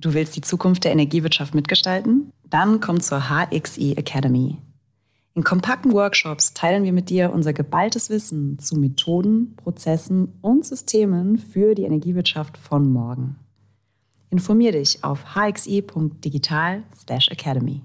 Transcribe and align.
Du 0.00 0.14
willst 0.14 0.34
die 0.34 0.40
Zukunft 0.40 0.84
der 0.84 0.92
Energiewirtschaft 0.92 1.54
mitgestalten? 1.54 2.32
Dann 2.48 2.80
komm 2.80 3.00
zur 3.00 3.28
HXE 3.28 3.98
Academy. 3.98 4.56
In 5.34 5.44
kompakten 5.44 5.92
Workshops 5.92 6.54
teilen 6.54 6.84
wir 6.84 6.94
mit 6.94 7.10
dir 7.10 7.30
unser 7.32 7.52
geballtes 7.52 8.08
Wissen 8.08 8.58
zu 8.58 8.76
Methoden, 8.76 9.56
Prozessen 9.56 10.38
und 10.40 10.64
Systemen 10.64 11.36
für 11.36 11.74
die 11.74 11.84
Energiewirtschaft 11.84 12.56
von 12.56 12.90
morgen. 12.90 13.36
Informier 14.30 14.72
dich 14.72 15.04
auf 15.04 15.34
hxi.digital/academy. 15.34 17.82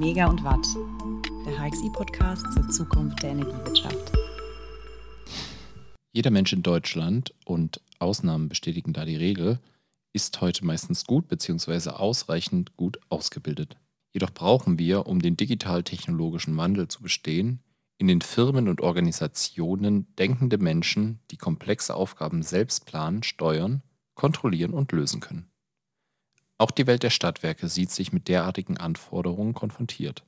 Mega 0.00 0.26
und 0.26 0.42
Watt, 0.42 0.66
der 1.46 1.56
HXI-Podcast 1.56 2.52
zur 2.52 2.68
Zukunft 2.68 3.22
der 3.22 3.30
Energiewirtschaft. 3.30 4.17
Jeder 6.18 6.32
Mensch 6.32 6.52
in 6.52 6.64
Deutschland 6.64 7.32
und 7.44 7.80
Ausnahmen 8.00 8.48
bestätigen 8.48 8.92
da 8.92 9.04
die 9.04 9.14
Regel, 9.14 9.60
ist 10.12 10.40
heute 10.40 10.64
meistens 10.64 11.04
gut 11.04 11.28
bzw. 11.28 11.90
ausreichend 11.90 12.76
gut 12.76 12.98
ausgebildet. 13.08 13.76
Jedoch 14.12 14.34
brauchen 14.34 14.80
wir, 14.80 15.06
um 15.06 15.22
den 15.22 15.36
digital-technologischen 15.36 16.56
Wandel 16.56 16.88
zu 16.88 17.02
bestehen, 17.02 17.60
in 17.98 18.08
den 18.08 18.20
Firmen 18.20 18.66
und 18.66 18.80
Organisationen 18.80 20.12
denkende 20.16 20.58
Menschen, 20.58 21.20
die 21.30 21.36
komplexe 21.36 21.94
Aufgaben 21.94 22.42
selbst 22.42 22.84
planen, 22.84 23.22
steuern, 23.22 23.84
kontrollieren 24.14 24.72
und 24.72 24.90
lösen 24.90 25.20
können. 25.20 25.48
Auch 26.56 26.72
die 26.72 26.88
Welt 26.88 27.04
der 27.04 27.10
Stadtwerke 27.10 27.68
sieht 27.68 27.92
sich 27.92 28.12
mit 28.12 28.26
derartigen 28.26 28.76
Anforderungen 28.76 29.54
konfrontiert. 29.54 30.24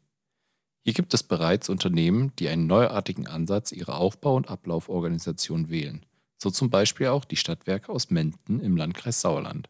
Hier 0.82 0.94
gibt 0.94 1.12
es 1.14 1.22
bereits 1.22 1.68
Unternehmen, 1.68 2.32
die 2.38 2.48
einen 2.48 2.66
neuartigen 2.66 3.26
Ansatz 3.26 3.72
ihrer 3.72 3.98
Aufbau- 3.98 4.36
und 4.36 4.48
Ablauforganisation 4.48 5.68
wählen 5.68 6.04
so 6.42 6.50
zum 6.50 6.70
Beispiel 6.70 7.08
auch 7.08 7.24
die 7.24 7.36
Stadtwerke 7.36 7.92
aus 7.92 8.10
Menden 8.10 8.60
im 8.60 8.76
Landkreis 8.76 9.20
Sauerland. 9.20 9.68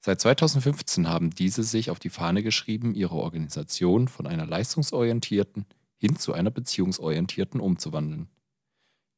Seit 0.00 0.20
2015 0.20 1.08
haben 1.08 1.30
diese 1.30 1.64
sich 1.64 1.90
auf 1.90 1.98
die 1.98 2.10
Fahne 2.10 2.42
geschrieben, 2.42 2.94
ihre 2.94 3.16
Organisation 3.16 4.06
von 4.08 4.26
einer 4.26 4.46
leistungsorientierten 4.46 5.66
hin 5.96 6.16
zu 6.16 6.32
einer 6.32 6.50
beziehungsorientierten 6.50 7.60
umzuwandeln. 7.60 8.28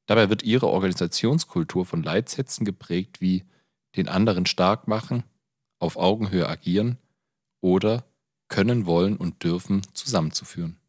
Dabei 0.06 0.30
wird 0.30 0.42
ihre 0.42 0.68
Organisationskultur 0.68 1.84
von 1.84 2.02
Leitsätzen 2.02 2.64
geprägt 2.64 3.20
wie 3.20 3.44
den 3.96 4.08
anderen 4.08 4.46
stark 4.46 4.88
machen, 4.88 5.24
auf 5.78 5.96
Augenhöhe 5.96 6.48
agieren 6.48 6.96
oder 7.60 8.04
können, 8.48 8.86
wollen 8.86 9.16
und 9.16 9.44
dürfen 9.44 9.82
zusammenzuführen. 9.94 10.79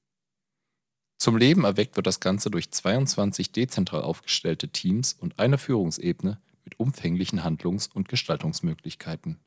Zum 1.21 1.37
Leben 1.37 1.65
erweckt 1.65 1.97
wird 1.97 2.07
das 2.07 2.19
Ganze 2.19 2.49
durch 2.49 2.71
22 2.71 3.51
dezentral 3.51 4.01
aufgestellte 4.01 4.69
Teams 4.69 5.13
und 5.13 5.37
eine 5.37 5.59
Führungsebene 5.59 6.41
mit 6.63 6.79
umfänglichen 6.79 7.43
Handlungs- 7.43 7.85
und 7.85 8.09
Gestaltungsmöglichkeiten. 8.09 9.37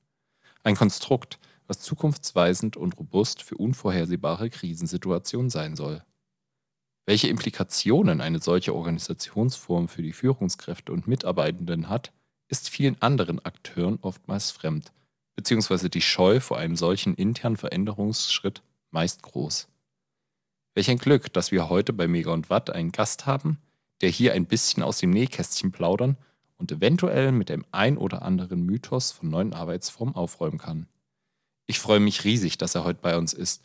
Ein 0.63 0.77
Konstrukt, 0.77 1.41
was 1.67 1.81
zukunftsweisend 1.81 2.77
und 2.77 2.97
robust 2.97 3.43
für 3.43 3.57
unvorhersehbare 3.57 4.51
Krisensituationen 4.51 5.51
sein 5.51 5.75
soll. 5.75 6.05
Welche 7.07 7.27
Implikationen 7.27 8.21
eine 8.21 8.39
solche 8.39 8.73
Organisationsform 8.73 9.89
für 9.89 10.03
die 10.03 10.13
Führungskräfte 10.13 10.93
und 10.93 11.09
Mitarbeitenden 11.09 11.89
hat, 11.89 12.13
ist 12.47 12.69
vielen 12.69 13.03
anderen 13.03 13.45
Akteuren 13.45 13.99
oftmals 14.01 14.53
fremd, 14.53 14.93
beziehungsweise 15.35 15.91
die 15.91 16.03
Scheu 16.03 16.39
vor 16.39 16.57
einem 16.57 16.77
solchen 16.77 17.17
internen 17.17 17.57
Veränderungsschritt 17.57 18.63
meist 18.93 19.23
groß. 19.23 19.67
Welch 20.75 20.91
ein 20.91 20.99
Glück, 20.99 21.33
dass 21.33 21.53
wir 21.53 21.69
heute 21.69 21.93
bei 21.93 22.09
Mega 22.09 22.33
und 22.33 22.51
Watt 22.51 22.71
einen 22.71 22.91
Gast 22.91 23.27
haben, 23.27 23.59
der 24.01 24.11
hier 24.11 24.33
ein 24.33 24.47
bisschen 24.47 24.83
aus 24.83 24.99
dem 24.99 25.11
Nähkästchen 25.11 25.71
plaudern 25.71 26.17
und 26.57 26.73
eventuell 26.73 27.31
mit 27.31 27.49
dem 27.49 27.65
ein 27.71 27.97
oder 27.97 28.23
anderen 28.23 28.67
Mythos 28.67 29.13
von 29.13 29.31
neuen 29.31 29.53
Arbeitsformen 29.53 30.17
aufräumen 30.17 30.59
kann. 30.59 30.89
Ich 31.67 31.79
freue 31.79 32.01
mich 32.01 32.25
riesig, 32.25 32.59
dass 32.59 32.75
er 32.75 32.83
heute 32.83 32.99
bei 33.01 33.17
uns 33.17 33.33
ist. 33.33 33.63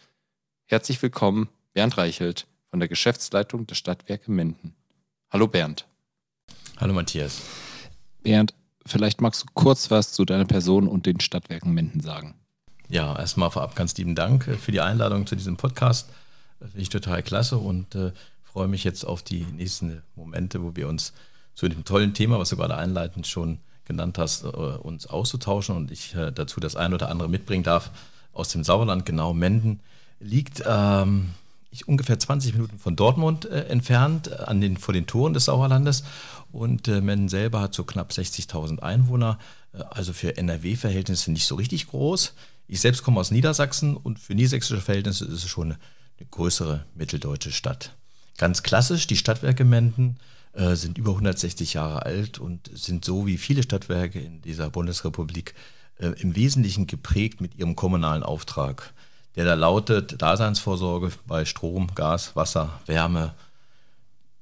Herzlich 0.68 1.02
willkommen, 1.02 1.50
Bernd 1.74 1.98
Reichelt 1.98 2.46
von 2.70 2.80
der 2.80 2.88
Geschäftsleitung 2.88 3.66
der 3.66 3.74
Stadtwerke 3.74 4.31
Menden. 4.31 4.75
Hallo 5.31 5.48
Bernd. 5.48 5.88
Hallo 6.78 6.94
Matthias. 6.94 7.42
Bernd, 8.22 8.53
vielleicht 8.86 9.19
magst 9.19 9.42
du 9.42 9.46
kurz 9.56 9.90
was 9.90 10.14
zu 10.14 10.25
deiner 10.25 10.46
Person 10.46 10.88
und 10.88 11.08
den 11.08 11.19
Stadtwerken 11.19 11.74
Menden 11.74 12.02
sagen. 12.02 12.36
Ja, 12.88 13.18
erstmal 13.18 13.50
vorab 13.50 13.75
ganz 13.75 13.98
lieben 13.98 14.14
Dank 14.14 14.44
für 14.44 14.72
die 14.72 14.81
Einladung 14.81 15.25
zu 15.25 15.36
diesem 15.36 15.58
Podcast. 15.58 16.09
Das 16.59 16.72
finde 16.72 16.81
ich 16.81 16.90
total 16.90 17.24
klasse 17.24 17.58
und 17.58 17.96
äh, 17.96 18.12
freue 18.44 18.68
mich 18.68 18.84
jetzt 18.84 19.06
auf 19.06 19.22
die 19.22 19.46
nächsten 19.56 20.02
Momente, 20.16 20.62
wo 20.62 20.75
wir 20.75 20.88
uns 20.88 21.14
zu 21.56 21.68
dem 21.68 21.86
tollen 21.86 22.14
Thema, 22.14 22.40
was 22.40 22.50
du 22.50 22.58
gerade 22.58 22.78
einleitend 22.78 23.28
schon 23.28 23.59
genannt 23.86 24.18
hast, 24.18 24.44
äh, 24.44 24.47
uns 24.47 25.08
auszutauschen 25.08 25.75
und 25.75 25.92
ich 25.92 26.16
äh, 26.16 26.31
dazu 26.31 26.59
das 26.59 26.75
ein 26.75 26.94
oder 26.94 27.09
andere 27.09 27.30
mitbringen 27.30 27.64
darf 27.64 27.92
aus 28.34 28.50
dem 28.50 28.64
Sauerland, 28.64 29.06
genau 29.06 29.34
Menden, 29.34 29.80
liegt 30.19 30.64
ähm, 30.66 31.30
ich, 31.72 31.88
ungefähr 31.88 32.18
20 32.18 32.53
Minuten 32.53 32.80
von 32.80 32.96
Dortmund 32.96 33.46
äh, 33.46 33.66
entfernt, 33.66 34.31
an 34.40 34.62
den, 34.62 34.78
vor 34.78 34.94
den 34.94 35.08
Toren 35.08 35.34
des 35.34 35.46
Sauerlandes. 35.46 36.03
Und 36.52 36.88
äh, 36.88 37.02
Menden 37.02 37.30
selber 37.30 37.62
hat 37.62 37.74
so 37.74 37.84
knapp 37.84 38.12
60.000 38.12 38.80
Einwohner, 38.80 39.38
äh, 39.74 39.84
also 39.90 40.14
für 40.14 40.38
NRW-Verhältnisse 40.38 41.31
nicht 41.31 41.46
so 41.46 41.56
richtig 41.56 41.88
groß. 41.88 42.34
Ich 42.68 42.81
selbst 42.81 43.03
komme 43.03 43.19
aus 43.19 43.31
Niedersachsen 43.31 43.96
und 43.98 44.19
für 44.19 44.36
niedersächsische 44.36 44.81
Verhältnisse 44.81 45.25
ist 45.25 45.44
es 45.44 45.50
schon 45.50 45.72
eine 45.72 45.80
eine 46.19 46.30
größere 46.30 46.85
mitteldeutsche 46.96 47.52
Stadt. 47.52 47.96
Ganz 48.38 48.63
klassisch, 48.63 49.07
die 49.07 49.18
Stadtwerke 49.18 49.66
Menden 49.66 50.18
äh, 50.53 50.75
sind 50.75 50.97
über 50.97 51.12
160 51.12 51.74
Jahre 51.74 52.03
alt 52.03 52.40
und 52.40 52.69
sind 52.74 53.06
so 53.06 53.25
wie 53.25 53.38
viele 53.38 53.63
Stadtwerke 53.63 54.19
in 54.19 54.41
dieser 54.41 54.69
Bundesrepublik 54.69 55.53
äh, 55.97 56.07
im 56.19 56.35
Wesentlichen 56.35 56.88
geprägt 56.88 57.41
mit 57.41 57.56
ihrem 57.56 57.75
kommunalen 57.75 58.24
Auftrag, 58.24 58.94
der 59.35 59.46
da 59.46 59.53
lautet 59.53 60.22
Daseinsvorsorge 60.22 61.12
bei 61.28 61.46
Strom, 61.46 61.94
Gas, 61.96 62.36
Wasser, 62.36 62.80
Wärme, 62.86 63.34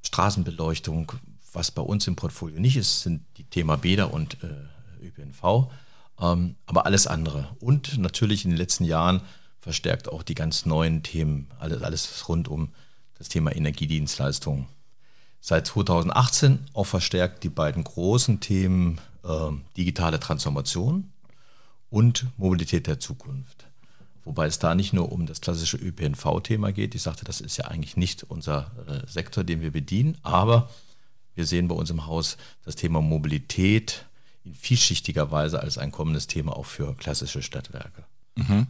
Straßenbeleuchtung. 0.03 1.11
Was 1.53 1.71
bei 1.71 1.81
uns 1.81 2.07
im 2.07 2.15
Portfolio 2.15 2.59
nicht 2.59 2.77
ist, 2.77 3.01
sind 3.01 3.23
die 3.37 3.43
Thema 3.43 3.77
Bäder 3.77 4.13
und 4.13 4.37
äh, 4.43 5.05
ÖPNV, 5.05 5.71
ähm, 6.19 6.55
aber 6.65 6.85
alles 6.85 7.07
andere. 7.07 7.49
Und 7.59 7.97
natürlich 7.97 8.45
in 8.45 8.51
den 8.51 8.57
letzten 8.57 8.83
Jahren 8.83 9.21
verstärkt 9.67 10.07
auch 10.07 10.23
die 10.23 10.33
ganz 10.33 10.65
neuen 10.65 11.03
Themen, 11.03 11.47
alles, 11.59 11.81
alles 11.81 12.29
rund 12.29 12.47
um 12.47 12.69
das 13.17 13.27
Thema 13.27 13.53
Energiedienstleistungen. 13.53 14.67
Seit 15.41 15.67
2018 15.67 16.59
auch 16.71 16.85
verstärkt 16.85 17.43
die 17.43 17.49
beiden 17.49 17.83
großen 17.83 18.39
Themen 18.39 19.01
äh, 19.25 19.51
digitale 19.75 20.21
Transformation 20.21 21.11
und 21.89 22.27
Mobilität 22.37 22.87
der 22.87 23.01
Zukunft. 23.01 23.65
Wobei 24.23 24.47
es 24.47 24.57
da 24.57 24.73
nicht 24.73 24.93
nur 24.93 25.11
um 25.11 25.25
das 25.25 25.41
klassische 25.41 25.75
ÖPNV-Thema 25.75 26.71
geht. 26.71 26.95
Ich 26.95 27.01
sagte, 27.01 27.25
das 27.25 27.41
ist 27.41 27.57
ja 27.57 27.65
eigentlich 27.65 27.97
nicht 27.97 28.23
unser 28.23 28.71
äh, 28.87 29.05
Sektor, 29.05 29.43
den 29.43 29.59
wir 29.59 29.71
bedienen, 29.71 30.17
aber 30.23 30.69
wir 31.35 31.45
sehen 31.45 31.67
bei 31.67 31.75
uns 31.75 31.89
im 31.89 32.05
Haus 32.05 32.37
das 32.63 32.77
Thema 32.77 33.01
Mobilität 33.01 34.05
in 34.45 34.55
vielschichtiger 34.55 35.29
Weise 35.29 35.59
als 35.59 35.77
ein 35.77 35.91
kommendes 35.91 36.27
Thema 36.27 36.55
auch 36.55 36.65
für 36.65 36.95
klassische 36.95 37.43
Stadtwerke. 37.43 38.05
Mhm. 38.35 38.67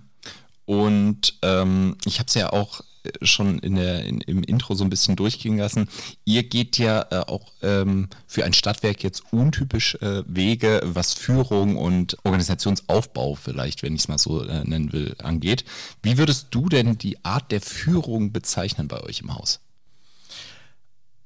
Und 0.67 1.39
ähm, 1.43 1.95
ich 2.03 2.19
habe 2.19 2.27
es 2.27 2.33
ja 2.33 2.51
auch 2.51 2.81
äh, 3.03 3.25
schon 3.25 3.57
in 3.59 3.75
der, 3.75 4.03
in, 4.03 4.19
im 4.19 4.43
Intro 4.43 4.75
so 4.75 4.83
ein 4.83 4.89
bisschen 4.89 5.15
durchgehen 5.15 5.57
lassen. 5.57 5.87
Ihr 6.25 6.43
geht 6.43 6.77
ja 6.77 7.07
äh, 7.09 7.19
auch 7.25 7.53
ähm, 7.61 8.09
für 8.27 8.43
ein 8.43 8.51
Stadtwerk 8.51 9.01
jetzt 9.01 9.31
untypisch 9.31 9.95
äh, 10.01 10.23
Wege, 10.27 10.81
was 10.83 11.13
Führung 11.13 11.77
und 11.77 12.17
Organisationsaufbau 12.25 13.35
vielleicht, 13.35 13.81
wenn 13.81 13.95
ich 13.95 14.01
es 14.01 14.07
mal 14.09 14.17
so 14.17 14.43
äh, 14.43 14.65
nennen 14.65 14.91
will, 14.91 15.15
angeht. 15.23 15.63
Wie 16.03 16.17
würdest 16.17 16.47
du 16.51 16.67
denn 16.67 16.97
die 16.97 17.23
Art 17.23 17.49
der 17.53 17.61
Führung 17.61 18.33
bezeichnen 18.33 18.89
bei 18.89 19.01
euch 19.01 19.21
im 19.21 19.33
Haus? 19.33 19.61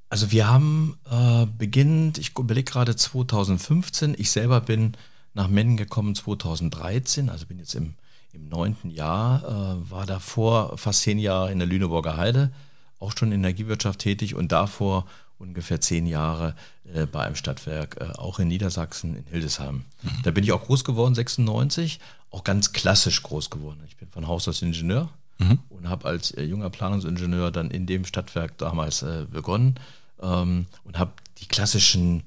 Also 0.09 0.31
wir 0.31 0.47
haben 0.47 0.99
äh, 1.09 1.47
beginnend, 1.57 2.19
ich 2.19 2.37
überlege 2.37 2.71
gerade 2.71 2.95
2015, 2.95 4.13
ich 4.19 4.29
selber 4.29 4.61
bin 4.61 4.93
nach 5.33 5.47
Mennen 5.47 5.77
gekommen 5.77 6.13
2013, 6.13 7.31
also 7.31 7.47
bin 7.47 7.57
jetzt 7.57 7.73
im 7.73 7.95
im 8.33 8.47
neunten 8.49 8.89
Jahr, 8.89 9.43
äh, 9.43 9.91
war 9.91 10.05
davor 10.05 10.77
fast 10.77 11.01
zehn 11.01 11.19
Jahre 11.19 11.51
in 11.51 11.59
der 11.59 11.67
Lüneburger 11.67 12.17
Heide, 12.17 12.51
auch 12.99 13.11
schon 13.17 13.31
in 13.31 13.39
Energiewirtschaft 13.39 13.99
tätig 13.99 14.35
und 14.35 14.51
davor 14.51 15.05
ungefähr 15.41 15.81
zehn 15.81 16.05
Jahre 16.05 16.55
äh, 16.93 17.05
bei 17.05 17.23
einem 17.23 17.35
Stadtwerk, 17.35 17.97
äh, 17.99 18.17
auch 18.17 18.39
in 18.39 18.47
Niedersachsen, 18.47 19.15
in 19.15 19.25
Hildesheim. 19.25 19.85
Mhm. 20.03 20.09
Da 20.23 20.31
bin 20.31 20.43
ich 20.43 20.51
auch 20.51 20.63
groß 20.63 20.83
geworden, 20.83 21.15
96, 21.15 21.99
auch 22.29 22.43
ganz 22.43 22.73
klassisch 22.73 23.21
groß 23.23 23.49
geworden. 23.49 23.81
Ich 23.87 23.97
bin 23.97 24.07
von 24.07 24.27
Haus 24.27 24.47
aus 24.47 24.61
Ingenieur 24.61 25.09
mhm. 25.39 25.59
und 25.69 25.89
habe 25.89 26.07
als 26.07 26.31
äh, 26.31 26.43
junger 26.43 26.69
Planungsingenieur 26.69 27.51
dann 27.51 27.71
in 27.71 27.85
dem 27.85 28.05
Stadtwerk 28.05 28.57
damals 28.57 29.01
äh, 29.01 29.25
begonnen 29.29 29.75
ähm, 30.21 30.67
und 30.83 30.97
habe 30.97 31.11
die 31.39 31.47
klassischen, 31.47 32.23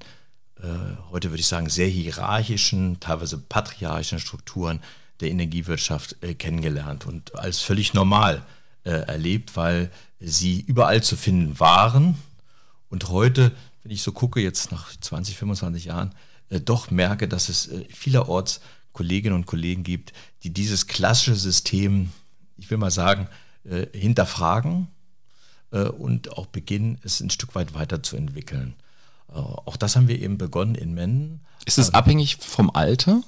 äh, 0.61 0.67
heute 1.11 1.31
würde 1.31 1.39
ich 1.39 1.47
sagen, 1.47 1.69
sehr 1.69 1.87
hierarchischen, 1.87 2.99
teilweise 2.99 3.37
patriarchischen 3.37 4.19
Strukturen 4.19 4.81
der 5.19 5.29
Energiewirtschaft 5.29 6.17
äh, 6.21 6.33
kennengelernt 6.33 7.05
und 7.05 7.35
als 7.35 7.59
völlig 7.59 7.93
normal 7.93 8.45
äh, 8.83 8.91
erlebt, 8.91 9.55
weil 9.55 9.91
sie 10.19 10.61
überall 10.61 11.01
zu 11.01 11.15
finden 11.15 11.59
waren. 11.59 12.15
Und 12.89 13.09
heute, 13.09 13.51
wenn 13.83 13.91
ich 13.91 14.01
so 14.01 14.11
gucke, 14.11 14.41
jetzt 14.41 14.71
nach 14.71 14.95
20, 14.99 15.37
25 15.37 15.85
Jahren, 15.85 16.13
äh, 16.49 16.59
doch 16.59 16.91
merke, 16.91 17.27
dass 17.27 17.49
es 17.49 17.69
vielerorts 17.89 18.61
Kolleginnen 18.93 19.35
und 19.35 19.45
Kollegen 19.45 19.83
gibt, 19.83 20.13
die 20.43 20.51
dieses 20.51 20.87
klassische 20.87 21.35
System, 21.35 22.11
ich 22.57 22.69
will 22.69 22.77
mal 22.77 22.91
sagen, 22.91 23.27
hinterfragen 23.91 24.87
und 25.71 26.31
auch 26.31 26.45
beginnen, 26.45 26.99
es 27.03 27.19
ein 27.19 27.31
Stück 27.31 27.55
weit 27.55 27.73
weiterzuentwickeln. 27.73 28.75
Auch 29.27 29.75
das 29.75 29.97
haben 29.97 30.07
wir 30.07 30.21
eben 30.21 30.37
begonnen 30.37 30.75
in 30.75 30.93
Menden. 30.93 31.41
Ist 31.65 31.77
es 31.77 31.93
abhängig 31.93 32.37
vom 32.37 32.69
Alter? 32.69 33.21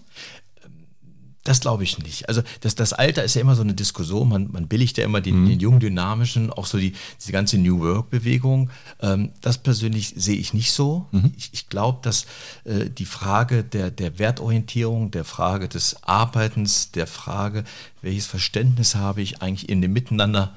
Das 1.48 1.62
glaube 1.62 1.86
ich 1.86 1.98
nicht. 2.00 2.28
Also 2.28 2.42
das, 2.60 2.76
das 2.76 2.92
Alter 2.92 3.24
ist 3.24 3.36
ja 3.36 3.42
immer 3.42 3.56
so 3.56 3.62
eine 3.62 3.74
Diskussion. 3.74 4.28
Man, 4.28 4.52
man 4.52 4.68
billigt 4.68 4.98
ja 4.98 5.06
immer 5.06 5.22
den, 5.22 5.44
mhm. 5.44 5.48
den 5.48 5.60
jungen, 5.62 5.80
dynamischen, 5.80 6.52
auch 6.52 6.66
so 6.66 6.78
die, 6.78 6.92
diese 7.22 7.32
ganze 7.32 7.58
New 7.58 7.80
Work-Bewegung. 7.80 8.70
Ähm, 9.00 9.32
das 9.40 9.58
persönlich 9.58 10.14
sehe 10.18 10.36
ich 10.36 10.54
nicht 10.54 10.74
so. 10.74 11.08
Mhm. 11.14 11.32
Ich, 11.38 11.52
ich 11.54 11.70
glaube, 11.70 12.00
dass 12.02 12.26
äh, 12.66 12.90
die 12.90 13.06
Frage 13.06 13.64
der, 13.64 13.92
der 13.92 14.20
Wertorientierung, 14.20 15.10
der 15.10 15.24
Frage 15.24 15.70
des 15.70 16.04
Arbeitens, 16.04 16.92
der 16.92 17.08
Frage, 17.08 17.64
welches 18.02 18.26
Verständnis 18.26 18.96
habe 18.96 19.22
ich 19.22 19.42
eigentlich 19.42 19.70
in 19.70 19.82
dem 19.82 19.94
Miteinander, 19.94 20.54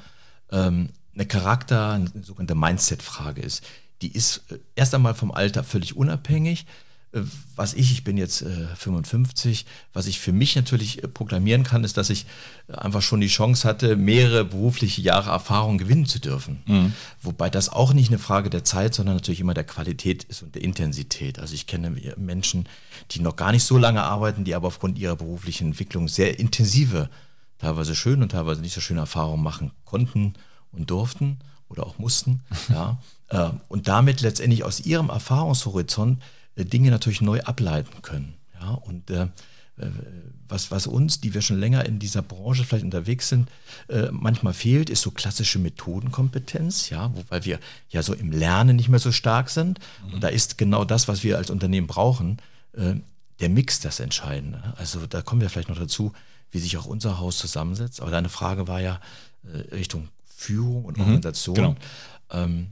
ähm, 0.50 0.88
eine 1.14 1.26
Charakter, 1.26 1.92
eine 1.92 2.10
sogenannte 2.20 2.56
Mindset-Frage 2.56 3.42
ist. 3.42 3.62
Die 4.02 4.10
ist 4.10 4.42
äh, 4.50 4.58
erst 4.74 4.92
einmal 4.92 5.14
vom 5.14 5.30
Alter 5.30 5.62
völlig 5.62 5.96
unabhängig 5.96 6.66
was 7.56 7.74
ich, 7.74 7.90
ich 7.90 8.04
bin 8.04 8.16
jetzt 8.16 8.42
äh, 8.42 8.66
55, 8.76 9.66
was 9.92 10.06
ich 10.06 10.20
für 10.20 10.32
mich 10.32 10.54
natürlich 10.54 11.02
äh, 11.02 11.08
proklamieren 11.08 11.64
kann, 11.64 11.82
ist, 11.82 11.96
dass 11.96 12.08
ich 12.08 12.26
äh, 12.68 12.74
einfach 12.74 13.02
schon 13.02 13.20
die 13.20 13.26
Chance 13.26 13.66
hatte, 13.66 13.96
mehrere 13.96 14.44
berufliche 14.44 15.02
Jahre 15.02 15.30
Erfahrung 15.30 15.78
gewinnen 15.78 16.06
zu 16.06 16.20
dürfen. 16.20 16.62
Mhm. 16.66 16.92
Wobei 17.20 17.50
das 17.50 17.68
auch 17.68 17.92
nicht 17.94 18.10
eine 18.10 18.20
Frage 18.20 18.48
der 18.48 18.62
Zeit, 18.62 18.94
sondern 18.94 19.16
natürlich 19.16 19.40
immer 19.40 19.54
der 19.54 19.64
Qualität 19.64 20.22
ist 20.24 20.42
und 20.42 20.54
der 20.54 20.62
Intensität. 20.62 21.40
Also 21.40 21.54
ich 21.54 21.66
kenne 21.66 21.90
Menschen, 22.16 22.68
die 23.10 23.20
noch 23.20 23.34
gar 23.34 23.50
nicht 23.50 23.64
so 23.64 23.76
lange 23.76 24.02
arbeiten, 24.02 24.44
die 24.44 24.54
aber 24.54 24.68
aufgrund 24.68 24.96
ihrer 24.96 25.16
beruflichen 25.16 25.68
Entwicklung 25.68 26.06
sehr 26.06 26.38
intensive, 26.38 27.10
teilweise 27.58 27.96
schön 27.96 28.22
und 28.22 28.30
teilweise 28.30 28.60
nicht 28.60 28.74
so 28.74 28.80
schöne 28.80 29.00
Erfahrungen 29.00 29.42
machen 29.42 29.72
konnten 29.84 30.34
und 30.70 30.90
durften 30.90 31.40
oder 31.68 31.84
auch 31.84 31.98
mussten. 31.98 32.42
ja. 32.68 32.98
Äh, 33.30 33.50
und 33.66 33.88
damit 33.88 34.20
letztendlich 34.20 34.62
aus 34.62 34.78
ihrem 34.78 35.08
Erfahrungshorizont 35.08 36.22
äh, 36.22 36.24
Dinge 36.64 36.90
natürlich 36.90 37.20
neu 37.20 37.40
ableiten 37.40 38.02
können. 38.02 38.34
Ja, 38.60 38.70
und 38.70 39.10
äh, 39.10 39.28
äh, 39.80 39.86
was, 40.48 40.72
was 40.72 40.88
uns, 40.88 41.20
die 41.20 41.32
wir 41.32 41.42
schon 41.42 41.60
länger 41.60 41.86
in 41.86 42.00
dieser 42.00 42.22
Branche 42.22 42.64
vielleicht 42.64 42.84
unterwegs 42.84 43.28
sind, 43.28 43.48
äh, 43.88 44.08
manchmal 44.10 44.52
fehlt, 44.52 44.90
ist 44.90 45.02
so 45.02 45.12
klassische 45.12 45.60
Methodenkompetenz, 45.60 46.90
ja, 46.90 47.12
weil 47.28 47.44
wir 47.44 47.60
ja 47.88 48.02
so 48.02 48.14
im 48.14 48.32
Lernen 48.32 48.76
nicht 48.76 48.88
mehr 48.88 48.98
so 48.98 49.12
stark 49.12 49.48
sind. 49.48 49.78
Mhm. 50.06 50.14
Und 50.14 50.24
da 50.24 50.28
ist 50.28 50.58
genau 50.58 50.84
das, 50.84 51.06
was 51.06 51.22
wir 51.22 51.38
als 51.38 51.50
Unternehmen 51.50 51.86
brauchen, 51.86 52.38
äh, 52.72 52.94
der 53.38 53.48
Mix 53.48 53.78
das 53.78 54.00
Entscheidende. 54.00 54.74
Also 54.76 55.06
da 55.06 55.22
kommen 55.22 55.40
wir 55.40 55.48
vielleicht 55.50 55.68
noch 55.68 55.78
dazu, 55.78 56.12
wie 56.50 56.58
sich 56.58 56.76
auch 56.76 56.86
unser 56.86 57.18
Haus 57.18 57.38
zusammensetzt. 57.38 58.00
Aber 58.00 58.10
deine 58.10 58.28
Frage 58.28 58.66
war 58.66 58.80
ja 58.80 59.00
äh, 59.44 59.74
Richtung 59.74 60.08
Führung 60.26 60.84
und 60.84 60.96
mhm, 60.96 61.04
Organisation. 61.04 61.54
Genau. 61.54 61.76
Ähm, 62.30 62.70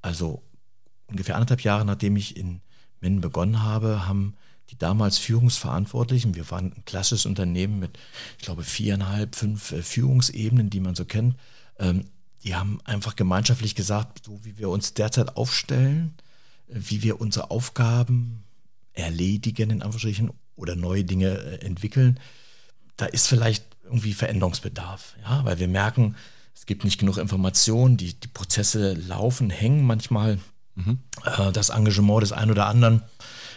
also 0.00 0.42
ungefähr 1.06 1.34
anderthalb 1.34 1.60
Jahre, 1.62 1.84
nachdem 1.84 2.16
ich 2.16 2.36
in 2.36 2.62
Minden 3.00 3.20
begonnen 3.20 3.62
habe, 3.62 4.06
haben 4.06 4.34
die 4.70 4.78
damals 4.78 5.18
Führungsverantwortlichen, 5.18 6.34
wir 6.34 6.48
waren 6.50 6.72
ein 6.72 6.84
klassisches 6.84 7.26
Unternehmen 7.26 7.80
mit, 7.80 7.98
ich 8.38 8.44
glaube, 8.44 8.62
viereinhalb, 8.62 9.34
fünf 9.34 9.72
äh, 9.72 9.82
Führungsebenen, 9.82 10.70
die 10.70 10.80
man 10.80 10.94
so 10.94 11.04
kennt, 11.04 11.36
ähm, 11.78 12.04
die 12.44 12.54
haben 12.54 12.80
einfach 12.84 13.16
gemeinschaftlich 13.16 13.74
gesagt, 13.74 14.24
so 14.24 14.44
wie 14.44 14.58
wir 14.58 14.68
uns 14.68 14.94
derzeit 14.94 15.36
aufstellen, 15.36 16.14
äh, 16.68 16.74
wie 16.76 17.02
wir 17.02 17.20
unsere 17.20 17.50
Aufgaben 17.50 18.44
erledigen, 18.92 19.70
in 19.70 19.82
Anführungsstrichen, 19.82 20.30
oder 20.56 20.76
neue 20.76 21.04
Dinge 21.04 21.38
äh, 21.38 21.64
entwickeln, 21.64 22.20
da 22.96 23.06
ist 23.06 23.26
vielleicht 23.26 23.64
irgendwie 23.84 24.12
Veränderungsbedarf, 24.12 25.16
ja, 25.22 25.44
weil 25.44 25.58
wir 25.58 25.68
merken, 25.68 26.14
es 26.54 26.66
gibt 26.66 26.84
nicht 26.84 27.00
genug 27.00 27.16
Informationen, 27.16 27.96
die, 27.96 28.12
die 28.12 28.28
Prozesse 28.28 28.92
laufen, 28.92 29.50
hängen 29.50 29.84
manchmal 29.84 30.38
Mhm. 30.84 30.98
Das 31.52 31.70
Engagement 31.70 32.22
des 32.22 32.32
einen 32.32 32.50
oder 32.50 32.66
anderen, 32.66 33.02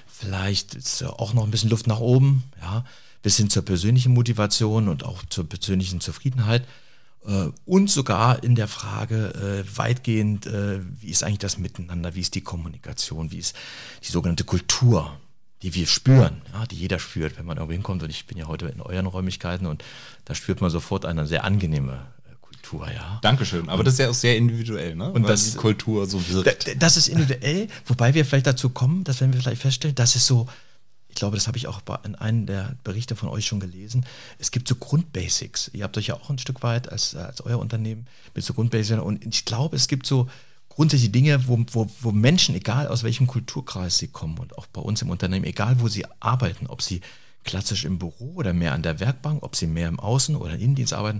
vielleicht 0.07 0.75
ist 0.75 1.03
auch 1.03 1.33
noch 1.33 1.43
ein 1.43 1.51
bisschen 1.51 1.69
Luft 1.69 1.87
nach 1.87 1.99
oben, 1.99 2.43
ja, 2.61 2.83
bis 3.21 3.37
hin 3.37 3.49
zur 3.49 3.63
persönlichen 3.63 4.13
Motivation 4.13 4.87
und 4.87 5.03
auch 5.05 5.23
zur 5.29 5.47
persönlichen 5.47 6.01
Zufriedenheit. 6.01 6.65
Äh, 7.25 7.49
und 7.65 7.89
sogar 7.89 8.43
in 8.43 8.55
der 8.55 8.67
Frage 8.67 9.63
äh, 9.65 9.77
weitgehend, 9.77 10.45
wie 10.45 11.09
ist 11.09 11.23
eigentlich 11.23 11.39
das 11.39 11.57
Miteinander, 11.57 12.15
wie 12.15 12.21
ist 12.21 12.35
die 12.35 12.41
Kommunikation, 12.41 13.31
wie 13.31 13.37
ist 13.39 13.55
die 14.03 14.11
sogenannte 14.11 14.43
Kultur, 14.43 15.17
die 15.61 15.73
wir 15.73 15.87
spüren, 15.87 16.41
ja, 16.51 16.65
die 16.65 16.75
jeder 16.75 16.99
spürt, 16.99 17.37
wenn 17.37 17.45
man 17.45 17.57
irgendwo 17.57 17.73
hinkommt. 17.73 18.03
Und 18.03 18.09
ich 18.09 18.27
bin 18.27 18.37
ja 18.37 18.47
heute 18.47 18.67
in 18.67 18.81
euren 18.81 19.05
Räumlichkeiten 19.05 19.65
und 19.65 19.83
da 20.25 20.35
spürt 20.35 20.59
man 20.59 20.69
sofort 20.69 21.05
eine 21.05 21.25
sehr 21.25 21.45
angenehme 21.45 22.05
Kultur, 22.63 22.91
ja. 22.91 23.19
Dankeschön. 23.21 23.69
Aber 23.69 23.83
das 23.83 23.95
ist 23.95 23.99
ja 23.99 24.09
auch 24.09 24.13
sehr 24.13 24.37
individuell, 24.37 24.95
ne? 24.95 25.11
Und 25.11 25.23
Weil 25.23 25.31
das, 25.31 25.51
die 25.51 25.57
Kultur 25.57 26.05
so 26.07 26.27
wirkt. 26.29 26.81
Das 26.81 26.97
ist 26.97 27.07
individuell, 27.07 27.67
wobei 27.85 28.13
wir 28.13 28.25
vielleicht 28.25 28.47
dazu 28.47 28.69
kommen, 28.69 29.03
dass 29.03 29.21
wenn 29.21 29.33
wir 29.33 29.41
vielleicht 29.41 29.61
feststellen, 29.61 29.95
dass 29.95 30.15
es 30.15 30.25
so, 30.25 30.47
ich 31.09 31.15
glaube, 31.15 31.35
das 31.35 31.47
habe 31.47 31.57
ich 31.57 31.67
auch 31.67 31.81
in 32.05 32.15
einem 32.15 32.45
der 32.45 32.75
Berichte 32.83 33.15
von 33.15 33.29
euch 33.29 33.45
schon 33.45 33.59
gelesen. 33.59 34.05
Es 34.39 34.51
gibt 34.51 34.67
so 34.67 34.75
Grundbasics. 34.75 35.71
Ihr 35.73 35.83
habt 35.83 35.97
euch 35.97 36.07
ja 36.07 36.15
auch 36.15 36.29
ein 36.29 36.39
Stück 36.39 36.63
weit 36.63 36.89
als, 36.89 37.15
als 37.15 37.41
euer 37.41 37.59
Unternehmen 37.59 38.07
mit 38.33 38.43
so 38.45 38.53
Grundbasics. 38.53 39.01
Und 39.01 39.25
ich 39.25 39.45
glaube, 39.45 39.75
es 39.75 39.87
gibt 39.87 40.05
so 40.05 40.27
grundsätzliche 40.69 41.11
Dinge, 41.11 41.47
wo, 41.47 41.63
wo, 41.71 41.87
wo 41.99 42.11
Menschen, 42.11 42.55
egal 42.55 42.87
aus 42.87 43.03
welchem 43.03 43.27
Kulturkreis 43.27 43.97
sie 43.97 44.07
kommen 44.07 44.37
und 44.39 44.57
auch 44.57 44.65
bei 44.67 44.81
uns 44.81 45.01
im 45.01 45.09
Unternehmen, 45.09 45.45
egal 45.45 45.81
wo 45.81 45.87
sie 45.87 46.05
arbeiten, 46.19 46.67
ob 46.67 46.81
sie 46.81 47.01
klassisch 47.43 47.83
im 47.83 47.99
Büro 47.99 48.35
oder 48.35 48.53
mehr 48.53 48.73
an 48.73 48.83
der 48.83 49.01
Werkbank, 49.01 49.43
ob 49.43 49.55
sie 49.55 49.67
mehr 49.67 49.89
im 49.89 49.99
Außen- 49.99 50.37
oder 50.37 50.53
im 50.53 50.61
Innendienst 50.61 50.93
arbeiten, 50.93 51.19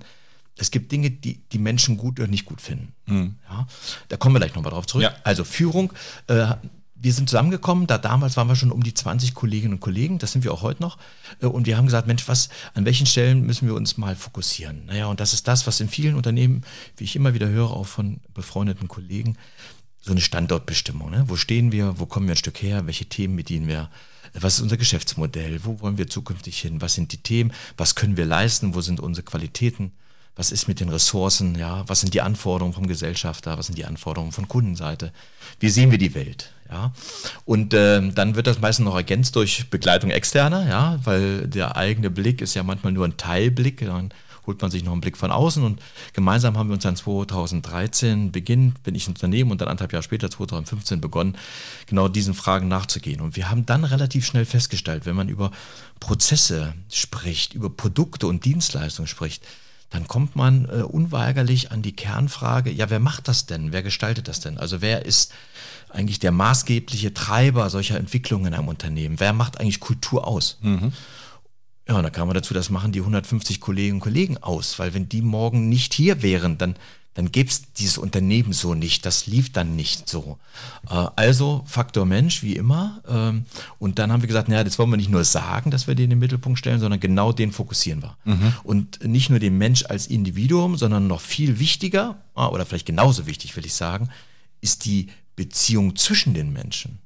es 0.58 0.72
gibt 0.72 0.92
Dinge, 0.92 1.10
die 1.10 1.42
die 1.52 1.60
Menschen 1.60 1.98
gut 1.98 2.20
oder 2.20 2.30
nicht 2.30 2.46
gut 2.46 2.62
finden. 2.62 2.94
Mhm. 3.08 3.36
Ja, 3.50 3.68
da 4.10 4.18
kommen 4.18 4.36
wir 4.36 4.40
gleich 4.40 4.56
nochmal 4.56 4.72
drauf 4.72 4.86
zurück. 4.86 5.04
Ja. 5.04 5.14
Also 5.24 5.44
Führung. 5.44 5.94
Äh, 6.28 6.56
wir 6.96 7.12
sind 7.12 7.30
zusammengekommen, 7.30 7.86
da 7.86 7.98
damals 7.98 8.38
waren 8.38 8.48
wir 8.48 8.56
schon 8.56 8.72
um 8.72 8.82
die 8.82 8.94
20 8.94 9.34
Kolleginnen 9.34 9.74
und 9.74 9.80
Kollegen, 9.82 10.20
das 10.20 10.32
sind 10.32 10.46
wir 10.46 10.54
auch 10.54 10.62
heute 10.62 10.82
noch. 10.82 10.98
Äh, 11.42 11.48
und 11.48 11.68
wir 11.68 11.76
haben 11.76 11.86
gesagt, 11.86 12.08
Mensch, 12.08 12.28
was, 12.30 12.50
an 12.76 12.86
welchen 12.86 13.06
Stellen 13.06 13.46
müssen 13.46 13.68
wir 13.68 13.76
uns 13.76 13.98
mal 13.98 14.16
fokussieren? 14.16 14.86
Naja, 14.86 15.08
und 15.08 15.20
das 15.20 15.34
ist 15.34 15.48
das, 15.48 15.68
was 15.68 15.82
in 15.82 15.90
vielen 15.90 16.16
Unternehmen, 16.16 16.64
wie 16.96 17.04
ich 17.04 17.18
immer 17.18 17.34
wieder 17.34 17.50
höre, 17.50 17.72
auch 17.72 17.88
von 17.88 18.22
befreundeten 18.34 18.88
Kollegen, 18.88 19.38
so 20.00 20.12
eine 20.12 20.22
Standortbestimmung. 20.22 21.12
Ne? 21.12 21.26
Wo 21.28 21.36
stehen 21.36 21.72
wir? 21.72 22.00
Wo 22.00 22.06
kommen 22.06 22.28
wir 22.28 22.36
ein 22.36 22.38
Stück 22.38 22.62
her? 22.62 22.86
Welche 22.86 23.06
Themen 23.06 23.36
bedienen 23.36 23.68
wir? 23.68 23.90
Was 24.34 24.56
ist 24.56 24.62
unser 24.62 24.78
Geschäftsmodell? 24.78 25.64
Wo 25.64 25.82
wollen 25.82 25.98
wir 25.98 26.08
zukünftig 26.08 26.60
hin? 26.60 26.82
Was 26.82 26.94
sind 26.94 27.12
die 27.12 27.18
Themen? 27.18 27.54
Was 27.78 27.96
können 27.96 28.18
wir 28.18 28.26
leisten? 28.26 28.76
Wo 28.76 28.82
sind 28.82 29.00
unsere 29.00 29.26
Qualitäten? 29.26 29.92
Was 30.36 30.52
ist 30.52 30.68
mit 30.68 30.80
den 30.80 30.90
Ressourcen, 30.90 31.56
ja, 31.56 31.84
was 31.88 32.00
sind 32.02 32.14
die 32.14 32.22
Anforderungen 32.22 32.74
vom 32.74 32.88
Gesellschafter, 32.88 33.58
was 33.58 33.68
sind 33.68 33.78
die 33.78 33.86
Anforderungen 33.86 34.32
von 34.32 34.48
Kundenseite, 34.48 35.12
wie 35.60 35.70
sehen 35.70 35.92
wir 35.92 35.98
die 35.98 36.16
Welt, 36.16 36.52
ja. 36.72 36.92
Und 37.46 37.74
äh, 37.74 38.02
dann 38.12 38.36
wird 38.36 38.48
das 38.48 38.60
meistens 38.60 38.86
noch 38.86 38.96
ergänzt 38.96 39.36
durch 39.36 39.70
Begleitung 39.70 40.10
externer, 40.10 40.68
ja, 40.68 41.00
weil 41.04 41.48
der 41.48 41.76
eigene 41.78 42.10
Blick 42.10 42.42
ist 42.42 42.56
ja 42.56 42.64
manchmal 42.64 42.94
nur 42.94 43.06
ein 43.06 43.18
Teilblick, 43.18 43.86
dann 43.86 44.14
holt 44.46 44.62
man 44.62 44.72
sich 44.72 44.84
noch 44.84 44.92
einen 44.92 45.02
Blick 45.02 45.18
von 45.18 45.32
außen 45.32 45.64
und 45.64 45.82
gemeinsam 46.14 46.58
haben 46.58 46.68
wir 46.70 46.74
uns 46.74 46.84
dann 46.84 46.96
2013 46.96 48.32
Beginn, 48.32 48.74
bin 48.84 48.96
ich 48.96 49.08
ins 49.08 49.18
Unternehmen 49.18 49.52
und 49.52 49.62
dann 49.62 49.68
anderthalb 49.68 49.94
Jahre 49.94 50.04
später, 50.04 50.30
2015 50.30 51.00
begonnen, 51.00 51.38
genau 51.88 52.08
diesen 52.08 52.34
Fragen 52.34 52.68
nachzugehen. 52.68 53.22
Und 53.22 53.36
wir 53.36 53.50
haben 53.50 53.66
dann 53.66 53.84
relativ 53.84 54.26
schnell 54.26 54.46
festgestellt, 54.46 55.06
wenn 55.06 55.16
man 55.16 55.30
über 55.30 55.52
Prozesse 56.00 56.74
spricht, 56.92 57.54
über 57.54 57.70
Produkte 57.70 58.28
und 58.28 58.44
Dienstleistungen 58.44 59.08
spricht, 59.08 59.46
dann 59.94 60.08
kommt 60.08 60.36
man 60.36 60.66
äh, 60.66 60.82
unweigerlich 60.82 61.72
an 61.72 61.84
die 61.84 61.96
Kernfrage, 61.96 62.72
ja, 62.72 62.90
wer 62.90 63.00
macht 63.00 63.28
das 63.28 63.46
denn? 63.46 63.72
Wer 63.72 63.84
gestaltet 63.84 64.28
das 64.28 64.40
denn? 64.40 64.58
Also 64.58 64.82
wer 64.82 65.06
ist 65.06 65.32
eigentlich 65.90 66.18
der 66.18 66.32
maßgebliche 66.32 67.14
Treiber 67.14 67.70
solcher 67.70 68.00
Entwicklungen 68.00 68.48
in 68.48 68.54
einem 68.56 68.70
Unternehmen? 68.70 69.20
Wer 69.20 69.34
macht 69.34 69.60
eigentlich 69.60 69.80
Kultur 69.80 70.28
aus? 70.28 70.58
Mhm. 70.62 70.94
Ja, 71.88 71.98
und 71.98 72.04
da 72.04 72.10
kam 72.10 72.28
man 72.28 72.34
dazu, 72.34 72.56
das 72.56 72.72
machen 72.72 72.92
die 72.92 73.02
150 73.02 73.60
Kolleginnen 73.60 73.98
und 73.98 74.00
Kollegen 74.00 74.38
aus, 74.40 74.80
weil 74.80 74.96
wenn 74.96 75.10
die 75.10 75.22
morgen 75.22 75.70
nicht 75.70 75.94
hier 75.94 76.24
wären, 76.24 76.58
dann 76.58 76.76
dann 77.14 77.32
gäbe 77.32 77.50
es 77.50 77.74
dieses 77.74 77.98
Unternehmen 77.98 78.54
so 78.54 78.74
nicht. 78.74 79.06
Das 79.06 79.28
lief 79.28 79.52
dann 79.52 79.76
nicht 79.76 80.10
so. 80.10 80.40
Äh, 80.90 81.08
also 81.16 81.64
Faktor 81.68 82.06
Mensch, 82.06 82.42
wie 82.44 82.56
immer. 82.56 83.02
Ähm, 83.08 83.46
und 83.80 84.00
dann 84.00 84.12
haben 84.12 84.22
wir 84.22 84.28
gesagt, 84.28 84.50
naja, 84.50 84.64
das 84.64 84.80
wollen 84.80 84.90
wir 84.90 84.98
nicht 84.98 85.12
nur 85.12 85.24
sagen, 85.24 85.70
dass 85.70 85.88
wir 85.88 85.96
den 85.96 86.06
in 86.06 86.10
den 86.12 86.20
Mittelpunkt 86.20 86.60
stellen, 86.60 86.80
sondern 86.80 87.00
genau 87.00 87.32
den 87.32 87.52
fokussieren 87.52 88.02
wir. 88.02 88.18
Mhm. 88.26 88.54
Und 88.64 89.04
nicht 89.06 89.30
nur 89.30 89.40
den 89.40 89.58
Mensch 89.58 89.86
als 89.86 90.08
Individuum, 90.08 90.76
sondern 90.78 91.08
noch 91.08 91.22
viel 91.22 91.60
wichtiger, 91.60 92.18
ah, 92.36 92.48
oder 92.48 92.66
vielleicht 92.66 92.88
genauso 92.88 93.28
wichtig, 93.28 93.56
will 93.56 93.66
ich 93.66 93.74
sagen, 93.74 94.10
ist 94.62 94.86
die 94.86 95.08
Beziehung 95.36 95.96
zwischen 95.96 96.34
den 96.34 96.52
Menschen. 96.54 97.00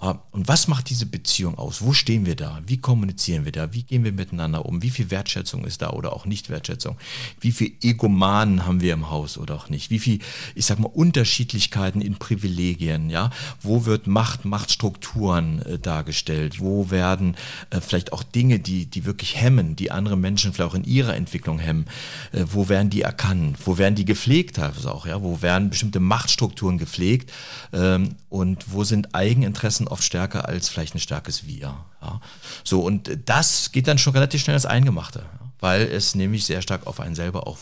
Äh, 0.00 0.14
und 0.30 0.48
was 0.48 0.68
macht 0.68 0.90
diese 0.90 1.06
Beziehung 1.06 1.58
aus? 1.58 1.82
Wo 1.82 1.92
stehen 1.92 2.26
wir 2.26 2.36
da? 2.36 2.60
Wie 2.66 2.78
kommunizieren 2.78 3.44
wir 3.44 3.52
da? 3.52 3.72
Wie 3.72 3.82
gehen 3.82 4.04
wir 4.04 4.12
miteinander 4.12 4.66
um? 4.66 4.82
Wie 4.82 4.90
viel 4.90 5.10
Wertschätzung 5.10 5.64
ist 5.64 5.82
da 5.82 5.90
oder 5.90 6.12
auch 6.12 6.26
nicht 6.26 6.50
Wertschätzung? 6.50 6.96
Wie 7.40 7.52
viel 7.52 7.72
Egomanen 7.82 8.66
haben 8.66 8.80
wir 8.80 8.92
im 8.92 9.10
Haus 9.10 9.38
oder 9.38 9.54
auch 9.56 9.68
nicht? 9.68 9.90
Wie 9.90 9.98
viel, 9.98 10.20
ich 10.54 10.66
sag 10.66 10.78
mal, 10.78 10.88
Unterschiedlichkeiten 10.88 12.00
in 12.00 12.16
Privilegien? 12.16 13.10
Ja, 13.10 13.30
wo 13.60 13.84
wird 13.86 14.06
Macht, 14.06 14.44
Machtstrukturen 14.44 15.62
äh, 15.62 15.78
dargestellt? 15.78 16.60
Wo 16.60 16.90
werden 16.90 17.36
äh, 17.70 17.80
vielleicht 17.80 18.12
auch 18.12 18.22
Dinge, 18.22 18.58
die 18.58 18.86
die 18.86 19.04
wirklich 19.04 19.40
hemmen, 19.40 19.76
die 19.76 19.90
andere 19.90 20.16
Menschen 20.16 20.52
vielleicht 20.52 20.70
auch 20.70 20.76
in 20.76 20.84
ihrer 20.84 21.14
Entwicklung 21.16 21.58
hemmen? 21.58 21.86
Äh, 22.32 22.44
wo 22.50 22.68
werden 22.68 22.90
die 22.90 23.02
erkannt? 23.02 23.58
Wo 23.64 23.78
werden 23.78 23.94
die 23.94 24.04
gepflegt 24.04 24.56
teilweise 24.56 24.92
auch? 24.92 25.06
Ja, 25.06 25.22
wo 25.22 25.42
werden 25.42 25.70
bestimmte 25.70 26.00
Machtstrukturen 26.00 26.78
gepflegt? 26.78 27.30
Ähm, 27.72 28.16
und 28.28 28.72
wo 28.72 28.84
sind 28.84 29.14
Eigeninteressen 29.14 29.88
oft 29.90 30.02
stärker 30.02 30.48
als 30.48 30.68
vielleicht 30.68 30.94
ein 30.94 31.00
starkes 31.00 31.46
Wir. 31.46 31.74
Ja. 32.02 32.20
So, 32.64 32.80
und 32.80 33.10
das 33.26 33.72
geht 33.72 33.88
dann 33.88 33.98
schon 33.98 34.12
relativ 34.12 34.42
schnell 34.42 34.54
ins 34.54 34.66
Eingemachte, 34.66 35.24
weil 35.58 35.82
es 35.82 36.14
nämlich 36.14 36.44
sehr 36.44 36.62
stark 36.62 36.86
auf 36.86 37.00
einen 37.00 37.14
selber 37.14 37.46
auch 37.46 37.58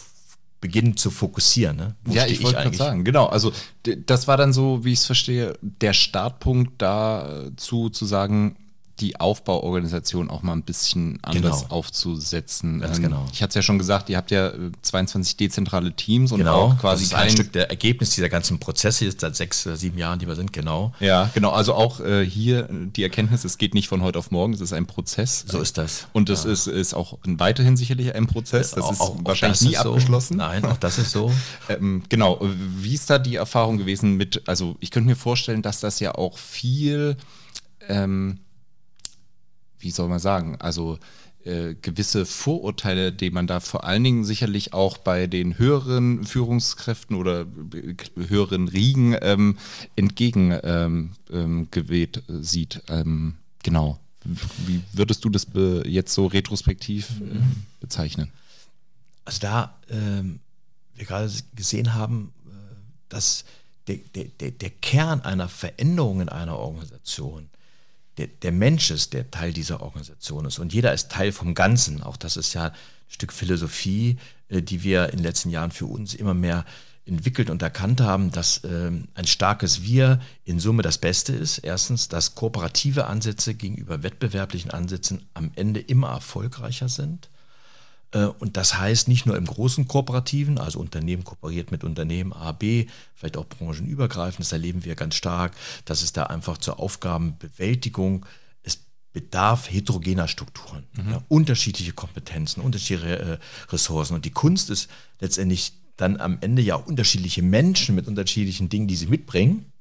beginnt 0.60 0.98
zu 0.98 1.10
fokussieren. 1.10 1.76
Ne? 1.76 1.94
ja, 2.06 2.26
ich 2.26 2.42
wollte 2.42 2.62
gerade 2.62 2.76
sagen, 2.76 3.04
genau. 3.04 3.26
Also 3.26 3.52
das 4.06 4.26
war 4.26 4.36
dann 4.36 4.52
so, 4.52 4.84
wie 4.84 4.92
ich 4.92 5.00
es 5.00 5.06
verstehe, 5.06 5.56
der 5.62 5.92
Startpunkt 5.92 6.82
dazu 6.82 7.90
zu 7.90 8.06
sagen, 8.06 8.56
die 9.00 9.20
Aufbauorganisation 9.20 10.30
auch 10.30 10.42
mal 10.42 10.52
ein 10.52 10.62
bisschen 10.62 11.18
anders 11.22 11.62
genau. 11.62 11.74
aufzusetzen. 11.74 12.80
Ganz 12.80 12.98
ähm, 12.98 13.04
genau. 13.04 13.26
Ich 13.32 13.42
hatte 13.42 13.50
es 13.50 13.54
ja 13.56 13.62
schon 13.62 13.78
gesagt, 13.78 14.08
ihr 14.08 14.16
habt 14.16 14.30
ja 14.30 14.52
22 14.82 15.34
äh, 15.34 15.36
dezentrale 15.36 15.92
Teams 15.92 16.32
und 16.32 16.38
genau. 16.38 16.62
auch 16.62 16.78
quasi 16.78 17.04
das 17.04 17.12
ist 17.12 17.14
ein 17.14 17.30
Stück 17.30 17.52
der 17.52 17.70
Ergebnis 17.70 18.10
dieser 18.10 18.28
ganzen 18.28 18.58
Prozesse 18.58 19.04
jetzt 19.04 19.20
seit 19.20 19.36
sechs, 19.36 19.62
sieben 19.62 19.98
Jahren, 19.98 20.18
die 20.18 20.26
wir 20.26 20.34
sind, 20.34 20.52
genau. 20.52 20.92
Ja, 21.00 21.30
genau. 21.34 21.50
Also 21.50 21.74
auch 21.74 22.00
äh, 22.00 22.24
hier 22.24 22.68
die 22.70 23.02
Erkenntnis, 23.02 23.44
es 23.44 23.58
geht 23.58 23.74
nicht 23.74 23.88
von 23.88 24.02
heute 24.02 24.18
auf 24.18 24.30
morgen, 24.30 24.52
es 24.52 24.60
ist 24.60 24.72
ein 24.72 24.86
Prozess. 24.86 25.44
So 25.46 25.60
ist 25.60 25.78
das. 25.78 26.08
Und 26.12 26.28
es 26.30 26.44
ja. 26.44 26.50
ist, 26.50 26.66
ist 26.66 26.94
auch 26.94 27.18
weiterhin 27.24 27.76
sicherlich 27.76 28.14
ein 28.14 28.26
Prozess. 28.26 28.72
Das 28.72 28.84
auch, 28.84 28.92
ist 28.92 29.00
auch, 29.00 29.16
wahrscheinlich 29.22 29.60
nie 29.62 29.76
abgeschlossen. 29.76 30.34
So. 30.34 30.38
Nein, 30.38 30.64
auch 30.64 30.76
das 30.76 30.98
ist 30.98 31.12
so. 31.12 31.32
ähm, 31.68 32.02
genau. 32.08 32.40
Wie 32.40 32.94
ist 32.94 33.08
da 33.10 33.18
die 33.18 33.36
Erfahrung 33.36 33.78
gewesen 33.78 34.14
mit, 34.14 34.42
also 34.46 34.76
ich 34.80 34.90
könnte 34.90 35.08
mir 35.08 35.16
vorstellen, 35.16 35.62
dass 35.62 35.80
das 35.80 36.00
ja 36.00 36.14
auch 36.14 36.38
viel 36.38 37.16
ähm, 37.88 38.38
wie 39.80 39.90
soll 39.90 40.08
man 40.08 40.18
sagen, 40.18 40.56
also 40.60 40.98
äh, 41.44 41.76
gewisse 41.80 42.26
Vorurteile, 42.26 43.12
die 43.12 43.30
man 43.30 43.46
da 43.46 43.60
vor 43.60 43.84
allen 43.84 44.04
Dingen 44.04 44.24
sicherlich 44.24 44.74
auch 44.74 44.98
bei 44.98 45.26
den 45.26 45.56
höheren 45.56 46.24
Führungskräften 46.24 47.16
oder 47.16 47.46
äh, 47.74 47.94
höheren 48.28 48.68
Riegen 48.68 49.16
ähm, 49.22 49.56
entgegengeweht 49.96 51.12
ähm, 51.32 52.22
ähm, 52.28 52.42
sieht. 52.42 52.82
Ähm, 52.88 53.36
genau. 53.62 53.98
Wie 54.24 54.82
würdest 54.92 55.24
du 55.24 55.30
das 55.30 55.46
jetzt 55.86 56.12
so 56.12 56.26
retrospektiv 56.26 57.20
äh, 57.20 57.38
bezeichnen? 57.80 58.30
Also 59.24 59.38
da 59.40 59.74
ähm, 59.88 60.40
wir 60.96 61.06
gerade 61.06 61.32
gesehen 61.54 61.94
haben, 61.94 62.32
äh, 62.46 62.50
dass 63.08 63.44
der, 63.86 63.98
der, 64.14 64.50
der 64.50 64.70
Kern 64.70 65.22
einer 65.22 65.48
Veränderung 65.48 66.20
in 66.20 66.28
einer 66.28 66.58
Organisation 66.58 67.48
der, 68.18 68.26
der 68.26 68.52
Mensch 68.52 68.90
ist, 68.90 69.12
der 69.12 69.30
Teil 69.30 69.52
dieser 69.52 69.80
Organisation 69.80 70.44
ist. 70.44 70.58
Und 70.58 70.72
jeder 70.74 70.92
ist 70.92 71.10
Teil 71.10 71.32
vom 71.32 71.54
Ganzen. 71.54 72.02
Auch 72.02 72.16
das 72.16 72.36
ist 72.36 72.52
ja 72.54 72.66
ein 72.66 72.72
Stück 73.08 73.32
Philosophie, 73.32 74.18
äh, 74.48 74.60
die 74.60 74.82
wir 74.82 75.06
in 75.10 75.18
den 75.18 75.24
letzten 75.24 75.50
Jahren 75.50 75.70
für 75.70 75.86
uns 75.86 76.14
immer 76.14 76.34
mehr 76.34 76.64
entwickelt 77.06 77.48
und 77.48 77.62
erkannt 77.62 78.00
haben, 78.00 78.30
dass 78.30 78.58
äh, 78.64 78.90
ein 79.14 79.26
starkes 79.26 79.82
Wir 79.82 80.20
in 80.44 80.60
Summe 80.60 80.82
das 80.82 80.98
Beste 80.98 81.32
ist. 81.32 81.58
Erstens, 81.58 82.08
dass 82.08 82.34
kooperative 82.34 83.06
Ansätze 83.06 83.54
gegenüber 83.54 84.02
wettbewerblichen 84.02 84.70
Ansätzen 84.70 85.26
am 85.34 85.50
Ende 85.54 85.80
immer 85.80 86.10
erfolgreicher 86.10 86.88
sind. 86.88 87.30
Äh, 88.12 88.24
und 88.24 88.56
das 88.56 88.78
heißt 88.78 89.08
nicht 89.08 89.26
nur 89.26 89.36
im 89.36 89.46
großen 89.46 89.88
Kooperativen, 89.88 90.58
also 90.58 90.78
Unternehmen 90.78 91.24
kooperiert 91.24 91.70
mit 91.70 91.84
Unternehmen 91.84 92.32
A, 92.32 92.52
B, 92.52 92.86
vielleicht 93.14 93.36
auch 93.36 93.46
branchenübergreifend, 93.46 94.40
das 94.40 94.52
erleben 94.52 94.84
wir 94.84 94.94
ganz 94.94 95.14
stark, 95.14 95.52
dass 95.84 96.02
es 96.02 96.12
da 96.12 96.24
einfach 96.24 96.58
zur 96.58 96.78
Aufgabenbewältigung 96.78 98.26
es 98.62 98.80
bedarf 99.12 99.70
heterogener 99.70 100.28
Strukturen, 100.28 100.84
mhm. 100.94 101.10
ja, 101.12 101.22
unterschiedliche 101.28 101.92
Kompetenzen, 101.92 102.60
unterschiedliche 102.60 103.18
äh, 103.18 103.38
Ressourcen. 103.70 104.14
Und 104.14 104.24
die 104.24 104.30
Kunst 104.30 104.70
ist 104.70 104.88
letztendlich 105.20 105.72
dann 105.96 106.20
am 106.20 106.38
Ende 106.40 106.62
ja 106.62 106.76
unterschiedliche 106.76 107.42
Menschen 107.42 107.94
mit 107.94 108.06
unterschiedlichen 108.06 108.68
Dingen, 108.68 108.86
die 108.86 108.96
sie 108.96 109.08
mitbringen 109.08 109.72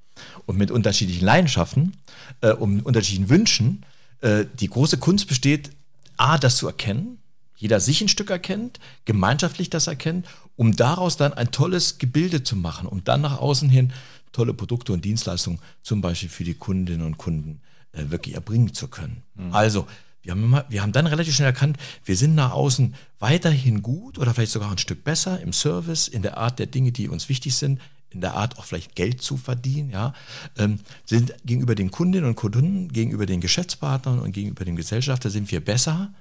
und 0.48 0.58
mit 0.58 0.72
unterschiedlichen 0.72 1.24
Leidenschaften 1.24 1.96
äh, 2.42 2.52
und 2.52 2.82
unterschiedlichen 2.82 3.30
Wünschen. 3.30 3.86
Äh, 4.22 4.46
die 4.60 4.68
große 4.68 4.98
Kunst 4.98 5.28
besteht, 5.28 5.70
A, 6.18 6.40
das 6.40 6.58
zu 6.58 6.66
erkennen, 6.66 7.20
jeder 7.58 7.80
sich 7.80 8.02
ein 8.02 8.08
Stück 8.08 8.30
erkennt, 8.30 8.80
gemeinschaftlich 9.06 9.70
das 9.70 9.88
erkennt, 9.88 10.26
um 10.56 10.76
daraus 10.76 11.18
dann 11.18 11.34
ein 11.34 11.52
tolles 11.52 11.98
Gebilde 11.98 12.44
zu 12.44 12.56
machen, 12.56 12.88
um 12.88 13.04
dann 13.04 13.22
nach 13.22 13.40
außen 13.40 13.70
hin 13.70 13.92
tolle 14.32 14.54
Produkte 14.54 14.94
und 14.94 15.04
Dienstleistungen 15.04 15.60
zum 15.82 16.02
Beispiel 16.02 16.30
für 16.30 16.44
die 16.44 16.54
Kundinnen 16.54 17.06
und 17.06 17.18
Kunden 17.18 17.60
äh, 17.92 18.04
wirklich 18.10 18.36
erbringen 18.36 18.74
zu 18.74 18.88
können. 18.88 19.24
Mhm. 19.36 19.54
Also, 19.54 19.88
wir 20.22 20.32
haben, 20.32 20.44
immer, 20.44 20.66
wir 20.70 20.82
haben 20.82 20.92
dann 20.92 21.08
relativ 21.08 21.36
schnell 21.36 21.48
erkannt, 21.48 21.78
wir 22.04 22.18
sind 22.18 22.36
nach 22.36 22.52
außen 22.52 22.96
weiterhin 23.20 23.82
gut 23.82 24.20
oder 24.20 24.34
vielleicht 24.34 24.52
sogar 24.52 24.70
ein 24.70 24.78
Stück 24.78 25.04
besser 25.04 25.40
im 25.40 25.54
Service, 25.54 26.08
in 26.08 26.22
der 26.22 26.38
Art 26.38 26.60
der 26.60 26.66
Dinge, 26.66 26.92
die 26.92 27.08
uns 27.08 27.30
wichtig 27.30 27.56
sind, 27.56 27.80
in 28.10 28.22
der 28.22 28.34
Art 28.34 28.58
auch 28.60 28.66
vielleicht 28.66 28.96
Geld 28.96 29.22
zu 29.22 29.38
verdienen, 29.38 29.90
ja, 29.90 30.14
ähm, 30.58 30.80
sind 31.06 31.34
gegenüber 31.46 31.76
den 31.76 31.92
Kundinnen 31.92 32.28
und 32.28 32.36
Kunden, 32.36 32.90
gegenüber 32.90 33.26
den 33.26 33.42
Geschäftspartnern 33.42 34.20
und 34.20 34.34
gegenüber 34.34 34.66
dem 34.66 34.76
Gesellschafter 34.76 35.30
sind 35.30 35.50
wir 35.52 35.64
besser 35.64 36.12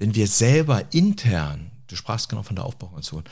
wenn 0.00 0.14
wir 0.14 0.26
selber 0.26 0.92
intern, 0.92 1.70
du 1.86 1.94
sprachst 1.94 2.28
genau 2.28 2.42
von 2.42 2.56
der 2.56 2.64
Aufbauorganisation, 2.64 3.24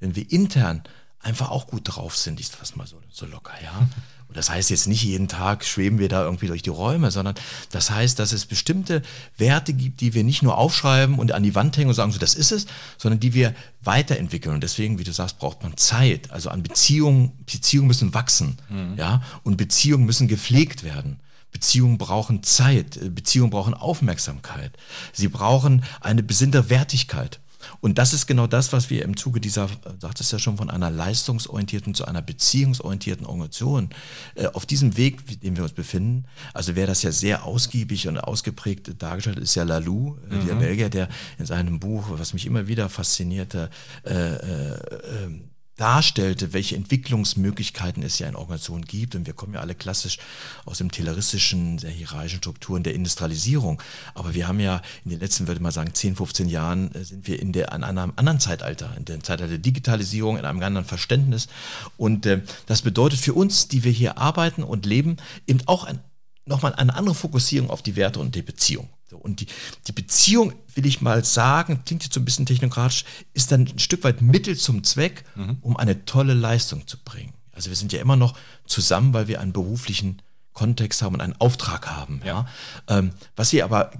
wenn 0.00 0.16
wir 0.16 0.30
intern 0.30 0.82
einfach 1.20 1.50
auch 1.50 1.68
gut 1.68 1.82
drauf 1.84 2.16
sind, 2.16 2.40
ich 2.40 2.50
das 2.50 2.76
mal 2.76 2.86
so, 2.86 3.00
so 3.10 3.24
locker, 3.24 3.54
ja. 3.62 3.88
Und 4.28 4.36
das 4.36 4.50
heißt 4.50 4.70
jetzt 4.70 4.88
nicht 4.88 5.04
jeden 5.04 5.28
Tag 5.28 5.64
schweben 5.64 6.00
wir 6.00 6.08
da 6.08 6.24
irgendwie 6.24 6.48
durch 6.48 6.60
die 6.60 6.70
Räume, 6.70 7.12
sondern 7.12 7.36
das 7.70 7.92
heißt, 7.92 8.18
dass 8.18 8.32
es 8.32 8.44
bestimmte 8.44 9.02
Werte 9.38 9.72
gibt, 9.72 10.00
die 10.00 10.14
wir 10.14 10.24
nicht 10.24 10.42
nur 10.42 10.58
aufschreiben 10.58 11.20
und 11.20 11.30
an 11.30 11.44
die 11.44 11.54
Wand 11.54 11.76
hängen 11.76 11.90
und 11.90 11.94
sagen, 11.94 12.10
so 12.10 12.18
das 12.18 12.34
ist 12.34 12.50
es, 12.50 12.66
sondern 12.98 13.20
die 13.20 13.34
wir 13.34 13.54
weiterentwickeln. 13.84 14.56
Und 14.56 14.64
deswegen, 14.64 14.98
wie 14.98 15.04
du 15.04 15.12
sagst, 15.12 15.38
braucht 15.38 15.62
man 15.62 15.76
Zeit. 15.76 16.32
Also 16.32 16.50
an 16.50 16.64
Beziehungen, 16.64 17.38
Beziehungen 17.46 17.86
müssen 17.86 18.14
wachsen, 18.14 18.58
mhm. 18.68 18.94
ja, 18.96 19.22
und 19.44 19.58
Beziehungen 19.58 20.06
müssen 20.06 20.26
gepflegt 20.26 20.82
werden. 20.82 21.20
Beziehungen 21.52 21.98
brauchen 21.98 22.42
Zeit, 22.42 22.96
äh, 22.96 23.08
Beziehungen 23.08 23.50
brauchen 23.50 23.74
Aufmerksamkeit. 23.74 24.76
Sie 25.12 25.28
brauchen 25.28 25.84
eine 26.00 26.22
besinnte 26.22 26.70
Wertigkeit. 26.70 27.40
Und 27.80 27.98
das 27.98 28.12
ist 28.12 28.26
genau 28.26 28.46
das, 28.46 28.72
was 28.72 28.90
wir 28.90 29.04
im 29.04 29.16
Zuge 29.16 29.40
dieser, 29.40 29.64
äh, 29.64 29.68
sagt 29.98 30.20
es 30.20 30.30
ja 30.30 30.38
schon, 30.38 30.56
von 30.56 30.70
einer 30.70 30.90
leistungsorientierten 30.90 31.94
zu 31.94 32.04
einer 32.04 32.22
beziehungsorientierten 32.22 33.26
Organisation 33.26 33.90
äh, 34.34 34.46
auf 34.46 34.66
diesem 34.66 34.96
Weg, 34.96 35.40
den 35.40 35.56
wir 35.56 35.64
uns 35.64 35.72
befinden. 35.72 36.24
Also 36.54 36.76
wer 36.76 36.86
das 36.86 37.02
ja 37.02 37.12
sehr 37.12 37.44
ausgiebig 37.44 38.08
und 38.08 38.18
ausgeprägt 38.18 39.02
dargestellt 39.02 39.38
ist 39.38 39.54
ja 39.54 39.64
Lalou, 39.64 40.16
mhm. 40.28 40.46
der 40.46 40.54
Belgier, 40.54 40.88
der 40.88 41.08
in 41.38 41.46
seinem 41.46 41.80
Buch, 41.80 42.06
was 42.10 42.32
mich 42.32 42.46
immer 42.46 42.66
wieder 42.68 42.88
faszinierte, 42.88 43.70
äh, 44.04 44.12
äh, 44.12 45.24
ähm, 45.24 45.50
darstellte, 45.76 46.52
welche 46.52 46.76
Entwicklungsmöglichkeiten 46.76 48.02
es 48.02 48.18
ja 48.18 48.28
in 48.28 48.36
Organisationen 48.36 48.84
gibt. 48.84 49.14
Und 49.14 49.26
wir 49.26 49.34
kommen 49.34 49.54
ja 49.54 49.60
alle 49.60 49.74
klassisch 49.74 50.18
aus 50.64 50.78
dem 50.78 50.90
tayloristischen, 50.90 51.78
sehr 51.78 51.90
hierarchischen 51.90 52.38
Strukturen 52.38 52.82
der 52.82 52.94
Industrialisierung. 52.94 53.82
Aber 54.14 54.34
wir 54.34 54.48
haben 54.48 54.60
ja 54.60 54.80
in 55.04 55.10
den 55.10 55.20
letzten, 55.20 55.46
würde 55.46 55.62
mal 55.62 55.72
sagen, 55.72 55.92
10, 55.92 56.16
15 56.16 56.48
Jahren 56.48 56.94
äh, 56.94 57.04
sind 57.04 57.26
wir 57.26 57.40
in 57.40 57.52
der, 57.52 57.72
an 57.72 57.84
einem 57.84 58.12
anderen 58.16 58.40
Zeitalter, 58.40 58.94
in 58.96 59.04
dem 59.04 59.22
Zeitalter 59.22 59.48
der 59.48 59.58
Digitalisierung, 59.58 60.38
in 60.38 60.44
einem 60.44 60.62
anderen 60.62 60.86
Verständnis. 60.86 61.48
Und 61.96 62.26
äh, 62.26 62.42
das 62.66 62.82
bedeutet 62.82 63.20
für 63.20 63.34
uns, 63.34 63.68
die 63.68 63.84
wir 63.84 63.92
hier 63.92 64.18
arbeiten 64.18 64.62
und 64.62 64.86
leben, 64.86 65.16
eben 65.46 65.60
auch 65.66 65.84
ein, 65.84 66.00
nochmal 66.46 66.74
eine 66.74 66.94
andere 66.94 67.14
Fokussierung 67.14 67.70
auf 67.70 67.82
die 67.82 67.96
Werte 67.96 68.20
und 68.20 68.34
die 68.34 68.42
Beziehung. 68.42 68.88
So, 69.08 69.16
und 69.16 69.40
die, 69.40 69.46
die 69.86 69.92
Beziehung, 69.92 70.52
will 70.74 70.84
ich 70.84 71.00
mal 71.00 71.24
sagen, 71.24 71.82
klingt 71.84 72.02
jetzt 72.02 72.14
so 72.14 72.20
ein 72.20 72.24
bisschen 72.24 72.46
technokratisch, 72.46 73.04
ist 73.34 73.52
dann 73.52 73.66
ein 73.66 73.78
Stück 73.78 74.02
weit 74.02 74.20
Mittel 74.20 74.56
zum 74.56 74.82
Zweck, 74.82 75.24
mhm. 75.36 75.58
um 75.60 75.76
eine 75.76 76.04
tolle 76.04 76.34
Leistung 76.34 76.86
zu 76.86 76.98
bringen. 76.98 77.32
Also 77.52 77.70
wir 77.70 77.76
sind 77.76 77.92
ja 77.92 78.00
immer 78.00 78.16
noch 78.16 78.36
zusammen, 78.66 79.12
weil 79.14 79.28
wir 79.28 79.40
einen 79.40 79.52
beruflichen 79.52 80.20
Kontext 80.52 81.02
haben 81.02 81.14
und 81.14 81.20
einen 81.20 81.40
Auftrag 81.40 81.86
haben. 81.86 82.20
Ja. 82.24 82.48
ja? 82.88 82.98
Ähm, 82.98 83.12
was 83.36 83.52
wir 83.52 83.64
aber 83.64 83.92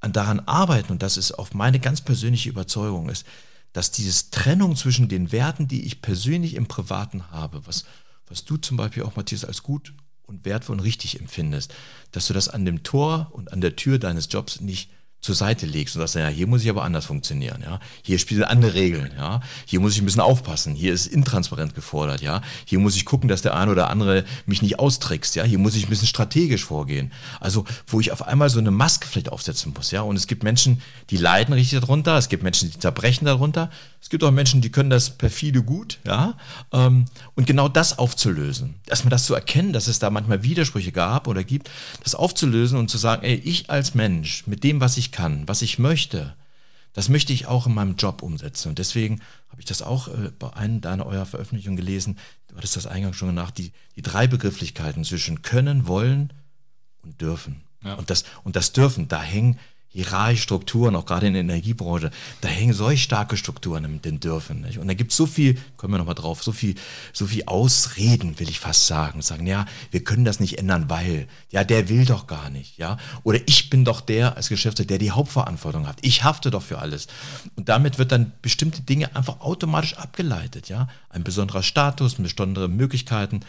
daran 0.00 0.40
arbeiten, 0.40 0.92
und 0.92 1.02
das 1.02 1.18
ist 1.18 1.32
auf 1.32 1.52
meine 1.52 1.78
ganz 1.78 2.00
persönliche 2.00 2.48
Überzeugung, 2.48 3.10
ist, 3.10 3.26
dass 3.72 3.90
diese 3.90 4.30
Trennung 4.30 4.74
zwischen 4.74 5.08
den 5.08 5.32
Werten, 5.32 5.68
die 5.68 5.84
ich 5.84 6.00
persönlich 6.00 6.54
im 6.54 6.66
Privaten 6.66 7.30
habe, 7.30 7.66
was, 7.66 7.84
was 8.26 8.44
du 8.44 8.56
zum 8.56 8.76
Beispiel 8.76 9.02
auch, 9.02 9.16
Matthias, 9.16 9.44
als 9.44 9.62
gut 9.62 9.92
und 10.30 10.44
wertvoll 10.44 10.76
und 10.76 10.80
richtig 10.80 11.20
empfindest, 11.20 11.74
dass 12.12 12.26
du 12.26 12.34
das 12.34 12.48
an 12.48 12.64
dem 12.64 12.82
Tor 12.82 13.28
und 13.32 13.52
an 13.52 13.60
der 13.60 13.76
Tür 13.76 13.98
deines 13.98 14.28
Jobs 14.30 14.60
nicht 14.60 14.90
zur 15.20 15.34
Seite 15.34 15.66
legst 15.66 15.96
und 15.96 16.00
sagst, 16.00 16.14
ja, 16.14 16.28
hier 16.28 16.46
muss 16.46 16.62
ich 16.62 16.70
aber 16.70 16.82
anders 16.82 17.04
funktionieren, 17.04 17.62
ja. 17.62 17.78
Hier 18.02 18.18
spielen 18.18 18.42
andere 18.42 18.74
Regeln, 18.74 19.12
ja. 19.16 19.40
Hier 19.66 19.80
muss 19.80 19.92
ich 19.92 20.00
ein 20.00 20.06
bisschen 20.06 20.22
aufpassen. 20.22 20.74
Hier 20.74 20.94
ist 20.94 21.06
intransparent 21.06 21.74
gefordert, 21.74 22.22
ja. 22.22 22.40
Hier 22.64 22.78
muss 22.78 22.96
ich 22.96 23.04
gucken, 23.04 23.28
dass 23.28 23.42
der 23.42 23.54
eine 23.54 23.70
oder 23.70 23.90
andere 23.90 24.24
mich 24.46 24.62
nicht 24.62 24.78
austrickst, 24.78 25.36
ja. 25.36 25.44
Hier 25.44 25.58
muss 25.58 25.76
ich 25.76 25.86
ein 25.86 25.90
bisschen 25.90 26.08
strategisch 26.08 26.64
vorgehen. 26.64 27.12
Also, 27.38 27.66
wo 27.86 28.00
ich 28.00 28.12
auf 28.12 28.26
einmal 28.26 28.48
so 28.48 28.58
eine 28.58 28.70
Maske 28.70 29.06
vielleicht 29.06 29.30
aufsetzen 29.30 29.74
muss, 29.76 29.90
ja. 29.90 30.00
Und 30.00 30.16
es 30.16 30.26
gibt 30.26 30.42
Menschen, 30.42 30.80
die 31.10 31.18
leiden 31.18 31.52
richtig 31.52 31.80
darunter. 31.80 32.16
Es 32.16 32.30
gibt 32.30 32.42
Menschen, 32.42 32.70
die 32.70 32.78
zerbrechen 32.78 33.26
darunter. 33.26 33.70
Es 34.00 34.08
gibt 34.08 34.24
auch 34.24 34.30
Menschen, 34.30 34.62
die 34.62 34.70
können 34.70 34.88
das 34.88 35.10
perfide 35.10 35.62
gut, 35.62 35.98
ja. 36.06 36.34
Ähm, 36.72 37.04
und 37.34 37.46
genau 37.46 37.68
das 37.68 37.98
aufzulösen. 37.98 38.76
Erstmal 38.86 39.10
das 39.10 39.26
zu 39.26 39.34
erkennen, 39.34 39.74
dass 39.74 39.86
es 39.86 39.98
da 39.98 40.08
manchmal 40.08 40.42
Widersprüche 40.42 40.92
gab 40.92 41.28
oder 41.28 41.44
gibt, 41.44 41.70
das 42.02 42.14
aufzulösen 42.14 42.78
und 42.78 42.88
zu 42.88 42.96
sagen, 42.96 43.22
ey, 43.22 43.34
ich 43.34 43.68
als 43.68 43.94
Mensch, 43.94 44.46
mit 44.46 44.64
dem, 44.64 44.80
was 44.80 44.96
ich 44.96 45.09
kann, 45.12 45.46
was 45.48 45.62
ich 45.62 45.78
möchte, 45.78 46.36
das 46.92 47.08
möchte 47.08 47.32
ich 47.32 47.46
auch 47.46 47.66
in 47.66 47.74
meinem 47.74 47.96
Job 47.96 48.22
umsetzen. 48.22 48.70
Und 48.70 48.78
deswegen 48.78 49.20
habe 49.48 49.60
ich 49.60 49.66
das 49.66 49.82
auch 49.82 50.08
äh, 50.08 50.32
bei 50.38 50.52
einer 50.54 50.80
deiner 50.80 51.06
eurer 51.06 51.26
Veröffentlichungen 51.26 51.76
gelesen, 51.76 52.18
du 52.48 52.56
hattest 52.56 52.76
das 52.76 52.86
eingangs 52.86 53.16
schon 53.16 53.34
nach, 53.34 53.50
die, 53.50 53.72
die 53.96 54.02
drei 54.02 54.26
Begrifflichkeiten 54.26 55.04
zwischen 55.04 55.42
können, 55.42 55.86
wollen 55.86 56.32
und 57.02 57.20
dürfen. 57.20 57.62
Ja. 57.84 57.94
Und, 57.94 58.10
das, 58.10 58.24
und 58.44 58.56
das 58.56 58.72
dürfen, 58.72 59.08
da 59.08 59.22
hängen 59.22 59.58
hierarchische 59.92 60.44
Strukturen, 60.44 60.94
auch 60.94 61.04
gerade 61.04 61.26
in 61.26 61.32
der 61.32 61.42
Energiebranche, 61.42 62.10
da 62.40 62.48
hängen 62.48 62.72
solch 62.72 63.02
starke 63.02 63.36
Strukturen 63.36 63.84
in 63.84 64.02
den 64.02 64.20
Dürfen. 64.20 64.60
Nicht? 64.60 64.78
Und 64.78 64.86
da 64.86 64.94
gibt 64.94 65.10
es 65.10 65.16
so 65.16 65.26
viel, 65.26 65.58
kommen 65.76 65.94
wir 65.94 65.98
nochmal 65.98 66.14
drauf, 66.14 66.42
so 66.42 66.52
viel, 66.52 66.76
so 67.12 67.26
viel 67.26 67.42
Ausreden, 67.46 68.38
will 68.38 68.48
ich 68.48 68.60
fast 68.60 68.86
sagen. 68.86 69.20
Sagen, 69.20 69.46
ja, 69.46 69.66
wir 69.90 70.04
können 70.04 70.24
das 70.24 70.38
nicht 70.38 70.58
ändern, 70.58 70.88
weil, 70.88 71.26
ja, 71.50 71.64
der 71.64 71.88
will 71.88 72.04
doch 72.04 72.28
gar 72.28 72.50
nicht, 72.50 72.78
ja. 72.78 72.98
Oder 73.24 73.40
ich 73.46 73.68
bin 73.68 73.84
doch 73.84 74.00
der 74.00 74.36
als 74.36 74.48
Geschäftsführer, 74.48 74.86
der 74.86 74.98
die 74.98 75.10
Hauptverantwortung 75.10 75.88
hat. 75.88 75.98
Ich 76.02 76.22
hafte 76.22 76.50
doch 76.52 76.62
für 76.62 76.78
alles. 76.78 77.08
Und 77.56 77.68
damit 77.68 77.98
wird 77.98 78.12
dann 78.12 78.32
bestimmte 78.42 78.82
Dinge 78.82 79.16
einfach 79.16 79.40
automatisch 79.40 79.96
abgeleitet, 79.96 80.68
ja. 80.68 80.88
Ein 81.08 81.24
besonderer 81.24 81.64
Status, 81.64 82.14
besondere 82.14 82.68
Möglichkeiten, 82.68 83.40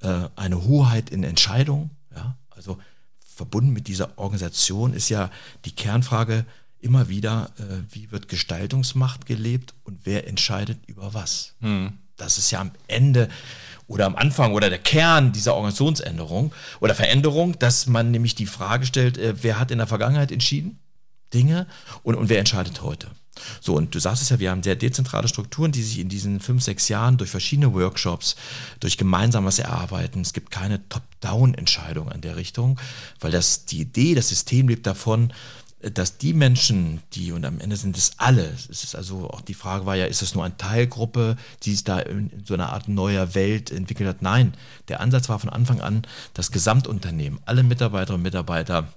äh, 0.00 0.28
eine 0.36 0.64
Hoheit 0.64 1.08
in 1.08 1.24
Entscheidungen, 1.24 1.90
ja. 2.14 2.36
Also, 2.50 2.78
verbunden 3.36 3.72
mit 3.72 3.86
dieser 3.86 4.18
Organisation 4.18 4.94
ist 4.94 5.10
ja 5.10 5.30
die 5.66 5.72
Kernfrage 5.72 6.46
immer 6.80 7.08
wieder, 7.08 7.50
äh, 7.58 7.94
wie 7.94 8.10
wird 8.10 8.28
Gestaltungsmacht 8.28 9.26
gelebt 9.26 9.74
und 9.84 10.00
wer 10.04 10.26
entscheidet 10.26 10.78
über 10.86 11.12
was. 11.12 11.54
Hm. 11.60 11.98
Das 12.16 12.38
ist 12.38 12.50
ja 12.50 12.60
am 12.60 12.70
Ende 12.86 13.28
oder 13.88 14.06
am 14.06 14.16
Anfang 14.16 14.54
oder 14.54 14.70
der 14.70 14.78
Kern 14.78 15.32
dieser 15.32 15.54
Organisationsänderung 15.54 16.52
oder 16.80 16.94
Veränderung, 16.94 17.58
dass 17.58 17.86
man 17.86 18.10
nämlich 18.10 18.34
die 18.34 18.46
Frage 18.46 18.86
stellt, 18.86 19.18
äh, 19.18 19.34
wer 19.42 19.60
hat 19.60 19.70
in 19.70 19.78
der 19.78 19.86
Vergangenheit 19.86 20.32
entschieden 20.32 20.78
Dinge 21.34 21.66
und, 22.02 22.14
und 22.14 22.30
wer 22.30 22.38
entscheidet 22.38 22.80
heute. 22.80 23.10
So, 23.60 23.74
und 23.74 23.94
du 23.94 23.98
sagst 23.98 24.22
es 24.22 24.30
ja, 24.30 24.38
wir 24.38 24.50
haben 24.50 24.62
sehr 24.62 24.76
dezentrale 24.76 25.28
Strukturen, 25.28 25.72
die 25.72 25.82
sich 25.82 25.98
in 25.98 26.08
diesen 26.08 26.40
fünf, 26.40 26.62
sechs 26.62 26.88
Jahren 26.88 27.16
durch 27.16 27.30
verschiedene 27.30 27.72
Workshops, 27.74 28.36
durch 28.80 28.96
gemeinsames 28.96 29.58
Erarbeiten, 29.58 30.20
es 30.20 30.32
gibt 30.32 30.50
keine 30.50 30.86
Top-Down-Entscheidung 30.88 32.10
in 32.12 32.20
der 32.20 32.36
Richtung, 32.36 32.80
weil 33.20 33.30
das, 33.30 33.66
die 33.66 33.80
Idee, 33.80 34.14
das 34.14 34.28
System 34.28 34.68
lebt 34.68 34.86
davon, 34.86 35.32
dass 35.80 36.18
die 36.18 36.32
Menschen, 36.32 37.00
die, 37.12 37.32
und 37.32 37.44
am 37.44 37.60
Ende 37.60 37.76
sind 37.76 37.96
es 37.96 38.12
alle, 38.16 38.44
es 38.44 38.68
ist 38.68 38.96
also 38.96 39.30
auch 39.30 39.42
die 39.42 39.54
Frage 39.54 39.86
war 39.86 39.94
ja, 39.94 40.06
ist 40.06 40.22
es 40.22 40.34
nur 40.34 40.44
eine 40.44 40.56
Teilgruppe, 40.56 41.36
die 41.62 41.72
sich 41.72 41.84
da 41.84 41.98
in 41.98 42.30
so 42.44 42.54
einer 42.54 42.72
Art 42.72 42.88
neuer 42.88 43.34
Welt 43.34 43.70
entwickelt 43.70 44.08
hat? 44.08 44.22
Nein, 44.22 44.54
der 44.88 45.00
Ansatz 45.00 45.28
war 45.28 45.38
von 45.38 45.50
Anfang 45.50 45.80
an, 45.80 46.02
das 46.34 46.50
Gesamtunternehmen, 46.50 47.40
alle 47.44 47.62
Mitarbeiterinnen 47.62 48.20
und 48.20 48.22
Mitarbeiter 48.22 48.88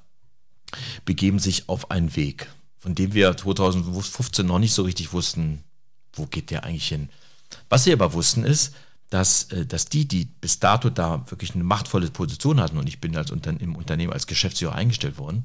begeben 1.04 1.40
sich 1.40 1.68
auf 1.68 1.92
einen 1.92 2.16
Weg 2.16 2.48
von 2.80 2.96
dem 2.96 3.14
wir 3.14 3.36
2015 3.36 4.46
noch 4.46 4.60
nicht 4.60 4.74
so 4.74 4.84
richtig 4.84 5.14
wussten, 5.14 5.64
wo 6.14 6.26
geht 6.26 6.50
der 6.50 6.64
eigentlich 6.64 6.88
hin. 6.88 7.10
Was 7.70 7.86
wir 7.86 7.94
aber 7.94 8.14
wussten 8.14 8.44
ist, 8.44 8.74
dass, 9.10 9.52
äh, 9.52 9.66
dass 9.66 9.86
die, 9.86 10.08
die 10.08 10.26
bis 10.26 10.60
dato 10.60 10.90
da 10.90 11.26
wirklich 11.30 11.56
eine 11.56 11.64
machtvolle 11.64 12.10
Position 12.10 12.60
hatten, 12.60 12.78
und 12.78 12.88
ich 12.88 13.02
bin 13.02 13.16
als 13.16 13.32
Unter 13.32 13.52
im 13.60 13.76
Unternehmen 13.76 14.14
als 14.14 14.28
Geschäftsführer 14.28 14.76
eingestellt 14.76 15.18
worden, 15.18 15.44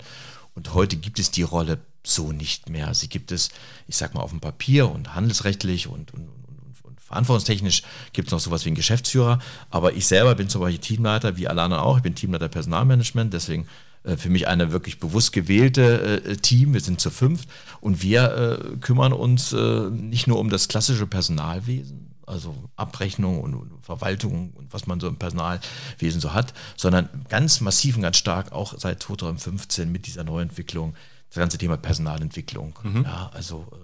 und 0.54 0.74
heute 0.74 0.96
gibt 0.96 1.18
es 1.18 1.30
die 1.30 1.42
Rolle 1.42 1.78
so 2.06 2.32
nicht 2.32 2.68
mehr. 2.68 2.94
Sie 2.94 3.08
gibt 3.08 3.32
es, 3.32 3.50
ich 3.88 3.96
sag 3.96 4.14
mal, 4.14 4.20
auf 4.20 4.30
dem 4.30 4.40
Papier 4.40 4.90
und 4.90 5.14
handelsrechtlich 5.14 5.88
und, 5.88 6.12
und, 6.14 6.28
und, 6.28 6.84
und 6.84 7.00
verantwortungstechnisch 7.00 7.82
gibt 8.12 8.28
es 8.28 8.32
noch 8.32 8.40
sowas 8.40 8.64
wie 8.64 8.68
einen 8.68 8.76
Geschäftsführer. 8.76 9.40
Aber 9.70 9.94
ich 9.94 10.06
selber 10.06 10.34
bin 10.34 10.48
zum 10.48 10.60
Beispiel 10.60 10.80
Teamleiter, 10.80 11.36
wie 11.36 11.48
alle 11.48 11.62
anderen 11.62 11.82
auch. 11.82 11.96
Ich 11.96 12.02
bin 12.02 12.14
Teamleiter 12.14 12.48
Personalmanagement, 12.48 13.32
deswegen 13.32 13.66
für 14.04 14.28
mich 14.28 14.46
eine 14.48 14.70
wirklich 14.70 15.00
bewusst 15.00 15.32
gewählte 15.32 16.22
äh, 16.24 16.36
Team. 16.36 16.74
Wir 16.74 16.80
sind 16.80 17.00
zu 17.00 17.10
fünft 17.10 17.48
und 17.80 18.02
wir 18.02 18.70
äh, 18.72 18.76
kümmern 18.76 19.12
uns 19.12 19.52
äh, 19.52 19.90
nicht 19.90 20.26
nur 20.26 20.38
um 20.38 20.50
das 20.50 20.68
klassische 20.68 21.06
Personalwesen, 21.06 22.14
also 22.26 22.54
Abrechnung 22.76 23.40
und, 23.40 23.82
Verwaltung 23.82 24.52
und 24.54 24.72
was 24.72 24.86
man 24.86 25.00
so 25.00 25.08
im 25.08 25.16
Personalwesen 25.16 26.20
so 26.20 26.32
hat, 26.32 26.54
sondern 26.76 27.08
ganz 27.28 27.60
massiv 27.60 27.96
und 27.96 28.02
ganz 28.02 28.16
stark 28.16 28.52
auch 28.52 28.78
seit 28.78 29.02
2015 29.02 29.90
mit 29.90 30.06
dieser 30.06 30.24
Neuentwicklung 30.24 30.94
das 31.30 31.40
ganze 31.40 31.58
Thema 31.58 31.76
Personalentwicklung. 31.76 32.78
Mhm. 32.82 33.04
Ja, 33.04 33.30
also 33.34 33.66
äh, 33.72 33.76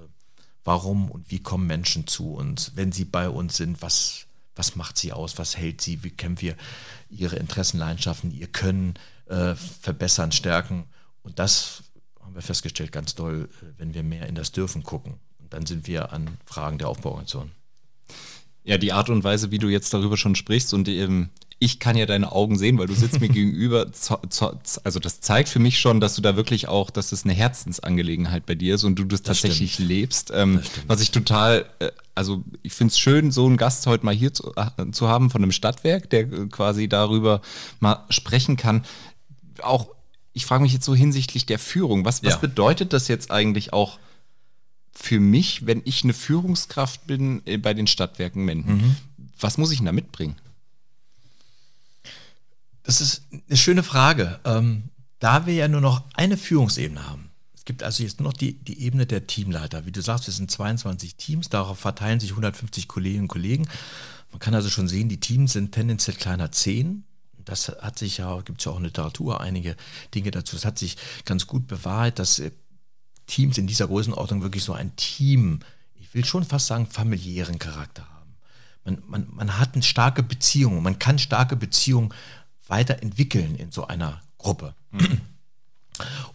warum 0.64 1.10
und 1.10 1.30
wie 1.30 1.40
kommen 1.40 1.66
Menschen 1.66 2.06
zu 2.06 2.34
uns, 2.34 2.72
wenn 2.74 2.92
sie 2.92 3.04
bei 3.04 3.28
uns 3.28 3.56
sind, 3.56 3.82
was, 3.82 4.26
was 4.54 4.76
macht 4.76 4.98
sie 4.98 5.12
aus, 5.12 5.38
was 5.38 5.56
hält 5.56 5.80
sie, 5.80 6.04
wie 6.04 6.10
kennen 6.10 6.40
wir 6.40 6.56
ihre 7.08 7.36
Interessenleidenschaften, 7.36 8.30
ihr 8.30 8.46
Können, 8.46 8.94
äh, 9.30 9.54
verbessern, 9.54 10.32
stärken. 10.32 10.84
Und 11.22 11.38
das 11.38 11.84
haben 12.20 12.34
wir 12.34 12.42
festgestellt 12.42 12.92
ganz 12.92 13.14
doll, 13.14 13.48
äh, 13.62 13.66
wenn 13.78 13.94
wir 13.94 14.02
mehr 14.02 14.26
in 14.26 14.34
das 14.34 14.52
Dürfen 14.52 14.82
gucken. 14.82 15.14
Und 15.38 15.54
dann 15.54 15.66
sind 15.66 15.86
wir 15.86 16.12
an 16.12 16.38
Fragen 16.44 16.78
der 16.78 16.88
Aufbauorganisation. 16.88 17.52
Ja, 18.64 18.76
die 18.76 18.92
Art 18.92 19.08
und 19.08 19.24
Weise, 19.24 19.50
wie 19.50 19.58
du 19.58 19.68
jetzt 19.68 19.94
darüber 19.94 20.16
schon 20.16 20.34
sprichst 20.34 20.74
und 20.74 20.86
ähm, 20.88 21.30
ich 21.62 21.78
kann 21.78 21.94
ja 21.94 22.06
deine 22.06 22.32
Augen 22.32 22.56
sehen, 22.56 22.78
weil 22.78 22.86
du 22.86 22.94
sitzt 22.94 23.20
mir 23.20 23.28
gegenüber. 23.30 23.86
Also 24.82 24.98
das 24.98 25.20
zeigt 25.20 25.48
für 25.50 25.58
mich 25.58 25.78
schon, 25.78 26.00
dass 26.00 26.14
du 26.14 26.22
da 26.22 26.34
wirklich 26.34 26.68
auch, 26.68 26.90
dass 26.90 27.12
es 27.12 27.24
eine 27.24 27.34
Herzensangelegenheit 27.34 28.46
bei 28.46 28.54
dir 28.54 28.74
ist 28.74 28.84
und 28.84 28.98
du 28.98 29.04
das, 29.04 29.22
das 29.22 29.40
tatsächlich 29.40 29.74
stimmt. 29.74 29.88
lebst. 29.88 30.32
Ähm, 30.34 30.62
was 30.86 31.02
ich 31.02 31.10
total, 31.10 31.66
äh, 31.78 31.90
also 32.14 32.42
ich 32.62 32.72
finde 32.72 32.92
es 32.92 32.98
schön, 32.98 33.30
so 33.30 33.46
einen 33.46 33.58
Gast 33.58 33.86
heute 33.86 34.06
mal 34.06 34.14
hier 34.14 34.32
zu, 34.32 34.52
zu 34.92 35.08
haben 35.08 35.28
von 35.30 35.42
einem 35.42 35.52
Stadtwerk, 35.52 36.08
der 36.08 36.26
quasi 36.48 36.88
darüber 36.88 37.42
mal 37.78 38.04
sprechen 38.08 38.56
kann 38.56 38.84
auch, 39.64 39.88
ich 40.32 40.46
frage 40.46 40.62
mich 40.62 40.72
jetzt 40.72 40.84
so 40.84 40.94
hinsichtlich 40.94 41.46
der 41.46 41.58
Führung, 41.58 42.04
was, 42.04 42.22
was 42.22 42.34
ja. 42.34 42.38
bedeutet 42.38 42.92
das 42.92 43.08
jetzt 43.08 43.30
eigentlich 43.30 43.72
auch 43.72 43.98
für 44.92 45.20
mich, 45.20 45.66
wenn 45.66 45.82
ich 45.84 46.04
eine 46.04 46.12
Führungskraft 46.12 47.06
bin 47.06 47.42
äh, 47.46 47.56
bei 47.56 47.74
den 47.74 47.86
Stadtwerken 47.86 48.44
Menden? 48.44 48.76
Mhm. 48.76 48.96
Was 49.38 49.58
muss 49.58 49.70
ich 49.72 49.78
denn 49.78 49.86
da 49.86 49.92
mitbringen? 49.92 50.36
Das 52.82 53.00
ist 53.00 53.22
eine 53.48 53.56
schöne 53.56 53.82
Frage. 53.82 54.40
Ähm, 54.44 54.84
da 55.18 55.46
wir 55.46 55.54
ja 55.54 55.68
nur 55.68 55.80
noch 55.80 56.02
eine 56.14 56.36
Führungsebene 56.36 57.06
haben, 57.06 57.30
es 57.54 57.64
gibt 57.64 57.82
also 57.82 58.02
jetzt 58.02 58.20
nur 58.20 58.30
noch 58.30 58.36
die, 58.36 58.54
die 58.54 58.82
Ebene 58.82 59.06
der 59.06 59.26
Teamleiter. 59.26 59.86
Wie 59.86 59.92
du 59.92 60.02
sagst, 60.02 60.26
wir 60.26 60.34
sind 60.34 60.50
22 60.50 61.16
Teams, 61.16 61.48
darauf 61.50 61.78
verteilen 61.78 62.18
sich 62.18 62.30
150 62.30 62.88
Kolleginnen 62.88 63.24
und 63.24 63.28
Kollegen. 63.28 63.68
Man 64.32 64.40
kann 64.40 64.54
also 64.54 64.70
schon 64.70 64.88
sehen, 64.88 65.08
die 65.08 65.20
Teams 65.20 65.52
sind 65.52 65.72
tendenziell 65.72 66.16
kleiner 66.16 66.50
10 66.50 67.04
das 67.44 67.68
hat 67.80 67.98
sich 67.98 68.18
ja, 68.18 68.40
gibt 68.42 68.60
es 68.60 68.64
ja 68.64 68.72
auch 68.72 68.78
in 68.78 68.84
Literatur 68.84 69.40
einige 69.40 69.76
Dinge 70.14 70.30
dazu, 70.30 70.56
das 70.56 70.64
hat 70.64 70.78
sich 70.78 70.96
ganz 71.24 71.46
gut 71.46 71.66
bewahrheit, 71.66 72.18
dass 72.18 72.38
äh, 72.38 72.50
Teams 73.26 73.58
in 73.58 73.66
dieser 73.66 73.86
Größenordnung 73.86 74.42
wirklich 74.42 74.64
so 74.64 74.72
ein 74.72 74.94
Team, 74.96 75.60
ich 75.94 76.12
will 76.14 76.24
schon 76.24 76.44
fast 76.44 76.66
sagen, 76.66 76.86
familiären 76.86 77.58
Charakter 77.58 78.02
haben. 78.02 78.36
Man, 78.84 79.02
man, 79.06 79.26
man 79.30 79.58
hat 79.58 79.74
eine 79.74 79.82
starke 79.82 80.22
Beziehung, 80.22 80.82
man 80.82 80.98
kann 80.98 81.18
starke 81.18 81.56
Beziehungen 81.56 82.12
weiterentwickeln 82.66 83.56
in 83.56 83.70
so 83.70 83.86
einer 83.86 84.20
Gruppe. 84.38 84.74
Mhm. 84.90 85.20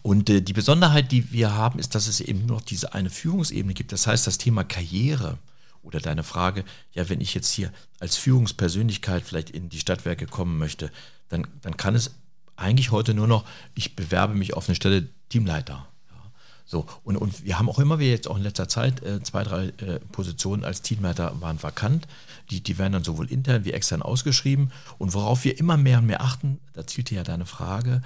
Und 0.02 0.30
äh, 0.30 0.40
die 0.40 0.52
Besonderheit, 0.52 1.10
die 1.12 1.32
wir 1.32 1.52
haben, 1.52 1.78
ist, 1.78 1.94
dass 1.94 2.06
es 2.06 2.20
eben 2.20 2.46
nur 2.46 2.58
noch 2.58 2.64
diese 2.64 2.94
eine 2.94 3.10
Führungsebene 3.10 3.74
gibt. 3.74 3.92
Das 3.92 4.06
heißt, 4.06 4.26
das 4.26 4.38
Thema 4.38 4.64
Karriere 4.64 5.38
oder 5.86 6.00
deine 6.00 6.24
Frage, 6.24 6.64
ja, 6.92 7.08
wenn 7.08 7.20
ich 7.20 7.34
jetzt 7.34 7.50
hier 7.52 7.72
als 8.00 8.16
Führungspersönlichkeit 8.16 9.22
vielleicht 9.22 9.50
in 9.50 9.68
die 9.68 9.78
Stadtwerke 9.78 10.26
kommen 10.26 10.58
möchte, 10.58 10.90
dann, 11.28 11.46
dann 11.62 11.76
kann 11.76 11.94
es 11.94 12.10
eigentlich 12.56 12.90
heute 12.90 13.14
nur 13.14 13.26
noch, 13.26 13.44
ich 13.74 13.94
bewerbe 13.94 14.34
mich 14.34 14.54
auf 14.54 14.68
eine 14.68 14.74
Stelle 14.74 15.08
Teamleiter. 15.28 15.86
Ja, 16.10 16.30
so, 16.64 16.86
und, 17.04 17.16
und 17.16 17.44
wir 17.44 17.58
haben 17.58 17.68
auch 17.68 17.78
immer 17.78 17.98
wieder 17.98 18.10
jetzt 18.10 18.28
auch 18.28 18.36
in 18.36 18.42
letzter 18.42 18.68
Zeit 18.68 19.02
äh, 19.02 19.22
zwei, 19.22 19.44
drei 19.44 19.66
äh, 19.68 20.00
Positionen 20.10 20.64
als 20.64 20.82
Teamleiter 20.82 21.40
waren 21.40 21.62
vakant. 21.62 22.08
Die, 22.50 22.60
die 22.60 22.78
werden 22.78 22.94
dann 22.94 23.04
sowohl 23.04 23.30
intern 23.30 23.64
wie 23.64 23.72
extern 23.72 24.02
ausgeschrieben. 24.02 24.72
Und 24.98 25.14
worauf 25.14 25.44
wir 25.44 25.58
immer 25.58 25.76
mehr 25.76 25.98
und 25.98 26.06
mehr 26.06 26.22
achten, 26.22 26.58
da 26.72 26.86
zielte 26.86 27.14
ja 27.14 27.22
deine 27.22 27.46
Frage, 27.46 28.02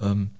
ähm, 0.00 0.30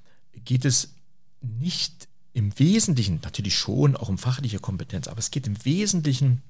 geht 0.44 0.64
es 0.64 0.94
nicht 1.40 2.08
im 2.32 2.58
Wesentlichen, 2.58 3.20
natürlich 3.22 3.56
schon 3.56 3.96
auch 3.96 4.08
um 4.08 4.18
fachliche 4.18 4.58
Kompetenz, 4.58 5.08
aber 5.08 5.18
es 5.18 5.30
geht 5.30 5.46
im 5.46 5.64
Wesentlichen 5.64 6.42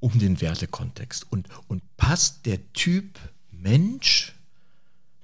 um 0.00 0.18
den 0.18 0.40
Wertekontext. 0.40 1.26
Und, 1.30 1.48
und 1.68 1.82
passt 1.96 2.46
der 2.46 2.72
Typ 2.72 3.18
Mensch, 3.50 4.34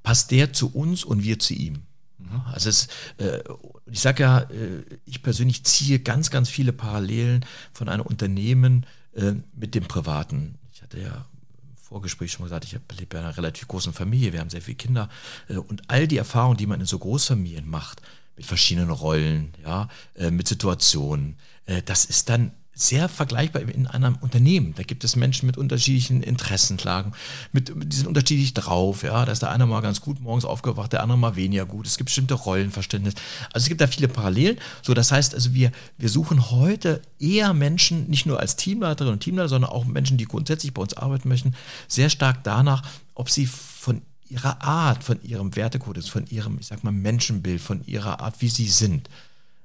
passt 0.03 0.31
der 0.31 0.53
zu 0.53 0.73
uns 0.73 1.05
und 1.05 1.23
wir 1.23 1.39
zu 1.39 1.55
ihm? 1.55 1.83
Mhm. 2.19 2.43
Also 2.47 2.69
es, 2.69 2.89
äh, 3.19 3.43
ich 3.91 4.01
sage 4.01 4.23
ja, 4.23 4.39
äh, 4.41 4.85
ich 5.05 5.23
persönlich 5.23 5.65
ziehe 5.65 6.01
ganz, 6.01 6.31
ganz 6.31 6.49
viele 6.49 6.73
Parallelen 6.73 7.45
von 7.73 7.89
einem 7.89 8.03
Unternehmen 8.03 8.87
äh, 9.15 9.35
mit 9.55 9.75
dem 9.75 9.85
Privaten. 9.85 10.59
Ich 10.73 10.83
hatte 10.83 11.01
ja 11.01 11.13
im 11.13 11.77
Vorgespräch 11.77 12.33
schon 12.33 12.43
mal 12.43 12.47
gesagt, 12.47 12.65
ich 12.65 12.73
lebe 12.99 13.17
in 13.17 13.25
einer 13.25 13.37
relativ 13.37 13.69
großen 13.69 13.93
Familie, 13.93 14.33
wir 14.33 14.41
haben 14.41 14.51
sehr 14.51 14.63
viele 14.63 14.77
Kinder 14.77 15.09
äh, 15.49 15.57
und 15.57 15.83
all 15.89 16.09
die 16.09 16.17
Erfahrungen, 16.17 16.57
die 16.57 16.67
man 16.67 16.81
in 16.81 16.87
so 16.87 16.99
Großfamilien 16.99 17.69
macht, 17.69 18.03
mit 18.37 18.47
verschiedenen 18.47 18.91
Rollen, 18.91 19.53
ja, 19.63 19.89
äh, 20.15 20.31
mit 20.31 20.49
Situationen, 20.49 21.37
äh, 21.67 21.83
das 21.83 22.05
ist 22.05 22.29
dann 22.29 22.53
sehr 22.75 23.09
vergleichbar 23.09 23.63
in 23.63 23.87
einem 23.87 24.17
Unternehmen. 24.21 24.75
Da 24.77 24.83
gibt 24.83 25.05
es 25.05 25.15
Menschen 25.15 25.47
mit 25.47 25.59
unterschiedlichen 25.59 26.23
Interessenlagen, 26.23 27.13
mit, 27.53 27.73
die 27.75 27.97
sind 27.97 28.07
unterschiedlich 28.07 28.55
drauf. 28.55 29.03
Ja, 29.03 29.25
da 29.25 29.33
ist 29.33 29.43
der 29.43 29.51
eine 29.51 29.67
mal 29.67 29.83
ganz 29.83 30.01
gut 30.01 30.21
morgens 30.21 30.45
aufgewacht, 30.45 30.93
der 30.93 31.03
andere 31.03 31.19
mal 31.19 31.37
weniger 31.37 31.67
gut. 31.67 31.87
Es 31.87 31.99
gibt 31.99 32.07
bestimmte 32.07 32.35
Rollenverständnis. 32.35 33.15
Also 33.53 33.65
es 33.65 33.69
gibt 33.69 33.81
da 33.81 33.87
viele 33.87 34.09
Parallelen. 34.09 34.57
So, 34.81 34.95
das 34.95 35.13
heißt 35.13 35.35
also, 35.35 35.53
wir, 35.53 35.71
wir 35.99 36.09
suchen 36.09 36.51
heute 36.51 37.03
eher 37.19 37.53
Menschen, 37.53 38.09
nicht 38.09 38.25
nur 38.25 38.41
als 38.41 38.57
Teamleiterinnen 38.57 39.15
und 39.15 39.21
Teamleiter, 39.21 39.51
sondern 39.51 39.71
auch 39.71 39.85
Menschen, 39.85 40.17
die 40.17 40.25
grundsätzlich 40.25 40.73
bei 40.73 40.81
uns 40.81 40.95
arbeiten 40.95 41.29
möchten, 41.29 41.55
sehr 41.89 42.09
stark 42.09 42.43
danach, 42.43 42.83
ob 43.15 43.29
sie 43.29 43.47
von 43.47 44.01
ihrer 44.31 44.63
Art, 44.63 45.05
von 45.05 45.23
ihrem 45.23 45.55
Wertekodex, 45.57 46.09
von 46.09 46.27
ihrem, 46.27 46.57
ich 46.59 46.69
sag 46.69 46.83
mal, 46.85 46.91
Menschenbild, 46.91 47.61
von 47.61 47.85
ihrer 47.85 48.21
Art, 48.21 48.41
wie 48.41 48.49
sie 48.49 48.69
sind, 48.69 49.11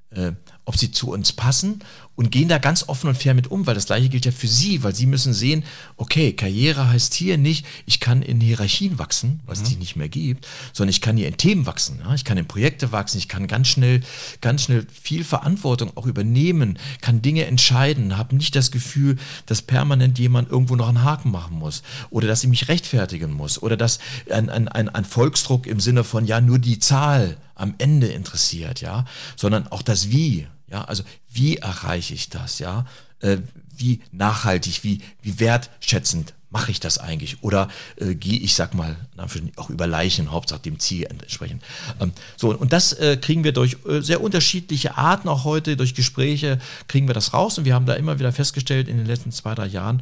äh, 0.10 0.34
ob 0.68 0.78
sie 0.78 0.92
zu 0.92 1.12
uns 1.12 1.32
passen 1.32 1.80
und 2.18 2.30
gehen 2.30 2.50
da 2.50 2.58
ganz 2.58 2.90
offen 2.90 3.08
und 3.08 3.16
fair 3.16 3.34
mit 3.34 3.50
um, 3.50 3.66
weil 3.66 3.76
das 3.76 3.86
gleiche 3.86 4.10
gilt 4.10 4.26
ja 4.26 4.34
für 4.34 4.50
sie, 4.50 4.84
weil 4.84 4.94
sie 4.94 5.06
müssen 5.06 5.34
sehen, 5.34 5.64
okay, 5.96 6.34
Karriere 6.34 6.90
heißt 6.90 7.14
hier 7.14 7.38
nicht, 7.38 7.66
ich 7.86 8.02
kann 8.02 8.22
in 8.22 8.42
Hierarchien 8.42 9.00
wachsen, 9.00 9.40
was 9.46 9.62
mhm. 9.62 9.66
die 9.66 9.76
nicht 9.78 9.96
mehr 9.96 10.10
gibt, 10.10 10.46
sondern 10.74 10.90
ich 10.90 11.00
kann 11.00 11.16
hier 11.16 11.28
in 11.28 11.38
Themen 11.38 11.66
wachsen, 11.66 12.00
ja? 12.04 12.14
ich 12.14 12.26
kann 12.26 12.38
in 12.38 12.48
Projekte 12.48 12.92
wachsen, 12.92 13.18
ich 13.18 13.30
kann 13.30 13.48
ganz 13.48 13.70
schnell, 13.70 14.02
ganz 14.42 14.64
schnell 14.64 14.86
viel 14.92 15.24
Verantwortung 15.24 15.96
auch 15.96 16.06
übernehmen, 16.06 16.78
kann 17.00 17.22
Dinge 17.22 17.46
entscheiden, 17.46 18.18
habe 18.18 18.36
nicht 18.36 18.54
das 18.56 18.72
Gefühl, 18.72 19.16
dass 19.46 19.62
permanent 19.62 20.20
jemand 20.20 20.52
irgendwo 20.52 20.76
noch 20.76 20.90
einen 20.90 21.04
Haken 21.04 21.32
machen 21.32 21.58
muss 21.58 21.82
oder 22.10 22.28
dass 22.28 22.44
ich 22.44 22.50
mich 22.50 22.68
rechtfertigen 22.68 23.32
muss 23.32 23.62
oder 23.64 23.78
dass 23.78 24.00
ein, 24.30 24.50
ein, 24.50 24.68
ein, 24.68 24.90
ein 24.90 25.06
Volksdruck 25.06 25.66
im 25.66 25.80
Sinne 25.80 26.04
von, 26.04 26.26
ja, 26.26 26.42
nur 26.42 26.60
die 26.60 26.80
Zahl 26.80 27.38
am 27.56 27.76
Ende 27.78 28.08
interessiert, 28.08 28.82
ja, 28.82 29.06
sondern 29.38 29.68
auch 29.68 29.82
das 29.82 30.10
Wie, 30.12 30.48
ja, 30.70 30.84
also 30.84 31.04
wie 31.32 31.58
erreiche 31.58 32.14
ich 32.14 32.30
das, 32.30 32.60
ja, 32.60 32.86
äh, 33.20 33.38
wie 33.76 34.02
nachhaltig, 34.12 34.84
wie, 34.84 35.02
wie 35.22 35.40
wertschätzend 35.40 36.34
mache 36.50 36.72
ich 36.72 36.80
das 36.80 36.98
eigentlich? 36.98 37.44
Oder 37.44 37.68
äh, 37.98 38.16
gehe 38.16 38.40
ich, 38.40 38.56
sag 38.56 38.74
mal, 38.74 38.96
auch 39.58 39.70
über 39.70 39.86
Leichen, 39.86 40.32
Hauptsache 40.32 40.62
dem 40.62 40.80
Ziel 40.80 41.06
entsprechend. 41.06 41.64
Ähm, 42.00 42.14
so, 42.38 42.56
und 42.56 42.74
das 42.74 42.94
äh, 42.94 43.18
kriegen 43.18 43.44
wir 43.44 43.52
durch 43.52 43.78
äh, 43.88 44.02
sehr 44.02 44.22
unterschiedliche 44.22 44.98
Arten, 44.98 45.28
auch 45.28 45.44
heute 45.44 45.76
durch 45.76 45.94
Gespräche 45.94 46.60
kriegen 46.88 47.08
wir 47.08 47.14
das 47.14 47.34
raus. 47.34 47.58
Und 47.58 47.66
wir 47.66 47.76
haben 47.76 47.86
da 47.86 47.94
immer 47.94 48.20
wieder 48.20 48.32
festgestellt 48.32 48.88
in 48.88 48.98
den 48.98 49.06
letzten 49.06 49.32
zwei, 49.32 49.56
drei 49.56 49.68
Jahren, 49.68 50.02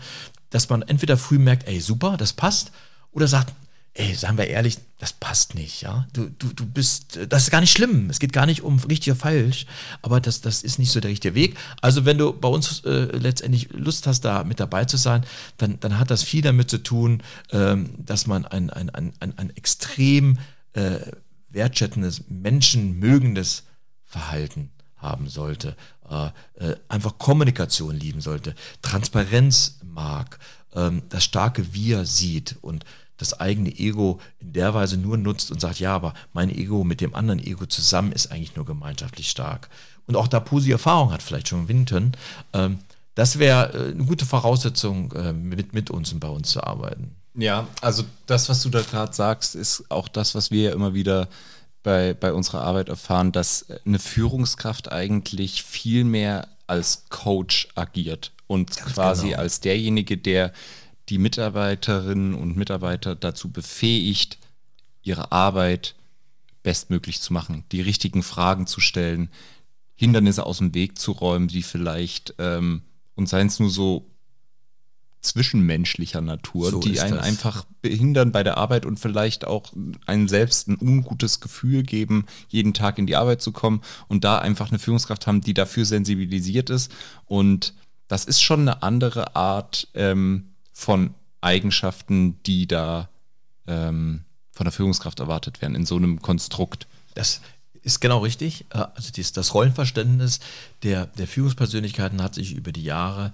dass 0.51 0.69
man 0.69 0.84
entweder 0.84 1.17
früh 1.17 1.39
merkt, 1.39 1.67
ey, 1.67 1.80
super, 1.80 2.15
das 2.15 2.34
passt, 2.34 2.71
oder 3.12 3.28
sagt, 3.28 3.54
ey, 3.97 4.13
sagen 4.13 4.38
wir 4.38 4.47
ehrlich, 4.47 4.77
das 4.97 5.13
passt 5.13 5.55
nicht, 5.55 5.81
ja. 5.81 6.05
Du, 6.12 6.29
du, 6.29 6.53
du 6.53 6.65
bist, 6.65 7.17
das 7.29 7.43
ist 7.43 7.49
gar 7.49 7.62
nicht 7.62 7.71
schlimm. 7.71 8.10
Es 8.10 8.19
geht 8.19 8.34
gar 8.34 8.45
nicht 8.45 8.62
um 8.62 8.77
richtig 8.79 9.12
oder 9.12 9.19
falsch, 9.19 9.65
aber 10.01 10.19
das, 10.19 10.41
das 10.41 10.63
ist 10.63 10.79
nicht 10.79 10.91
so 10.91 10.99
der 10.99 11.12
richtige 11.12 11.34
Weg. 11.34 11.58
Also 11.81 12.05
wenn 12.05 12.17
du 12.17 12.34
bei 12.34 12.49
uns 12.49 12.81
äh, 12.84 13.05
letztendlich 13.17 13.69
Lust 13.71 14.05
hast, 14.05 14.21
da 14.21 14.43
mit 14.43 14.60
dabei 14.60 14.84
zu 14.84 14.97
sein, 14.97 15.25
dann, 15.58 15.79
dann 15.79 15.97
hat 15.97 16.12
das 16.12 16.23
viel 16.23 16.41
damit 16.41 16.69
zu 16.69 16.84
tun, 16.84 17.23
ähm, 17.51 17.95
dass 17.97 18.27
man 18.27 18.45
ein, 18.45 18.69
ein, 18.69 18.89
ein, 18.89 19.13
ein, 19.21 19.38
ein 19.38 19.55
extrem 19.55 20.39
äh, 20.73 20.99
wertschätzendes, 21.49 22.25
menschenmögendes 22.27 23.63
Verhalten 24.03 24.71
haben 24.97 25.29
sollte, 25.29 25.77
äh, 26.10 26.27
äh, 26.55 26.75
einfach 26.89 27.17
Kommunikation 27.17 27.95
lieben 27.95 28.19
sollte, 28.19 28.55
Transparenz 28.81 29.79
mag, 29.86 30.38
ähm, 30.73 31.03
das 31.08 31.23
starke 31.23 31.73
Wir 31.73 32.05
sieht 32.05 32.58
und 32.62 32.84
das 33.17 33.39
eigene 33.39 33.69
Ego 33.69 34.19
in 34.39 34.54
der 34.54 34.73
Weise 34.73 34.97
nur 34.97 35.17
nutzt 35.17 35.51
und 35.51 35.62
sagt, 35.62 35.80
ja, 35.80 35.95
aber 35.95 36.13
mein 36.34 36.49
Ego 36.49 36.84
mit 36.84 37.01
dem 37.01 37.15
anderen 37.15 37.39
Ego 37.43 37.65
zusammen 37.65 38.12
ist 38.12 38.32
eigentlich 38.32 38.56
nur 38.56 38.65
gemeinschaftlich 38.65 39.30
stark. 39.30 39.69
Und 40.08 40.15
auch 40.15 40.28
da 40.28 40.39
Pusi 40.39 40.71
Erfahrung 40.71 41.12
hat 41.12 41.23
vielleicht 41.23 41.47
schon 41.47 41.63
gewinnen 41.63 41.86
können, 41.86 42.12
ähm, 42.54 42.80
das 43.15 43.39
wäre 43.39 43.73
äh, 43.73 43.91
eine 43.91 44.06
gute 44.06 44.25
Voraussetzung, 44.25 45.12
äh, 45.13 45.34
mit, 45.34 45.73
mit 45.73 45.89
uns 45.89 46.12
und 46.12 46.19
bei 46.19 46.28
uns 46.28 46.51
zu 46.51 46.63
arbeiten. 46.63 47.15
Ja, 47.34 47.67
also 47.82 48.04
das, 48.28 48.47
was 48.49 48.62
du 48.62 48.69
da 48.69 48.82
gerade 48.82 49.13
sagst, 49.13 49.56
ist 49.56 49.89
auch 49.89 50.08
das, 50.08 50.36
was 50.36 50.51
wir 50.51 50.69
ja 50.69 50.73
immer 50.73 50.93
wieder 50.93 51.28
bei, 51.84 52.13
bei 52.13 52.34
unserer 52.34 52.62
Arbeit 52.62 52.89
erfahren, 52.89 53.32
dass 53.32 53.65
eine 53.86 53.99
Führungskraft 53.99 54.91
eigentlich 54.91 55.63
viel 55.63 56.04
mehr 56.04 56.47
als 56.67 57.06
Coach 57.10 57.67
agiert 57.75 58.32
und 58.47 58.75
Ganz 58.75 58.93
quasi 58.93 59.30
genau. 59.30 59.39
als 59.39 59.60
derjenige, 59.60 60.17
der 60.17 60.51
die 61.10 61.18
Mitarbeiterinnen 61.18 62.34
und 62.34 62.58
Mitarbeiter 62.58 63.15
dazu 63.15 63.52
befähigt, 63.52 64.38
ihre 65.04 65.32
Arbeit 65.32 65.96
bestmöglich 66.63 67.22
zu 67.22 67.32
machen, 67.32 67.63
die 67.72 67.82
richtigen 67.82 68.24
Fragen 68.24 68.65
zu 68.65 68.82
stellen, 68.82 69.30
Hindernisse 69.96 70.46
aus 70.46 70.58
dem 70.58 70.74
Weg 70.74 70.98
zu 70.98 71.12
räumen, 71.12 71.48
die 71.48 71.63
vielleicht, 71.63 72.34
ähm, 72.39 72.82
und 73.13 73.30
seien 73.30 73.48
es 73.48 73.60
nur 73.60 73.70
so 73.70 74.10
zwischenmenschlicher 75.22 76.22
Natur, 76.22 76.72
so 76.72 76.80
die 76.80 77.00
einen 77.00 77.15
das. 77.15 77.26
einfach 77.26 77.65
behindern 77.82 78.32
bei 78.32 78.44
der 78.44 78.58
Arbeit 78.58 78.86
und 78.86 79.00
vielleicht 79.00 79.46
auch 79.46 79.74
einem 80.06 80.28
selbst 80.28 80.68
ein 80.68 80.78
ungutes 80.80 81.39
Gefühl 81.39 81.84
geben, 81.84 82.26
jeden 82.48 82.74
Tag 82.74 82.98
in 82.98 83.08
die 83.08 83.15
Arbeit 83.15 83.41
zu 83.41 83.52
kommen 83.52 83.82
und 84.08 84.24
da 84.24 84.38
einfach 84.38 84.70
eine 84.70 84.80
Führungskraft 84.80 85.28
haben, 85.28 85.41
die 85.41 85.54
dafür 85.54 85.86
sensibilisiert 85.86 86.70
ist. 86.70 86.91
Und 87.26 87.74
das 88.08 88.26
ist 88.26 88.41
schon 88.41 88.62
eine 88.62 88.84
andere 88.84 89.36
Art, 89.36 89.88
ähm, 89.94 90.55
von 90.75 91.15
Eigenschaften, 91.39 92.43
die 92.43 92.67
da 92.67 93.09
ähm, 93.65 94.25
von 94.51 94.65
der 94.65 94.73
Führungskraft 94.73 95.19
erwartet 95.21 95.61
werden, 95.61 95.73
in 95.73 95.85
so 95.85 95.95
einem 95.95 96.21
Konstrukt. 96.21 96.85
Das 97.13 97.41
ist 97.81 98.01
genau 98.01 98.19
richtig. 98.19 98.65
Äh, 98.71 98.85
also 98.93 99.11
das 99.11 99.53
Rollenverständnis 99.53 100.41
der, 100.83 101.07
der 101.07 101.27
Führungspersönlichkeiten 101.27 102.21
hat 102.21 102.35
sich 102.35 102.53
über 102.53 102.73
die 102.73 102.83
Jahre, 102.83 103.33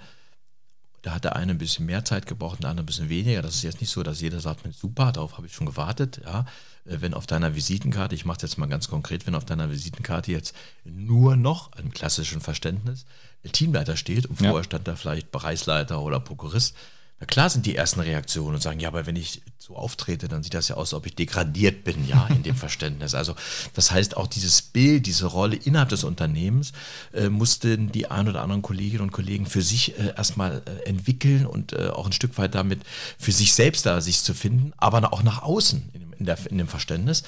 da 1.01 1.15
hat 1.15 1.23
der 1.23 1.35
eine 1.35 1.53
ein 1.53 1.57
bisschen 1.57 1.87
mehr 1.87 2.05
Zeit 2.05 2.27
gebraucht, 2.27 2.61
der 2.61 2.69
andere 2.69 2.83
ein 2.83 2.85
bisschen 2.85 3.09
weniger. 3.09 3.41
Das 3.41 3.55
ist 3.55 3.63
jetzt 3.63 3.81
nicht 3.81 3.89
so, 3.89 4.03
dass 4.03 4.21
jeder 4.21 4.39
sagt, 4.39 4.61
super, 4.75 5.11
darauf 5.11 5.37
habe 5.37 5.47
ich 5.47 5.53
schon 5.55 5.65
gewartet. 5.65 6.21
Ja, 6.23 6.45
äh, 6.85 6.97
wenn 6.99 7.15
auf 7.15 7.25
deiner 7.25 7.55
Visitenkarte, 7.55 8.13
ich 8.13 8.25
mache 8.25 8.37
es 8.37 8.43
jetzt 8.43 8.57
mal 8.59 8.67
ganz 8.67 8.87
konkret, 8.87 9.25
wenn 9.25 9.33
auf 9.33 9.45
deiner 9.45 9.71
Visitenkarte 9.71 10.31
jetzt 10.31 10.55
nur 10.83 11.35
noch 11.35 11.75
im 11.77 11.91
klassischen 11.91 12.39
Verständnis 12.39 13.05
Teamleiter 13.51 13.97
steht 13.97 14.27
und 14.27 14.35
vorher 14.35 14.57
ja. 14.57 14.63
stand 14.63 14.87
da 14.87 14.95
vielleicht 14.95 15.31
Bereichsleiter 15.31 15.99
oder 16.01 16.19
Prokurist, 16.19 16.75
na 17.21 17.27
klar 17.27 17.51
sind 17.51 17.67
die 17.67 17.75
ersten 17.75 17.99
Reaktionen 17.99 18.55
und 18.55 18.63
sagen, 18.63 18.79
ja, 18.79 18.87
aber 18.87 19.05
wenn 19.05 19.15
ich 19.15 19.43
so 19.59 19.75
auftrete, 19.75 20.27
dann 20.27 20.41
sieht 20.41 20.55
das 20.55 20.69
ja 20.69 20.75
aus, 20.75 20.91
als 20.91 20.95
ob 20.95 21.05
ich 21.05 21.13
degradiert 21.13 21.83
bin, 21.83 22.07
ja, 22.07 22.25
in 22.31 22.41
dem 22.41 22.55
Verständnis. 22.57 23.13
Also 23.13 23.35
das 23.75 23.91
heißt, 23.91 24.17
auch 24.17 24.25
dieses 24.25 24.63
Bild, 24.63 25.05
diese 25.05 25.27
Rolle 25.27 25.55
innerhalb 25.55 25.89
des 25.89 26.03
Unternehmens 26.03 26.71
äh, 27.13 27.29
mussten 27.29 27.91
die 27.91 28.09
ein 28.09 28.27
oder 28.27 28.41
anderen 28.41 28.63
Kolleginnen 28.63 29.03
und 29.03 29.11
Kollegen 29.11 29.45
für 29.45 29.61
sich 29.61 29.99
äh, 29.99 30.15
erstmal 30.17 30.63
äh, 30.65 30.89
entwickeln 30.89 31.45
und 31.45 31.73
äh, 31.73 31.89
auch 31.89 32.07
ein 32.07 32.11
Stück 32.11 32.39
weit 32.39 32.55
damit 32.55 32.81
für 33.19 33.31
sich 33.31 33.53
selbst 33.53 33.85
da 33.85 34.01
sich 34.01 34.23
zu 34.23 34.33
finden, 34.33 34.73
aber 34.77 35.13
auch 35.13 35.21
nach 35.21 35.43
außen 35.43 35.91
in, 35.93 36.13
in, 36.13 36.25
der, 36.25 36.39
in 36.49 36.57
dem 36.57 36.67
Verständnis. 36.67 37.21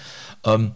Ähm, 0.44 0.72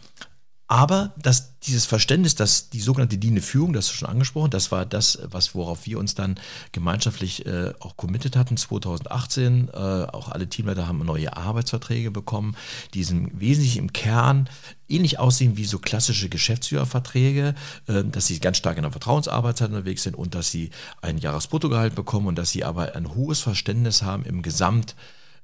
aber 0.68 1.14
dass 1.18 1.58
dieses 1.62 1.86
Verständnis, 1.86 2.36
dass 2.36 2.70
die 2.70 2.82
sogenannte 2.82 3.18
dienende 3.18 3.42
Führung, 3.42 3.72
das 3.72 3.86
ist 3.86 3.94
schon 3.94 4.10
angesprochen, 4.10 4.52
das 4.52 4.70
war 4.72 4.86
das, 4.86 5.20
was 5.24 5.56
worauf 5.56 5.86
wir 5.86 5.98
uns 5.98 6.14
dann 6.14 6.40
gemeinschaftlich 6.74 7.46
äh, 7.46 7.74
auch 7.80 7.96
committed 7.96 8.36
hatten 8.36 8.58
2018. 8.58 9.70
Äh, 9.70 9.78
auch 9.78 10.30
alle 10.30 10.48
Teamleiter 10.48 10.88
haben 10.88 11.06
neue 11.06 11.36
Arbeitsverträge 11.38 12.12
bekommen, 12.12 12.58
die 12.94 13.06
sind 13.06 13.40
wesentlich 13.40 13.78
im 13.78 13.94
Kern 13.94 14.50
ähnlich 14.90 15.20
aussehen 15.20 15.56
wie 15.56 15.66
so 15.66 15.80
klassische 15.80 16.28
Geschäftsführerverträge, 16.28 17.56
äh, 17.88 18.04
dass 18.04 18.28
sie 18.28 18.40
ganz 18.40 18.58
stark 18.58 18.76
in 18.76 18.84
der 18.84 18.92
Vertrauensarbeitszeit 18.92 19.70
unterwegs 19.70 20.04
sind 20.04 20.16
und 20.16 20.36
dass 20.36 20.52
sie 20.52 20.72
ein 21.02 21.18
Jahresbruttogehalt 21.18 21.96
bekommen 21.96 22.28
und 22.28 22.38
dass 22.38 22.52
sie 22.52 22.66
aber 22.66 22.94
ein 22.94 23.16
hohes 23.16 23.40
Verständnis 23.40 24.02
haben 24.02 24.26
im 24.26 24.42
Gesamt 24.42 24.96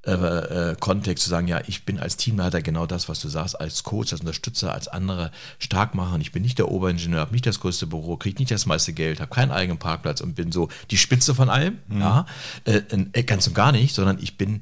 äh, 0.06 0.12
äh, 0.72 0.76
Kontext 0.80 1.24
zu 1.24 1.30
sagen, 1.30 1.48
ja, 1.48 1.62
ich 1.66 1.86
bin 1.86 1.98
als 1.98 2.18
Teamleiter 2.18 2.62
genau 2.62 2.86
das, 2.86 3.08
was 3.08 3.22
du 3.22 3.30
sagst, 3.30 3.60
als 3.60 3.84
Coach, 3.84 4.12
als 4.12 4.20
Unterstützer, 4.20 4.74
als 4.74 4.90
andere 4.90 5.32
stark 5.60 5.96
machen. 5.96 6.20
Ich 6.20 6.34
bin 6.34 6.44
nicht 6.44 6.60
der 6.60 6.70
Oberingenieur, 6.70 7.22
habe 7.22 7.32
nicht 7.32 7.46
das 7.46 7.62
größte 7.62 7.88
Büro, 7.88 8.18
kriege 8.18 8.40
nicht 8.40 8.52
das 8.52 8.66
meiste 8.66 8.92
Geld, 8.92 9.22
habe 9.22 9.34
keinen 9.34 9.52
eigenen 9.52 9.80
Parkplatz 9.80 10.20
und 10.20 10.36
bin 10.36 10.52
so 10.52 10.68
die 10.92 10.98
Spitze 10.98 11.34
von 11.34 11.50
allem. 11.50 11.78
Mhm. 11.88 12.02
Ja, 12.02 12.26
äh, 12.66 12.82
äh, 13.14 13.24
ganz 13.24 13.48
und 13.48 13.54
gar 13.54 13.72
nicht, 13.72 13.96
sondern 13.96 14.18
ich 14.22 14.38
bin 14.38 14.60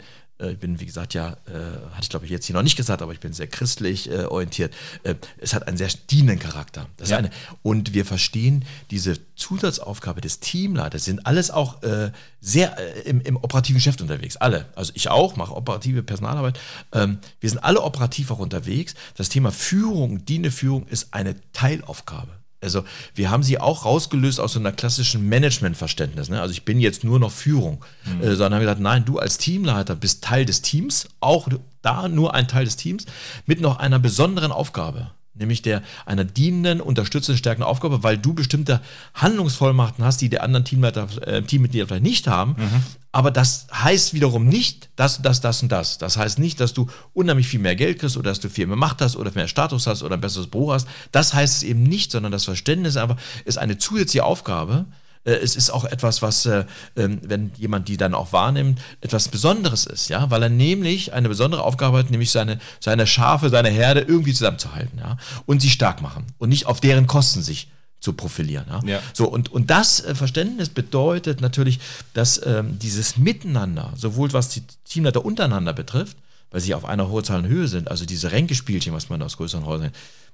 ich 0.50 0.60
bin, 0.60 0.80
wie 0.80 0.86
gesagt, 0.86 1.14
ja, 1.14 1.38
äh, 1.48 1.54
hatte 1.92 2.02
ich 2.04 2.10
glaube 2.10 2.26
ich 2.26 2.32
jetzt 2.32 2.46
hier 2.46 2.56
noch 2.56 2.64
nicht 2.64 2.76
gesagt, 2.76 3.02
aber 3.02 3.14
ich 3.14 3.20
bin 3.20 3.34
sehr 3.34 3.48
christlich 3.48 4.10
äh, 4.10 4.26
orientiert. 4.26 4.74
Äh, 5.04 5.16
es 5.38 5.54
hat 5.54 5.68
einen 5.68 5.78
sehr 5.78 5.90
dienenden 6.10 6.40
Charakter. 6.40 6.88
Das 6.98 7.10
ja. 7.10 7.18
eine. 7.18 7.30
Und 7.64 7.94
wir 7.94 8.06
verstehen 8.06 8.66
diese 8.90 9.18
Zusatzaufgabe 9.36 10.22
des 10.22 10.40
Teamleiters, 10.40 11.06
sind 11.06 11.26
alles 11.26 11.52
auch 11.52 11.84
äh, 11.84 12.12
sehr 12.40 12.78
äh, 12.78 13.02
im, 13.02 13.22
im, 13.22 13.38
operativen 13.38 13.76
Geschäft 13.76 14.02
unterwegs. 14.02 14.38
Alle. 14.38 14.68
Also 14.76 14.92
ich 14.96 15.10
auch, 15.10 15.36
mache 15.36 15.56
operative 15.56 16.04
Personalarbeit. 16.04 16.60
Ähm, 16.92 17.20
wir 17.40 17.50
sind 17.50 17.60
alle 17.60 17.82
operativ 17.82 18.32
auch 18.32 18.40
unterwegs. 18.40 18.96
Das 19.16 19.30
Thema 19.30 19.52
Führung, 19.52 20.26
dienende 20.26 20.52
Führung 20.52 20.88
ist 20.88 21.14
eine 21.14 21.36
Teilaufgabe. 21.54 22.41
Also 22.62 22.84
wir 23.16 23.32
haben 23.32 23.44
sie 23.44 23.60
auch 23.60 23.86
rausgelöst 23.86 24.40
aus 24.40 24.54
so 24.54 24.60
einer 24.60 24.72
klassischen 24.72 25.28
Managementverständnis. 25.28 26.30
Ne? 26.30 26.40
Also 26.40 26.52
ich 26.52 26.64
bin 26.64 26.80
jetzt 26.80 27.04
nur 27.04 27.20
noch 27.20 27.32
Führung, 27.32 27.84
mhm. 28.06 28.22
äh, 28.22 28.36
sondern 28.36 28.56
haben 28.56 28.62
gesagt, 28.62 28.82
nein, 28.82 29.06
du 29.06 29.18
als 29.18 29.38
Teamleiter 29.38 29.96
bist 29.96 30.24
Teil 30.24 30.46
des 30.46 30.62
Teams, 30.62 31.08
auch 31.20 31.48
da 31.82 32.08
nur 32.08 32.36
ein 32.36 32.48
Teil 32.48 32.66
des 32.66 32.76
Teams, 32.76 33.06
mit 33.46 33.62
noch 33.62 33.80
einer 33.80 34.00
besonderen 34.00 34.52
Aufgabe 34.52 35.12
nämlich 35.42 35.62
der 35.62 35.82
einer 36.06 36.24
dienenden, 36.24 36.80
unterstützenden, 36.80 37.38
stärkenden 37.38 37.70
Aufgabe, 37.70 38.04
weil 38.04 38.18
du 38.18 38.34
bestimmte 38.34 38.82
Handlungsvollmachten 39.14 40.04
hast, 40.06 40.22
die 40.22 40.30
der 40.30 40.44
anderen 40.44 40.66
Teamleiter, 40.66 41.08
äh, 41.28 41.42
Teammitglieder 41.42 41.88
vielleicht 41.88 42.04
nicht 42.04 42.28
haben. 42.28 42.56
Mhm. 42.58 42.84
Aber 43.12 43.30
das 43.30 43.68
heißt 43.74 44.14
wiederum 44.14 44.48
nicht, 44.48 44.90
dass 44.96 45.22
das, 45.22 45.42
das 45.42 45.62
und 45.62 45.72
das. 45.72 45.98
Das 45.98 46.16
heißt 46.16 46.40
nicht, 46.40 46.62
dass 46.62 46.74
du 46.74 46.88
unheimlich 47.14 47.48
viel 47.48 47.60
mehr 47.60 47.76
Geld 47.76 48.00
kriegst 48.00 48.16
oder 48.16 48.30
dass 48.30 48.40
du 48.40 48.50
viel 48.50 48.68
mehr 48.68 48.78
Macht 48.78 49.02
hast 49.02 49.18
oder 49.18 49.32
mehr 49.36 49.50
Status 49.50 49.86
hast 49.86 50.02
oder 50.04 50.16
ein 50.16 50.22
besseres 50.22 50.48
Büro 50.48 50.72
hast. 50.72 50.88
Das 51.12 51.34
heißt 51.34 51.58
es 51.58 51.64
eben 51.64 51.84
nicht, 51.84 52.12
sondern 52.12 52.32
das 52.32 52.46
Verständnis 52.46 52.96
einfach 52.96 53.18
ist 53.44 53.58
eine 53.58 53.78
zusätzliche 53.78 54.24
Aufgabe, 54.24 54.86
es 55.24 55.56
ist 55.56 55.70
auch 55.70 55.86
etwas, 55.86 56.22
was, 56.22 56.46
äh, 56.46 56.66
ähm, 56.96 57.20
wenn 57.24 57.52
jemand 57.58 57.88
die 57.88 57.98
dann 57.98 58.14
auch 58.14 58.34
wahrnimmt, 58.34 58.80
etwas 59.02 59.28
Besonderes 59.28 59.86
ist, 59.86 60.10
ja, 60.10 60.32
weil 60.32 60.44
er 60.44 60.50
nämlich 60.50 61.14
eine 61.14 61.30
besondere 61.30 61.64
Aufgabe 61.64 62.00
hat, 62.00 62.10
nämlich 62.10 62.32
seine, 62.32 62.60
seine 62.80 63.06
Schafe, 63.06 63.50
seine 63.50 63.70
Herde 63.70 64.02
irgendwie 64.02 64.34
zusammenzuhalten, 64.34 64.98
ja, 65.00 65.18
und 65.46 65.62
sie 65.62 65.70
stark 65.70 66.02
machen 66.02 66.26
und 66.40 66.50
nicht 66.50 66.66
auf 66.66 66.80
deren 66.80 67.08
Kosten 67.08 67.44
sich 67.44 67.70
zu 68.00 68.14
profilieren. 68.14 68.66
Ja? 68.68 68.82
ja. 68.84 69.00
So, 69.14 69.28
und, 69.28 69.52
und 69.52 69.70
das 69.70 70.04
äh, 70.04 70.16
Verständnis 70.16 70.70
bedeutet 70.70 71.40
natürlich, 71.40 71.80
dass 72.14 72.44
ähm, 72.44 72.80
dieses 72.80 73.18
Miteinander, 73.18 73.94
sowohl 73.96 74.34
was 74.34 74.50
die 74.50 74.64
Teamleiter 74.86 75.24
untereinander 75.24 75.74
betrifft, 75.74 76.18
weil 76.50 76.62
sie 76.62 76.74
auf 76.74 76.84
einer 76.84 77.10
horizontalen 77.10 77.48
Höhe 77.48 77.68
sind, 77.68 77.90
also 77.90 78.06
diese 78.06 78.32
Ränkespielchen, 78.32 78.92
was 78.92 79.10
man 79.10 79.22
aus 79.22 79.38
größeren 79.38 79.66
Häusern, 79.66 79.92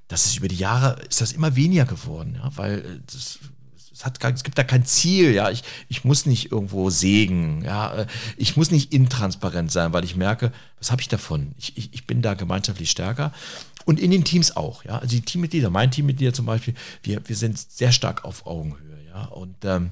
das 0.08 0.26
ist 0.26 0.38
über 0.38 0.47
die 0.47 0.56
Jahre, 0.56 0.95
ist 1.10 1.19
das 1.19 1.34
immer 1.34 1.58
weniger 1.58 1.86
geworden, 1.86 2.39
ja, 2.41 2.50
weil 2.56 3.02
das 3.12 3.39
es, 3.97 4.05
hat, 4.05 4.23
es 4.23 4.43
gibt 4.43 4.57
da 4.57 4.63
kein 4.63 4.86
Ziel, 4.86 5.33
ja. 5.33 5.49
Ich, 5.49 5.63
ich 5.88 6.03
muss 6.03 6.25
nicht 6.25 6.51
irgendwo 6.51 6.89
sägen, 6.89 7.63
ja. 7.63 7.93
Äh, 7.93 8.07
ich 8.38 8.55
muss 8.55 8.71
nicht 8.71 8.93
intransparent 8.93 9.71
sein, 9.71 9.93
weil 9.93 10.03
ich 10.03 10.15
merke, 10.15 10.51
was 10.77 10.91
habe 10.91 11.01
ich 11.01 11.07
davon? 11.07 11.53
Ich, 11.57 11.77
ich, 11.77 11.93
ich 11.93 12.07
bin 12.07 12.21
da 12.21 12.36
gemeinschaftlich 12.36 12.91
stärker. 12.91 13.33
Und 13.86 13.99
in 13.99 14.12
den 14.12 14.23
Teams 14.23 14.55
auch, 14.55 14.83
ja. 14.83 14.99
Also 14.99 15.15
die 15.15 15.21
Teammitglieder, 15.21 15.69
mein 15.69 15.91
Teammitglieder 15.91 16.33
zum 16.33 16.45
Beispiel, 16.45 16.75
wir, 17.03 17.27
wir 17.27 17.36
sind 17.36 17.57
sehr 17.57 17.91
stark 17.91 18.23
auf 18.23 18.45
Augenhöhe, 18.45 19.05
ja. 19.07 19.25
Und 19.25 19.65
ähm, 19.65 19.91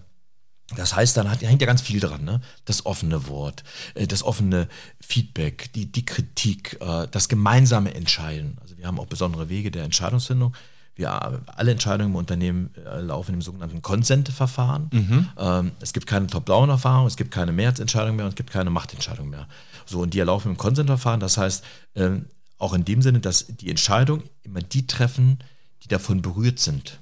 das 0.75 0.95
heißt, 0.95 1.17
dann 1.17 1.29
hat, 1.29 1.41
hängt 1.41 1.61
ja 1.61 1.67
ganz 1.67 1.81
viel 1.81 1.99
dran, 1.99 2.23
ne? 2.23 2.41
Das 2.65 2.85
offene 2.85 3.27
Wort, 3.27 3.63
äh, 3.95 4.05
das 4.05 4.21
offene 4.21 4.67
Feedback, 5.01 5.73
die, 5.73 5.91
die 5.91 6.05
Kritik, 6.05 6.77
äh, 6.79 7.07
das 7.09 7.27
gemeinsame 7.27 7.93
Entscheiden. 7.95 8.57
Also 8.61 8.77
wir 8.77 8.85
haben 8.85 8.99
auch 8.99 9.07
besondere 9.07 9.49
Wege 9.49 9.71
der 9.71 9.83
Entscheidungsfindung. 9.83 10.55
Wir, 10.95 11.12
alle 11.12 11.71
Entscheidungen 11.71 12.12
im 12.12 12.15
Unternehmen 12.15 12.69
äh, 12.75 13.01
laufen 13.01 13.34
im 13.34 13.41
sogenannten 13.41 13.81
Consent-Verfahren. 13.81 14.89
Mhm. 14.93 15.29
Ähm, 15.38 15.71
es 15.81 15.91
gibt 15.91 16.08
keine 16.08 16.27
Top-Down-Erfahrung, 16.27 17.05
es 17.05 17.17
gibt 17.17 17.31
keine 17.31 17.51
Mehrheitsentscheidung 17.51 18.15
mehr 18.15 18.25
und 18.25 18.29
es 18.29 18.36
gibt 18.36 18.51
keine 18.51 18.69
Machtentscheidung 18.69 19.29
mehr. 19.29 19.47
So, 19.86 19.99
und 20.01 20.13
die 20.13 20.19
erlaufen 20.19 20.51
im 20.51 20.58
Consent-Verfahren. 20.58 21.19
Das 21.19 21.38
heißt, 21.38 21.63
ähm, 21.95 22.27
auch 22.58 22.73
in 22.73 22.86
dem 22.86 23.01
Sinne, 23.01 23.19
dass 23.19 23.45
die 23.47 23.69
Entscheidung 23.69 24.23
immer 24.43 24.62
die 24.62 24.88
treffen, 24.88 25.39
die 25.84 25.89
davon 25.89 26.21
berührt 26.21 26.60
sind. 26.60 26.99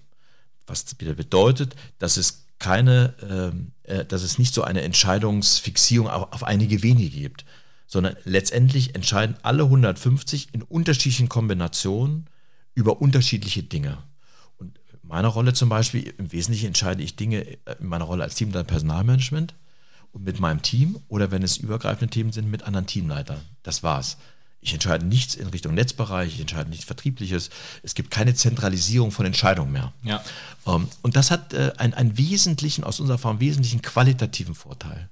Was 0.65 0.85
wieder 0.99 1.13
bedeutet, 1.13 1.75
dass 1.99 2.17
es 2.17 2.45
keine, 2.57 3.13
ähm, 3.29 3.73
äh, 3.83 4.05
dass 4.05 4.23
es 4.23 4.39
nicht 4.39 4.53
so 4.53 4.63
eine 4.63 4.81
Entscheidungsfixierung 4.81 6.09
auf, 6.09 6.33
auf 6.33 6.43
einige 6.43 6.81
wenige 6.81 7.19
gibt, 7.19 7.45
sondern 7.85 8.15
letztendlich 8.23 8.95
entscheiden 8.95 9.35
alle 9.43 9.63
150 9.63 10.49
in 10.53 10.63
unterschiedlichen 10.63 11.29
Kombinationen 11.29 12.27
über 12.75 13.01
unterschiedliche 13.01 13.63
Dinge. 13.63 13.97
Und 14.57 14.79
in 14.91 15.07
meiner 15.07 15.27
Rolle 15.27 15.53
zum 15.53 15.69
Beispiel, 15.69 16.13
im 16.17 16.31
Wesentlichen 16.31 16.67
entscheide 16.67 17.03
ich 17.03 17.15
Dinge 17.15 17.41
in 17.41 17.87
meiner 17.87 18.05
Rolle 18.05 18.23
als 18.23 18.35
Teamleiter 18.35 18.63
Personalmanagement 18.63 19.53
und 20.11 20.23
mit 20.23 20.39
meinem 20.39 20.61
Team 20.61 20.99
oder 21.07 21.31
wenn 21.31 21.43
es 21.43 21.57
übergreifende 21.57 22.11
Themen 22.11 22.31
sind, 22.31 22.49
mit 22.49 22.63
anderen 22.63 22.85
Teamleitern. 22.85 23.41
Das 23.63 23.83
war's. 23.83 24.17
Ich 24.63 24.73
entscheide 24.73 25.05
nichts 25.05 25.35
in 25.35 25.47
Richtung 25.47 25.73
Netzbereich, 25.73 26.35
ich 26.35 26.39
entscheide 26.39 26.69
nichts 26.69 26.85
Vertriebliches. 26.85 27.49
Es 27.83 27.95
gibt 27.95 28.11
keine 28.11 28.33
Zentralisierung 28.33 29.11
von 29.11 29.25
Entscheidungen 29.25 29.73
mehr. 29.73 29.91
Ja. 30.03 30.23
Ähm, 30.65 30.87
und 31.01 31.17
das 31.17 31.31
hat 31.31 31.53
äh, 31.53 31.73
einen, 31.77 31.93
einen 31.93 32.17
wesentlichen, 32.17 32.85
aus 32.85 33.01
unserer 33.01 33.15
Erfahrung, 33.15 33.41
wesentlichen 33.41 33.81
qualitativen 33.81 34.55
Vorteil. 34.55 35.09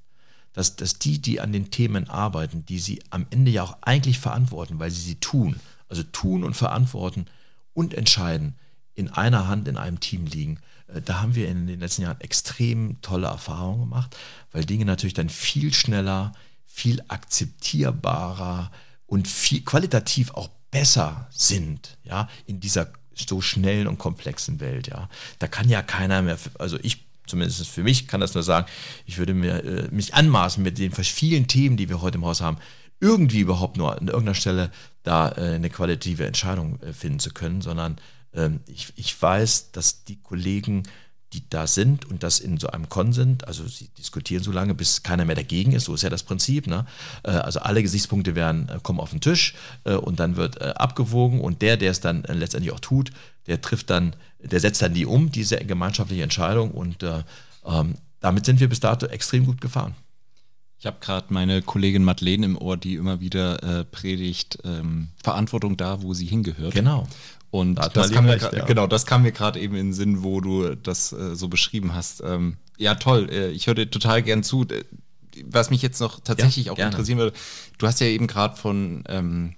Dass, 0.54 0.78
dass 0.78 1.00
die, 1.00 1.20
die 1.20 1.42
an 1.42 1.52
den 1.52 1.70
Themen 1.70 2.10
arbeiten, 2.10 2.66
die 2.66 2.80
sie 2.80 3.02
am 3.10 3.26
Ende 3.30 3.52
ja 3.52 3.64
auch 3.64 3.78
eigentlich 3.82 4.20
verantworten, 4.20 4.80
weil 4.80 4.92
sie 4.92 5.02
sie 5.02 5.16
tun, 5.16 5.58
also 5.90 6.04
tun 6.04 6.44
und 6.44 6.56
verantworten, 6.56 7.26
und 7.74 7.94
entscheiden 7.94 8.56
in 8.94 9.10
einer 9.10 9.48
Hand 9.48 9.68
in 9.68 9.78
einem 9.78 10.00
Team 10.00 10.26
liegen. 10.26 10.60
Äh, 10.88 11.02
da 11.02 11.22
haben 11.22 11.36
wir 11.36 11.48
in 11.48 11.68
den 11.68 11.80
letzten 11.80 12.04
Jahren 12.04 12.22
extrem 12.22 13.02
tolle 13.02 13.28
Erfahrungen 13.28 13.82
gemacht, 13.82 14.16
weil 14.52 14.66
Dinge 14.66 14.86
natürlich 14.86 15.14
dann 15.14 15.30
viel 15.30 15.74
schneller, 15.74 16.34
viel 16.66 17.02
akzeptierbarer 17.08 18.72
und 19.06 19.28
viel 19.28 19.62
qualitativ 19.62 20.32
auch 20.32 20.50
besser 20.72 21.28
sind, 21.32 21.98
ja, 22.04 22.30
in 22.46 22.60
dieser 22.60 22.92
so 23.14 23.42
schnellen 23.42 23.88
und 23.88 23.98
komplexen 23.98 24.60
Welt, 24.62 24.88
ja. 24.88 25.10
Da 25.40 25.48
kann 25.48 25.68
ja 25.70 25.82
keiner 25.82 26.22
mehr, 26.22 26.38
also 26.58 26.78
ich 26.82 27.06
zumindest 27.28 27.68
für 27.68 27.84
mich 27.84 28.08
kann 28.08 28.20
das 28.20 28.34
nur 28.34 28.44
sagen, 28.44 28.68
ich 29.06 29.18
würde 29.18 29.34
mir, 29.34 29.64
äh, 29.64 29.88
mich 29.92 30.14
anmaßen 30.14 30.64
mit 30.64 30.78
den 30.78 30.92
vielen 30.92 31.48
Themen, 31.48 31.78
die 31.78 31.90
wir 31.90 32.02
heute 32.02 32.18
im 32.18 32.26
Haus 32.26 32.42
haben, 32.42 32.58
irgendwie 33.02 33.40
überhaupt 33.40 33.76
nur 33.76 33.92
an 33.92 34.08
irgendeiner 34.08 34.36
Stelle 34.36 34.72
da 35.04 35.30
äh, 35.30 35.56
eine 35.56 35.70
qualitative 35.70 36.26
Entscheidung 36.26 36.80
äh, 36.82 36.94
finden 36.94 37.20
zu 37.20 37.32
können, 37.32 37.62
sondern 37.62 37.98
ähm, 38.34 38.62
ich, 38.68 38.94
ich 38.96 39.20
weiß, 39.20 39.72
dass 39.72 40.06
die 40.06 40.22
Kollegen, 40.22 40.84
die 41.34 41.50
da 41.50 41.66
sind 41.66 42.06
und 42.06 42.24
das 42.24 42.40
in 42.40 42.58
so 42.58 42.68
einem 42.68 42.90
Konsens, 42.90 43.44
also 43.44 43.66
sie 43.68 43.88
diskutieren 43.98 44.44
so 44.44 44.52
lange, 44.52 44.76
bis 44.76 45.02
keiner 45.02 45.26
mehr 45.26 45.36
dagegen 45.36 45.72
ist, 45.72 45.86
so 45.86 45.96
ist 45.96 46.04
ja 46.04 46.10
das 46.10 46.24
Prinzip. 46.24 46.68
Ne? 46.68 46.86
Äh, 47.24 47.32
also 47.32 47.60
alle 47.62 47.82
Gesichtspunkte 47.82 48.36
werden, 48.36 48.70
äh, 48.70 48.80
kommen 48.84 49.00
auf 49.00 49.10
den 49.10 49.22
Tisch 49.22 49.56
äh, 49.84 49.96
und 49.96 50.20
dann 50.20 50.36
wird 50.36 50.62
äh, 50.62 50.74
abgewogen 50.76 51.42
und 51.42 51.62
der, 51.62 51.78
der 51.78 51.92
es 51.92 52.02
dann 52.02 52.24
letztendlich 52.24 52.72
auch 52.72 52.80
tut, 52.80 53.12
der 53.48 53.62
trifft 53.62 53.90
dann, 53.90 54.16
der 54.40 54.60
setzt 54.60 54.82
dann 54.82 54.94
die 54.94 55.08
um, 55.08 55.32
diese 55.32 55.58
gemeinschaftliche 55.58 56.22
Entscheidung 56.22 56.72
und 56.72 57.04
ähm, 57.04 57.96
damit 58.20 58.46
sind 58.46 58.60
wir 58.60 58.70
bis 58.70 58.80
dato 58.80 59.08
extrem 59.08 59.48
gut 59.48 59.60
gefahren. 59.60 59.96
Ich 60.82 60.88
habe 60.88 60.98
gerade 61.00 61.28
meine 61.30 61.62
Kollegin 61.62 62.04
Madeleine 62.04 62.44
im 62.44 62.58
Ohr, 62.58 62.76
die 62.76 62.96
immer 62.96 63.20
wieder 63.20 63.62
äh, 63.62 63.86
predigt, 63.86 64.58
ähm, 64.64 65.10
Verantwortung 65.22 65.78
da, 65.78 66.02
wo 66.02 66.16
sie 66.16 66.26
hingehört. 66.26 66.74
Genau. 66.74 67.08
Und 67.52 67.76
da 67.76 67.88
das 67.90 68.12
kam, 68.12 68.26
recht, 68.26 68.52
mir, 68.52 68.58
ja. 68.58 68.66
genau, 68.66 68.88
das 68.88 69.06
kam 69.06 69.22
mir 69.22 69.32
gerade 69.32 69.60
eben 69.60 69.76
in 69.76 69.90
den 69.90 69.94
Sinn, 69.94 70.24
wo 70.24 70.42
du 70.42 70.74
das 70.74 71.14
äh, 71.14 71.36
so 71.36 71.50
beschrieben 71.50 71.94
hast. 71.94 72.24
Ähm, 72.26 72.58
ja, 72.78 72.96
toll. 72.96 73.30
Äh, 73.30 73.52
ich 73.52 73.68
höre 73.68 73.76
dir 73.76 73.92
total 73.92 74.24
gern 74.24 74.42
zu. 74.42 74.66
Was 75.46 75.70
mich 75.70 75.84
jetzt 75.84 76.02
noch 76.02 76.20
tatsächlich 76.20 76.66
ja, 76.66 76.72
auch 76.72 76.78
gerne. 76.78 76.90
interessieren 76.90 77.20
würde, 77.20 77.38
du 77.78 77.86
hast 77.86 78.02
ja 78.02 78.08
eben 78.08 78.26
gerade 78.26 78.58
von 78.58 79.04
ähm, 79.08 79.54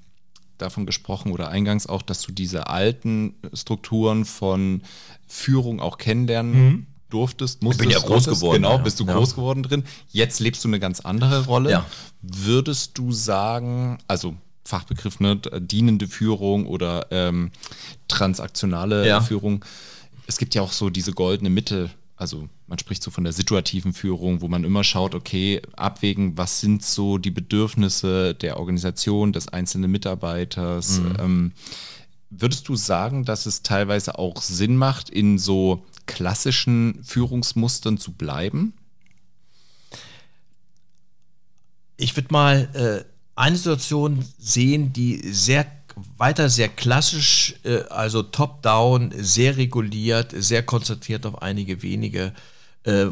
davon 0.58 0.86
gesprochen 0.86 1.32
oder 1.32 1.48
eingangs 1.48 1.88
auch, 1.88 2.02
dass 2.02 2.22
du 2.22 2.34
diese 2.34 2.68
alten 2.68 3.36
Strukturen 3.54 4.26
von 4.26 4.82
Führung 5.26 5.80
auch 5.80 5.98
kennenlernen 5.98 6.52
mhm 6.54 6.88
durftest, 7.14 7.62
musstest. 7.62 7.90
Ich 7.90 7.96
bin 7.96 8.02
ja 8.02 8.08
groß 8.08 8.26
geworden. 8.26 8.64
Genau, 8.64 8.78
bist 8.80 9.00
du 9.00 9.06
ja. 9.06 9.14
groß 9.14 9.36
geworden 9.36 9.64
drin. 9.64 9.84
Jetzt 10.10 10.40
lebst 10.40 10.64
du 10.64 10.68
eine 10.68 10.80
ganz 10.80 11.00
andere 11.02 11.46
Rolle. 11.46 11.72
Ja. 11.72 11.86
Würdest 12.22 12.98
du 12.98 13.12
sagen, 13.12 14.00
also 14.08 14.36
Fachbegriff, 14.66 15.20
ne, 15.20 15.38
dienende 15.38 16.08
Führung 16.08 16.66
oder 16.66 17.08
ähm, 17.12 17.52
transaktionale 18.08 19.08
ja. 19.08 19.22
Führung, 19.22 19.64
es 20.26 20.38
gibt 20.38 20.56
ja 20.56 20.62
auch 20.62 20.72
so 20.72 20.90
diese 20.90 21.12
goldene 21.12 21.50
Mitte. 21.50 21.90
Also 22.16 22.48
man 22.68 22.80
spricht 22.80 23.04
so 23.04 23.12
von 23.12 23.24
der 23.24 23.34
situativen 23.34 23.94
Führung, 23.94 24.42
wo 24.42 24.48
man 24.48 24.64
immer 24.64 24.84
schaut, 24.84 25.16
okay, 25.16 25.62
abwägen, 25.76 26.38
was 26.38 26.62
sind 26.62 26.84
so 26.84 27.18
die 27.18 27.32
Bedürfnisse 27.32 28.34
der 28.34 28.58
Organisation, 28.58 29.34
des 29.34 29.50
einzelnen 29.50 29.92
Mitarbeiters. 29.92 31.00
Mhm. 31.00 31.16
Ähm, 31.20 31.52
würdest 32.30 32.68
du 32.70 32.76
sagen, 32.76 33.26
dass 33.26 33.46
es 33.46 33.62
teilweise 33.64 34.18
auch 34.18 34.42
Sinn 34.42 34.78
macht, 34.78 35.10
in 35.10 35.38
so 35.38 35.84
klassischen 36.06 37.04
Führungsmustern 37.04 37.98
zu 37.98 38.12
bleiben? 38.14 38.74
Ich 41.98 42.16
würde 42.16 42.30
mal 42.32 42.70
äh, 42.74 43.10
eine 43.36 43.56
Situation 43.56 44.26
sehen, 44.38 44.94
die 44.94 45.18
sehr 45.32 45.66
weiter 46.18 46.50
sehr 46.50 46.70
klassisch, 46.70 47.56
äh, 47.64 47.82
also 47.90 48.24
top-down, 48.24 49.12
sehr 49.16 49.58
reguliert, 49.58 50.34
sehr 50.36 50.64
konzentriert 50.64 51.26
auf 51.26 51.42
einige 51.42 51.82
wenige, 51.82 52.34
äh, 52.86 53.04
äh, 53.04 53.12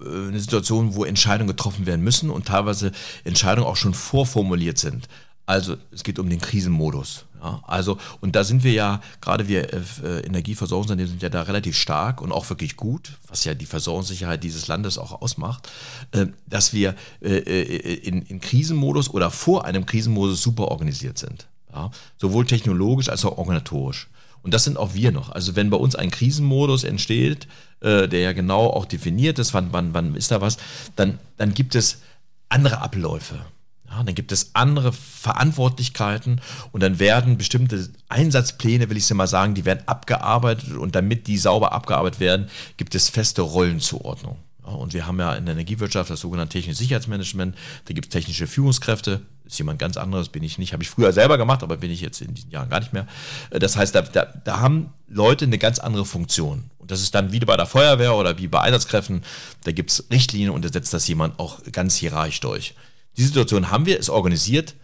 eine 0.00 0.40
Situation, 0.40 0.94
wo 0.94 1.04
Entscheidungen 1.04 1.48
getroffen 1.48 1.86
werden 1.86 2.02
müssen 2.02 2.30
und 2.30 2.46
teilweise 2.46 2.92
Entscheidungen 3.24 3.68
auch 3.68 3.76
schon 3.76 3.94
vorformuliert 3.94 4.78
sind. 4.78 5.08
Also 5.48 5.76
es 5.92 6.04
geht 6.04 6.18
um 6.18 6.28
den 6.28 6.42
Krisenmodus. 6.42 7.24
Ja, 7.42 7.62
also, 7.66 7.96
und 8.20 8.36
da 8.36 8.44
sind 8.44 8.64
wir 8.64 8.72
ja, 8.72 9.00
gerade 9.22 9.48
wir 9.48 9.72
äh, 9.72 10.20
Energieversorgungsunternehmen 10.26 11.08
sind 11.08 11.22
ja 11.22 11.30
da 11.30 11.40
relativ 11.40 11.74
stark 11.74 12.20
und 12.20 12.32
auch 12.32 12.50
wirklich 12.50 12.76
gut, 12.76 13.16
was 13.28 13.44
ja 13.44 13.54
die 13.54 13.64
Versorgungssicherheit 13.64 14.44
dieses 14.44 14.68
Landes 14.68 14.98
auch 14.98 15.22
ausmacht, 15.22 15.66
äh, 16.12 16.26
dass 16.46 16.74
wir 16.74 16.94
äh, 17.22 17.38
äh 17.38 17.94
in, 17.94 18.20
in, 18.20 18.40
Krisenmodus 18.40 19.08
oder 19.08 19.30
vor 19.30 19.64
einem 19.64 19.86
Krisenmodus 19.86 20.42
super 20.42 20.68
organisiert 20.68 21.16
sind. 21.16 21.46
Ja, 21.72 21.92
sowohl 22.18 22.44
technologisch 22.44 23.08
als 23.08 23.24
auch 23.24 23.38
organisatorisch. 23.38 24.08
Und 24.42 24.52
das 24.52 24.64
sind 24.64 24.76
auch 24.76 24.92
wir 24.92 25.12
noch. 25.12 25.30
Also 25.30 25.56
wenn 25.56 25.70
bei 25.70 25.78
uns 25.78 25.94
ein 25.94 26.10
Krisenmodus 26.10 26.84
entsteht, 26.84 27.48
äh, 27.80 28.06
der 28.06 28.20
ja 28.20 28.32
genau 28.34 28.66
auch 28.66 28.84
definiert 28.84 29.38
ist, 29.38 29.54
wann, 29.54 29.72
wann, 29.72 29.94
wann 29.94 30.14
ist 30.14 30.30
da 30.30 30.42
was, 30.42 30.58
dann, 30.94 31.18
dann 31.38 31.54
gibt 31.54 31.74
es 31.74 32.02
andere 32.50 32.82
Abläufe. 32.82 33.46
Ja, 33.90 34.02
dann 34.02 34.14
gibt 34.14 34.32
es 34.32 34.50
andere 34.54 34.92
Verantwortlichkeiten 34.92 36.40
und 36.72 36.82
dann 36.82 36.98
werden 36.98 37.38
bestimmte 37.38 37.88
Einsatzpläne, 38.08 38.90
will 38.90 38.98
ich 38.98 39.04
es 39.04 39.14
mal 39.14 39.26
sagen, 39.26 39.54
die 39.54 39.64
werden 39.64 39.82
abgearbeitet 39.86 40.76
und 40.76 40.94
damit 40.94 41.26
die 41.26 41.38
sauber 41.38 41.72
abgearbeitet 41.72 42.20
werden, 42.20 42.48
gibt 42.76 42.94
es 42.94 43.08
feste 43.08 43.42
Rollenzuordnung. 43.42 44.36
Ja, 44.66 44.74
und 44.74 44.92
wir 44.92 45.06
haben 45.06 45.18
ja 45.18 45.34
in 45.34 45.46
der 45.46 45.54
Energiewirtschaft 45.54 46.10
das 46.10 46.20
sogenannte 46.20 46.58
technische 46.58 46.78
Sicherheitsmanagement, 46.78 47.56
da 47.86 47.94
gibt 47.94 48.08
es 48.08 48.12
technische 48.12 48.46
Führungskräfte, 48.46 49.22
ist 49.46 49.58
jemand 49.58 49.78
ganz 49.78 49.96
anderes, 49.96 50.28
bin 50.28 50.42
ich 50.42 50.58
nicht, 50.58 50.74
habe 50.74 50.82
ich 50.82 50.90
früher 50.90 51.12
selber 51.12 51.38
gemacht, 51.38 51.62
aber 51.62 51.78
bin 51.78 51.90
ich 51.90 52.02
jetzt 52.02 52.20
in 52.20 52.34
diesen 52.34 52.50
Jahren 52.50 52.68
gar 52.68 52.80
nicht 52.80 52.92
mehr. 52.92 53.06
Das 53.50 53.76
heißt, 53.76 53.94
da, 53.94 54.02
da, 54.02 54.26
da 54.44 54.60
haben 54.60 54.92
Leute 55.08 55.46
eine 55.46 55.56
ganz 55.56 55.78
andere 55.78 56.04
Funktion. 56.04 56.64
Und 56.78 56.90
das 56.90 57.00
ist 57.00 57.14
dann 57.14 57.32
wie 57.32 57.40
bei 57.40 57.56
der 57.56 57.66
Feuerwehr 57.66 58.14
oder 58.14 58.36
wie 58.38 58.48
bei 58.48 58.60
Einsatzkräften, 58.60 59.22
da 59.64 59.72
gibt 59.72 59.90
es 59.90 60.04
Richtlinien 60.10 60.50
und 60.50 60.64
da 60.64 60.68
setzt 60.68 60.92
das 60.92 61.08
jemand 61.08 61.38
auch 61.38 61.60
ganz 61.72 61.96
hierarchisch 61.96 62.40
durch. 62.40 62.74
Die 63.18 63.24
Situation 63.24 63.70
haben 63.70 63.84
wir, 63.84 63.98
ist 63.98 64.10
organisiert. 64.10 64.74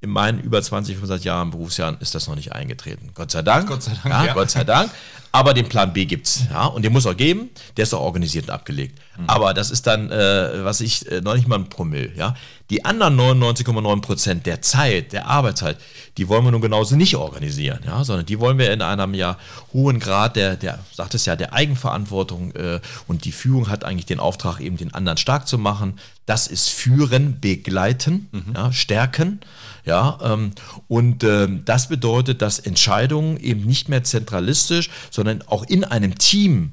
In 0.00 0.10
meinen 0.10 0.40
über 0.40 0.60
20, 0.60 0.96
25 0.96 1.26
Jahren 1.26 1.50
Berufsjahren 1.52 1.96
ist 2.00 2.14
das 2.16 2.26
noch 2.26 2.34
nicht 2.34 2.52
eingetreten. 2.52 3.10
Gott 3.14 3.30
sei 3.30 3.42
Dank. 3.42 3.68
Gott 3.68 3.84
sei 3.84 3.92
Dank. 3.92 4.06
Ja, 4.06 4.24
ja. 4.24 4.34
Gott 4.34 4.50
sei 4.50 4.64
Dank. 4.64 4.90
Aber 5.30 5.54
den 5.54 5.68
Plan 5.68 5.92
B 5.92 6.04
gibt's, 6.06 6.42
ja, 6.50 6.66
und 6.66 6.82
den 6.82 6.92
muss 6.92 7.06
auch 7.06 7.16
geben. 7.16 7.50
Der 7.76 7.84
ist 7.84 7.94
auch 7.94 8.00
organisiert 8.00 8.46
und 8.46 8.50
abgelegt. 8.50 8.98
Mhm. 9.16 9.28
Aber 9.28 9.54
das 9.54 9.70
ist 9.70 9.86
dann, 9.86 10.10
äh, 10.10 10.64
was 10.64 10.80
ich, 10.80 11.10
äh, 11.10 11.20
noch 11.20 11.34
nicht 11.34 11.46
mal 11.46 11.58
ein 11.58 11.68
Promille, 11.68 12.12
ja. 12.16 12.34
Die 12.72 12.86
anderen 12.86 13.20
99,9 13.20 14.00
Prozent 14.00 14.46
der 14.46 14.62
Zeit, 14.62 15.12
der 15.12 15.26
Arbeitszeit, 15.26 15.76
die 16.16 16.26
wollen 16.30 16.42
wir 16.42 16.52
nun 16.52 16.62
genauso 16.62 16.96
nicht 16.96 17.16
organisieren, 17.16 17.80
ja, 17.84 18.02
sondern 18.02 18.24
die 18.24 18.40
wollen 18.40 18.56
wir 18.56 18.72
in 18.72 18.80
einem 18.80 19.12
ja 19.12 19.36
hohen 19.74 19.98
Grad 19.98 20.36
der, 20.36 20.56
der, 20.56 20.78
sagt 20.90 21.14
es 21.14 21.26
ja, 21.26 21.36
der 21.36 21.52
Eigenverantwortung 21.52 22.52
äh, 22.52 22.80
und 23.06 23.26
die 23.26 23.32
Führung 23.32 23.68
hat 23.68 23.84
eigentlich 23.84 24.06
den 24.06 24.20
Auftrag, 24.20 24.58
eben 24.60 24.78
den 24.78 24.94
anderen 24.94 25.18
stark 25.18 25.46
zu 25.46 25.58
machen. 25.58 25.98
Das 26.24 26.46
ist 26.46 26.70
führen, 26.70 27.40
begleiten, 27.40 28.30
mhm. 28.32 28.54
ja, 28.54 28.72
stärken, 28.72 29.40
ja, 29.84 30.18
ähm, 30.22 30.52
und 30.88 31.24
ähm, 31.24 31.66
das 31.66 31.88
bedeutet, 31.88 32.40
dass 32.40 32.58
Entscheidungen 32.58 33.36
eben 33.36 33.66
nicht 33.66 33.90
mehr 33.90 34.02
zentralistisch, 34.02 34.88
sondern 35.10 35.42
auch 35.42 35.64
in 35.64 35.84
einem 35.84 36.16
Team 36.16 36.72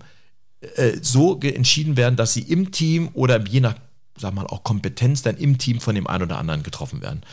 äh, 0.76 0.92
so 1.02 1.38
entschieden 1.42 1.98
werden, 1.98 2.16
dass 2.16 2.34
sie 2.34 2.44
im 2.44 2.72
Team 2.72 3.10
oder 3.16 3.46
je 3.46 3.60
nach 3.60 3.76
sag 4.20 4.34
mal, 4.34 4.46
auch 4.48 4.64
Kompetenz 4.64 5.22
dann 5.22 5.38
im 5.38 5.58
Team 5.58 5.80
von 5.80 5.96
dem 5.96 6.08
einen 6.08 6.24
oder 6.24 6.38
anderen 6.38 6.64
getroffen 6.64 7.02
werden. 7.02 7.24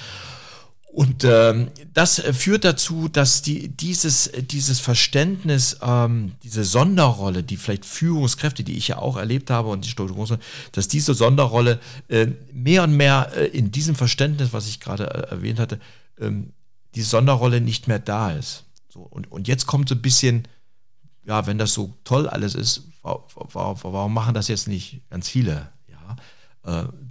Und 0.97 1.25
ähm, 1.25 1.69
das 1.93 2.21
führt 2.21 2.65
dazu, 2.65 3.09
dass 3.09 3.43
die, 3.43 3.69
dieses, 3.69 4.31
dieses 4.51 4.81
Verständnis, 4.81 5.77
ähm, 5.83 6.33
diese 6.43 6.65
Sonderrolle, 6.65 7.43
die 7.43 7.59
vielleicht 7.59 7.85
Führungskräfte, 7.85 8.65
die 8.65 8.79
ich 8.79 8.89
ja 8.89 8.97
auch 8.97 9.19
erlebt 9.19 9.51
habe 9.51 9.69
und 9.69 9.85
die 9.85 9.91
Strukturierung, 9.91 10.39
dass 10.73 10.89
diese 10.89 11.13
Sonderrolle 11.13 11.81
äh, 12.09 12.29
mehr 12.51 12.85
und 12.85 12.97
mehr 12.97 13.31
äh, 13.37 13.45
in 13.49 13.73
diesem 13.73 13.95
Verständnis, 13.95 14.55
was 14.55 14.69
ich 14.69 14.81
gerade 14.81 15.05
äh, 15.05 15.31
erwähnt 15.33 15.59
hatte, 15.59 15.81
ähm, 16.19 16.55
die 16.95 17.03
Sonderrolle 17.03 17.61
nicht 17.61 17.89
mehr 17.89 17.99
da 17.99 18.31
ist. 18.31 18.65
So, 18.89 19.01
und, 19.01 19.31
und 19.31 19.49
jetzt 19.49 19.67
kommt 19.67 19.91
so 19.91 19.95
ein 19.95 20.01
bisschen, 20.01 20.49
ja, 21.27 21.47
wenn 21.47 21.59
das 21.59 21.75
so 21.75 21.93
toll 22.05 22.27
alles 22.27 22.55
ist, 22.55 22.85
warum, 23.03 23.77
warum 23.83 24.15
machen 24.15 24.33
das 24.33 24.49
jetzt 24.49 24.67
nicht 24.67 25.03
ganz 25.11 25.29
viele? 25.29 25.69
Ja, 25.89 26.13
äh, 26.13 26.17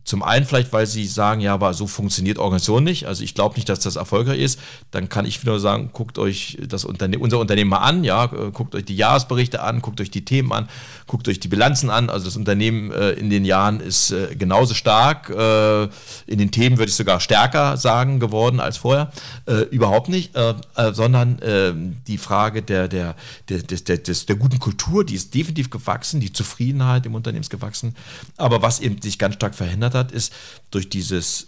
zum 0.05 0.21
einen 0.21 0.45
vielleicht, 0.45 0.71
weil 0.71 0.85
sie 0.85 1.07
sagen, 1.07 1.41
ja, 1.41 1.55
aber 1.55 1.73
so 1.73 1.87
funktioniert 1.87 2.37
Organisation 2.37 2.83
nicht. 2.83 3.07
Also 3.07 3.23
ich 3.23 3.33
glaube 3.33 3.55
nicht, 3.55 3.67
dass 3.67 3.79
das 3.79 3.95
erfolgreich 3.95 4.39
ist. 4.39 4.59
Dann 4.91 5.09
kann 5.09 5.25
ich 5.25 5.41
wieder 5.41 5.59
sagen, 5.59 5.89
guckt 5.93 6.19
euch 6.19 6.59
das 6.67 6.85
Unterne 6.85 7.17
unser 7.17 7.39
Unternehmen 7.39 7.71
mal 7.71 7.79
an, 7.79 8.03
ja, 8.03 8.25
äh, 8.25 8.51
guckt 8.51 8.75
euch 8.75 8.85
die 8.85 8.95
Jahresberichte 8.95 9.63
an, 9.63 9.81
guckt 9.81 9.99
euch 9.99 10.11
die 10.11 10.23
Themen 10.23 10.51
an, 10.51 10.69
guckt 11.07 11.27
euch 11.27 11.39
die 11.39 11.47
Bilanzen 11.47 11.89
an. 11.89 12.11
Also 12.11 12.25
das 12.25 12.37
Unternehmen 12.37 12.91
äh, 12.91 13.11
in 13.11 13.31
den 13.31 13.45
Jahren 13.45 13.79
ist 13.79 14.11
äh, 14.11 14.35
genauso 14.35 14.75
stark, 14.75 15.31
äh, 15.31 15.83
in 16.27 16.37
den 16.37 16.51
Themen 16.51 16.77
würde 16.77 16.89
ich 16.91 16.95
sogar 16.95 17.19
stärker 17.19 17.75
sagen 17.77 18.19
geworden 18.19 18.59
als 18.59 18.77
vorher. 18.77 19.11
Äh, 19.47 19.61
überhaupt 19.71 20.09
nicht, 20.09 20.35
äh, 20.35 20.53
sondern 20.93 21.39
ähm, 21.41 21.97
die 22.05 22.19
Frage 22.19 22.61
der, 22.61 22.87
der, 22.87 23.15
der, 23.49 23.63
des, 23.63 23.83
der, 23.85 23.97
des, 23.97 24.27
der 24.27 24.35
guten 24.35 24.59
Kultur, 24.59 25.03
die 25.03 25.15
ist 25.15 25.33
definitiv 25.33 25.71
gewachsen, 25.71 26.19
die 26.19 26.31
Zufriedenheit 26.31 27.07
im 27.07 27.15
Unternehmen 27.15 27.41
ist 27.41 27.49
gewachsen. 27.49 27.95
Aber 28.37 28.61
was 28.61 28.79
eben 28.79 29.01
sich 29.01 29.17
ganz 29.17 29.33
stark 29.33 29.44
verhindert 29.53 29.93
hat, 29.93 30.11
ist 30.11 30.33
durch 30.71 30.89
dieses 30.89 31.47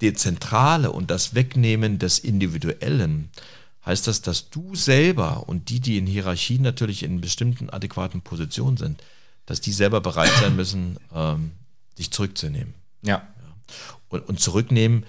Dezentrale 0.00 0.90
und 0.90 1.10
das 1.10 1.34
Wegnehmen 1.34 1.98
des 1.98 2.18
Individuellen, 2.18 3.30
heißt 3.84 4.06
das, 4.06 4.22
dass 4.22 4.50
du 4.50 4.74
selber 4.74 5.48
und 5.48 5.68
die, 5.68 5.80
die 5.80 5.98
in 5.98 6.06
Hierarchien 6.06 6.62
natürlich 6.62 7.02
in 7.02 7.20
bestimmten 7.20 7.70
adäquaten 7.70 8.22
Positionen 8.22 8.76
sind, 8.76 9.02
dass 9.46 9.60
die 9.60 9.72
selber 9.72 10.00
bereit 10.00 10.32
sein 10.40 10.56
müssen, 10.56 10.96
ähm, 11.14 11.52
sich 11.96 12.10
zurückzunehmen. 12.10 12.74
Ja. 13.02 13.16
ja. 13.16 13.22
Und, 14.08 14.28
und 14.28 14.40
zurücknehmen 14.40 15.04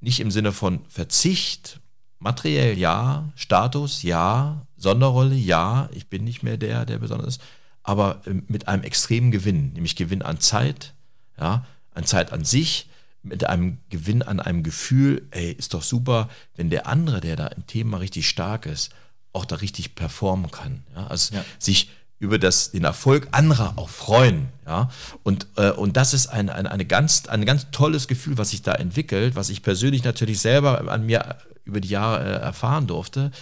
nicht 0.00 0.20
im 0.20 0.30
Sinne 0.30 0.52
von 0.52 0.84
Verzicht, 0.88 1.80
materiell 2.18 2.78
ja, 2.78 3.30
Status 3.36 4.02
ja, 4.02 4.66
Sonderrolle 4.76 5.34
ja, 5.34 5.88
ich 5.92 6.08
bin 6.08 6.24
nicht 6.24 6.42
mehr 6.42 6.56
der, 6.56 6.84
der 6.84 6.98
besonders 6.98 7.36
ist, 7.36 7.42
aber 7.82 8.22
ähm, 8.26 8.44
mit 8.48 8.68
einem 8.68 8.82
extremen 8.82 9.30
Gewinn, 9.30 9.72
nämlich 9.72 9.96
Gewinn 9.96 10.22
an 10.22 10.40
Zeit, 10.40 10.94
ja, 11.38 11.64
an 11.94 12.04
Zeit 12.04 12.32
an 12.32 12.44
sich, 12.44 12.88
mit 13.26 13.44
einem 13.44 13.78
Gewinn 13.90 14.22
an 14.22 14.40
einem 14.40 14.62
Gefühl, 14.62 15.26
ey, 15.32 15.52
ist 15.52 15.74
doch 15.74 15.82
super, 15.82 16.28
wenn 16.54 16.70
der 16.70 16.86
andere, 16.86 17.20
der 17.20 17.36
da 17.36 17.46
im 17.48 17.66
Thema 17.66 17.98
richtig 17.98 18.28
stark 18.28 18.66
ist, 18.66 18.92
auch 19.32 19.44
da 19.44 19.56
richtig 19.56 19.94
performen 19.94 20.50
kann. 20.50 20.84
Ja? 20.94 21.08
Also 21.08 21.34
ja. 21.34 21.44
sich 21.58 21.90
über 22.18 22.38
das, 22.38 22.70
den 22.70 22.84
Erfolg 22.84 23.28
anderer 23.32 23.74
auch 23.76 23.90
freuen. 23.90 24.48
Ja? 24.64 24.90
Und, 25.22 25.48
äh, 25.56 25.70
und 25.70 25.96
das 25.96 26.14
ist 26.14 26.28
ein, 26.28 26.48
ein, 26.48 26.66
eine 26.66 26.86
ganz, 26.86 27.26
ein 27.26 27.44
ganz 27.44 27.66
tolles 27.72 28.08
Gefühl, 28.08 28.38
was 28.38 28.50
sich 28.50 28.62
da 28.62 28.72
entwickelt, 28.72 29.34
was 29.34 29.50
ich 29.50 29.62
persönlich 29.62 30.04
natürlich 30.04 30.40
selber 30.40 30.90
an 30.90 31.04
mir 31.04 31.36
über 31.64 31.80
die 31.80 31.88
Jahre 31.88 32.24
äh, 32.24 32.42
erfahren 32.42 32.86
durfte, 32.86 33.32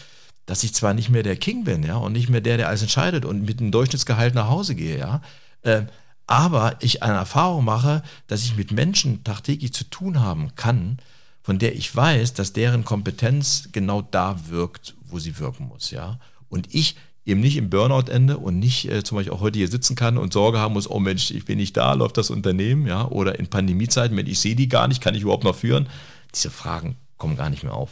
dass 0.46 0.64
ich 0.64 0.74
zwar 0.74 0.94
nicht 0.94 1.10
mehr 1.10 1.22
der 1.22 1.36
King 1.36 1.64
bin, 1.64 1.84
ja, 1.84 1.96
und 1.96 2.12
nicht 2.12 2.28
mehr 2.28 2.40
der, 2.40 2.56
der 2.56 2.68
alles 2.68 2.82
entscheidet 2.82 3.24
und 3.24 3.42
mit 3.42 3.60
einem 3.60 3.70
Durchschnittsgehalt 3.70 4.34
nach 4.34 4.48
Hause 4.48 4.74
gehe, 4.74 4.98
ja, 4.98 5.22
äh, 5.62 5.82
aber 6.26 6.76
ich 6.80 7.02
eine 7.02 7.14
Erfahrung 7.14 7.64
mache, 7.64 8.02
dass 8.26 8.44
ich 8.44 8.56
mit 8.56 8.72
Menschen 8.72 9.24
tagtäglich 9.24 9.72
zu 9.72 9.84
tun 9.84 10.20
haben 10.20 10.54
kann, 10.56 10.98
von 11.42 11.58
der 11.58 11.74
ich 11.74 11.94
weiß, 11.94 12.32
dass 12.32 12.52
deren 12.52 12.84
Kompetenz 12.84 13.68
genau 13.72 14.02
da 14.02 14.48
wirkt, 14.48 14.94
wo 15.04 15.18
sie 15.18 15.38
wirken 15.38 15.68
muss, 15.68 15.90
ja. 15.90 16.18
Und 16.48 16.74
ich 16.74 16.96
eben 17.26 17.40
nicht 17.40 17.56
im 17.56 17.70
Burnout 17.70 18.10
ende 18.10 18.38
und 18.38 18.58
nicht 18.58 18.90
äh, 18.90 19.02
zum 19.02 19.16
Beispiel 19.16 19.32
auch 19.32 19.40
heute 19.40 19.58
hier 19.58 19.68
sitzen 19.68 19.96
kann 19.96 20.18
und 20.18 20.32
Sorge 20.32 20.58
haben 20.58 20.74
muss, 20.74 20.90
oh 20.90 21.00
Mensch, 21.00 21.30
ich 21.30 21.44
bin 21.44 21.58
nicht 21.58 21.76
da, 21.76 21.94
läuft 21.94 22.16
das 22.16 22.30
Unternehmen, 22.30 22.86
ja, 22.86 23.06
oder 23.08 23.38
in 23.38 23.46
Pandemiezeiten, 23.48 24.16
wenn 24.16 24.26
ich 24.26 24.40
sehe 24.40 24.56
die 24.56 24.68
gar 24.68 24.88
nicht, 24.88 25.00
kann 25.00 25.14
ich 25.14 25.22
überhaupt 25.22 25.44
noch 25.44 25.56
führen? 25.56 25.88
Diese 26.34 26.50
Fragen 26.50 26.96
kommen 27.16 27.36
gar 27.36 27.50
nicht 27.50 27.62
mehr 27.62 27.74
auf. 27.74 27.90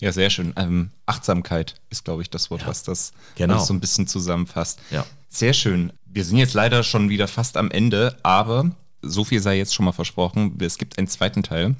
Ja, 0.00 0.12
sehr 0.12 0.30
schön. 0.30 0.52
Ähm, 0.56 0.90
Achtsamkeit 1.06 1.76
ist, 1.88 2.04
glaube 2.04 2.22
ich, 2.22 2.30
das 2.30 2.50
Wort, 2.50 2.62
ja, 2.62 2.68
was 2.68 2.82
das 2.82 3.12
genau. 3.36 3.58
so 3.58 3.72
ein 3.72 3.80
bisschen 3.80 4.06
zusammenfasst. 4.06 4.80
Ja. 4.90 5.06
Sehr 5.34 5.52
schön. 5.52 5.92
Wir 6.06 6.24
sind 6.24 6.38
jetzt 6.38 6.54
leider 6.54 6.84
schon 6.84 7.08
wieder 7.08 7.26
fast 7.26 7.56
am 7.56 7.72
Ende, 7.72 8.16
aber 8.22 8.70
so 9.02 9.24
viel 9.24 9.40
sei 9.40 9.58
jetzt 9.58 9.74
schon 9.74 9.84
mal 9.84 9.90
versprochen. 9.90 10.56
Es 10.60 10.78
gibt 10.78 10.96
einen 10.96 11.08
zweiten 11.08 11.42
Teil, 11.42 11.74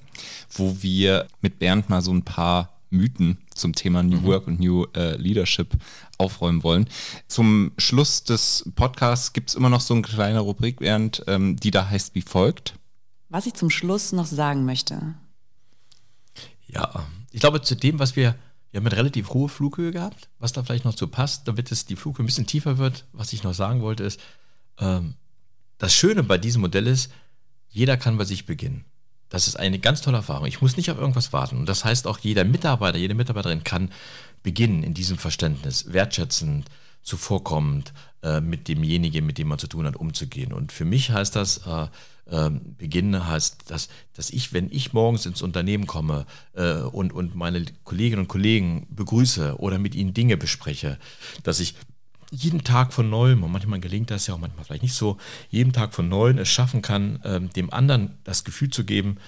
wo 0.51 0.83
wir 0.83 1.29
mit 1.41 1.61
Bernd 1.61 1.89
mal 1.89 2.03
so 2.03 2.13
ein 2.13 2.25
paar 2.25 2.81
Mythen 2.91 3.39
zum 3.55 3.73
Thema 3.73 4.03
New 4.03 4.23
mhm. 4.23 4.25
Work 4.25 4.49
und 4.49 4.59
New 4.59 4.87
äh, 4.97 5.17
Leadership 5.19 5.69
aufräumen 6.19 6.65
wollen. 6.65 6.89
Zum 7.29 7.71
Schluss 7.79 8.25
des 8.25 8.69
Podcasts 8.75 9.33
gibt 9.33 9.51
es 9.51 9.55
immer 9.55 9.71
noch 9.71 9.81
so 9.81 9.95
eine 9.95 10.03
kleine 10.03 10.41
Rubrik, 10.41 10.81
Bernd, 10.81 11.23
ähm, 11.29 11.55
die 11.55 11.71
da 11.71 11.89
heißt 11.89 12.17
wie 12.17 12.23
folgt. 12.23 12.75
Was 13.29 13.47
ich 13.47 13.55
zum 13.55 13.71
Schluss 13.71 14.11
noch 14.11 14.27
sagen 14.27 14.65
möchte. 14.65 15.15
Ja, 16.67 17.07
ich 17.31 17.39
glaube, 17.39 17.63
zu 17.63 17.77
dem, 17.77 18.01
was 18.01 18.17
wir, 18.17 18.35
wir 18.75 18.81
haben 18.81 18.89
eine 18.89 18.97
relativ 18.97 19.29
hohe 19.31 19.49
Flughöhe 19.49 19.93
gehabt, 19.93 20.29
was 20.41 20.53
da 20.53 20.65
vielleicht 20.65 20.85
noch 20.85 20.97
zu 20.97 21.07
passt, 21.07 21.47
damit 21.47 21.71
es 21.71 21.87
die 21.87 21.95
Flughöhe 21.95 22.25
ein 22.25 22.27
bisschen 22.27 22.49
tiefer 22.49 22.77
wird, 22.77 23.05
was 23.13 23.33
ich 23.33 23.45
noch 23.45 23.55
sagen 23.55 23.83
wollte, 23.83 24.03
ist, 24.03 24.19
ähm, 24.81 25.15
das 25.79 25.95
Schöne 25.95 26.25
bei 26.25 26.39
diesem 26.39 26.63
Modell 26.63 26.89
ist, 26.89 27.13
jeder 27.69 27.97
kann 27.97 28.19
bei 28.19 28.25
sich 28.25 28.47
beginnen. 28.47 28.85
Das 29.29 29.47
ist 29.47 29.55
eine 29.55 29.79
ganz 29.79 30.01
tolle 30.01 30.17
Erfahrung. 30.17 30.47
Ich 30.47 30.61
muss 30.61 30.77
nicht 30.77 30.91
auf 30.91 30.99
irgendwas 30.99 31.33
warten. 31.33 31.57
Und 31.57 31.69
das 31.69 31.85
heißt 31.85 32.09
auch, 32.09 32.19
jeder 32.19 32.43
Mitarbeiter, 32.43 32.99
jede 32.99 33.15
Mitarbeiterin 33.15 33.63
kann 33.63 33.93
beginnen 34.43 34.83
in 34.83 34.93
diesem 34.93 35.19
Verständnis, 35.19 35.93
wertschätzend, 35.93 36.69
zuvorkommend 37.05 37.93
äh, 38.23 38.41
mit 38.41 38.67
demjenigen, 38.67 39.25
mit 39.25 39.39
dem 39.39 39.49
man 39.49 39.59
zu 39.59 39.69
tun 39.69 39.87
hat, 39.87 39.97
umzugehen. 39.97 40.53
Und 40.53 40.73
für 40.73 40.85
mich 40.85 41.11
heißt 41.11 41.37
das, 41.37 41.59
äh, 41.67 41.87
äh, 42.27 42.51
beginnen 42.51 43.27
heißt, 43.27 43.71
dass, 43.71 43.89
dass 44.15 44.31
ich, 44.31 44.53
wenn 44.53 44.71
ich 44.73 44.93
morgens 44.93 45.27
ins 45.27 45.43
Unternehmen 45.43 45.87
komme 45.87 46.27
äh, 46.55 46.79
und, 46.79 47.13
und 47.13 47.35
meine 47.35 47.65
Kolleginnen 47.85 48.23
und 48.23 48.29
Kollegen 48.29 48.87
begrüße 48.91 49.59
oder 49.59 49.79
mit 49.79 49.95
ihnen 49.95 50.15
Dinge 50.15 50.37
bespreche, 50.37 50.99
dass 51.43 51.61
ich 51.61 51.75
jeden 52.31 52.65
Tag 52.65 52.93
von 52.93 53.11
neuem, 53.11 53.45
und 53.45 53.53
manchmal 53.53 53.79
gelingt 53.79 54.11
das 54.11 54.27
ja 54.27 54.35
auch 54.35 54.39
manchmal 54.39 54.65
vielleicht 54.65 54.83
nicht 54.83 54.95
so, 54.95 55.19
jeden 55.51 55.73
Tag 55.73 55.95
von 55.95 56.09
neuem 56.09 56.39
es 56.39 56.49
schaffen 56.49 56.83
kann, 56.83 57.21
äh, 57.23 57.41
dem 57.41 57.73
anderen 57.73 58.19
das 58.25 58.45
Gefühl 58.45 58.71
zu 58.71 58.85
geben, 58.85 59.19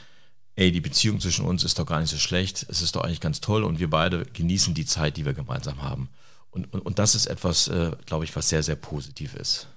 ey, 0.57 0.72
die 0.72 0.81
Beziehung 0.81 1.20
zwischen 1.20 1.45
uns 1.45 1.64
ist 1.64 1.79
doch 1.79 1.87
gar 1.87 2.01
nicht 2.01 2.11
so 2.11 2.16
schlecht, 2.16 2.66
es 2.70 2.81
ist 2.81 2.97
doch 2.97 3.03
eigentlich 3.03 3.20
ganz 3.20 3.43
toll 3.43 3.62
und 3.62 3.79
wir 3.79 3.91
beide 3.91 4.24
genießen 4.24 4.72
die 4.72 4.87
Zeit, 4.87 5.18
die 5.18 5.27
wir 5.27 5.35
gemeinsam 5.35 5.83
haben. 5.83 6.09
Und, 6.57 6.73
und, 6.73 6.81
und 6.81 6.99
das 6.99 7.15
ist 7.15 7.27
etwas, 7.27 7.69
äh, 7.69 7.91
glaube 8.07 8.25
ich, 8.25 8.35
was 8.35 8.49
sehr, 8.49 8.63
sehr 8.63 8.77
positiv 8.77 9.35
ist. 9.35 9.69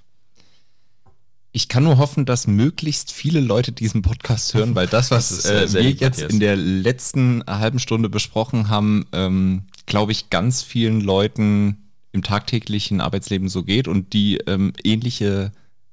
Ich 1.51 1.67
kann 1.67 1.83
nur 1.83 1.97
hoffen, 1.97 2.25
dass 2.25 2.47
möglichst 2.47 3.11
viele 3.11 3.41
Leute 3.41 3.73
diesen 3.73 4.01
Podcast 4.01 4.53
hören, 4.53 4.75
weil 4.75 4.87
das, 4.87 5.11
was 5.11 5.29
das 5.43 5.75
äh, 5.75 5.83
wir 5.83 5.91
jetzt 5.91 6.21
in 6.21 6.39
der 6.39 6.55
letzten 6.55 7.43
halben 7.45 7.79
Stunde 7.79 8.07
besprochen 8.07 8.69
haben, 8.69 9.07
ähm, 9.11 9.63
glaube 9.87 10.13
ich, 10.13 10.29
ganz 10.29 10.63
vielen 10.63 11.01
Leuten 11.01 11.89
im 12.13 12.23
tagtäglichen 12.23 13.01
Arbeitsleben 13.01 13.49
so 13.49 13.63
geht 13.63 13.89
und 13.89 14.13
die 14.13 14.37
ähm, 14.47 14.71
ähnliche 14.81 15.51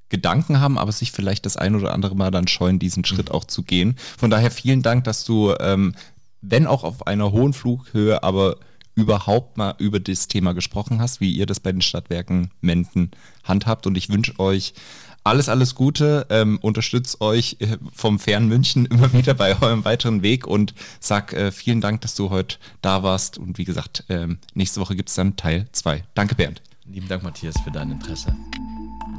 Gedanken 0.09 0.61
haben, 0.61 0.78
aber 0.78 0.93
sich 0.93 1.11
vielleicht 1.11 1.47
das 1.47 1.57
ein 1.57 1.74
oder 1.74 1.93
andere 1.93 2.14
Mal 2.14 2.30
dann 2.30 2.47
scheuen, 2.47 2.78
diesen 2.78 3.05
Schritt 3.05 3.30
mhm. 3.30 3.34
auch 3.34 3.45
zu 3.45 3.64
gehen. 3.64 3.97
Von 4.16 4.30
daher 4.30 4.53
vielen 4.53 4.82
Dank, 4.82 5.03
dass 5.03 5.24
du, 5.24 5.53
ähm, 5.59 5.97
wenn 6.43 6.68
auch 6.68 6.84
auf 6.84 7.09
einer 7.09 7.32
hohen 7.32 7.55
Flughöhe, 7.55 8.22
aber 8.22 8.57
überhaupt 8.97 9.57
mal 9.57 9.74
über 9.78 10.01
das 10.01 10.26
Thema 10.26 10.55
gesprochen 10.55 11.01
hast, 11.01 11.20
wie 11.20 11.30
ihr 11.30 11.47
das 11.47 11.61
bei 11.61 11.70
den 11.70 11.82
Stadtwerken 11.82 12.51
Menden 12.61 13.12
handhabt. 13.44 13.86
Und 13.86 13.97
ich 13.97 14.09
wünsche 14.09 14.40
euch 14.40 14.74
alles, 15.22 15.49
alles 15.49 15.74
Gute. 15.74 16.26
Ähm, 16.30 16.59
unterstützt 16.62 17.20
euch 17.20 17.57
äh, 17.61 17.76
vom 17.92 18.18
fernen 18.18 18.49
München 18.49 18.86
immer 18.90 19.12
wieder 19.12 19.34
bei 19.34 19.61
eurem 19.61 19.84
weiteren 19.84 20.22
Weg 20.22 20.47
und 20.47 20.74
sag 20.99 21.32
äh, 21.34 21.53
vielen 21.53 21.80
Dank, 21.80 22.01
dass 22.01 22.14
du 22.14 22.30
heute 22.30 22.57
da 22.80 23.03
warst. 23.03 23.38
Und 23.38 23.59
wie 23.59 23.64
gesagt, 23.64 24.05
ähm, 24.09 24.38
nächste 24.55 24.80
Woche 24.80 24.97
gibt 24.97 25.11
es 25.11 25.14
dann 25.14 25.36
Teil 25.36 25.68
2. 25.72 26.05
Danke, 26.14 26.34
Bernd. 26.34 26.62
Lieben 26.86 27.09
Dank, 27.09 27.22
Matthias, 27.22 27.55
für 27.62 27.70
dein 27.70 27.90
Interesse. 27.90 28.34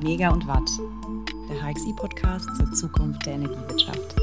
Mega 0.01 0.29
und 0.29 0.47
Watt, 0.47 0.69
der 1.49 1.61
HXI-Podcast 1.61 2.55
zur 2.55 2.71
Zukunft 2.71 3.25
der 3.25 3.33
Energiewirtschaft. 3.33 4.15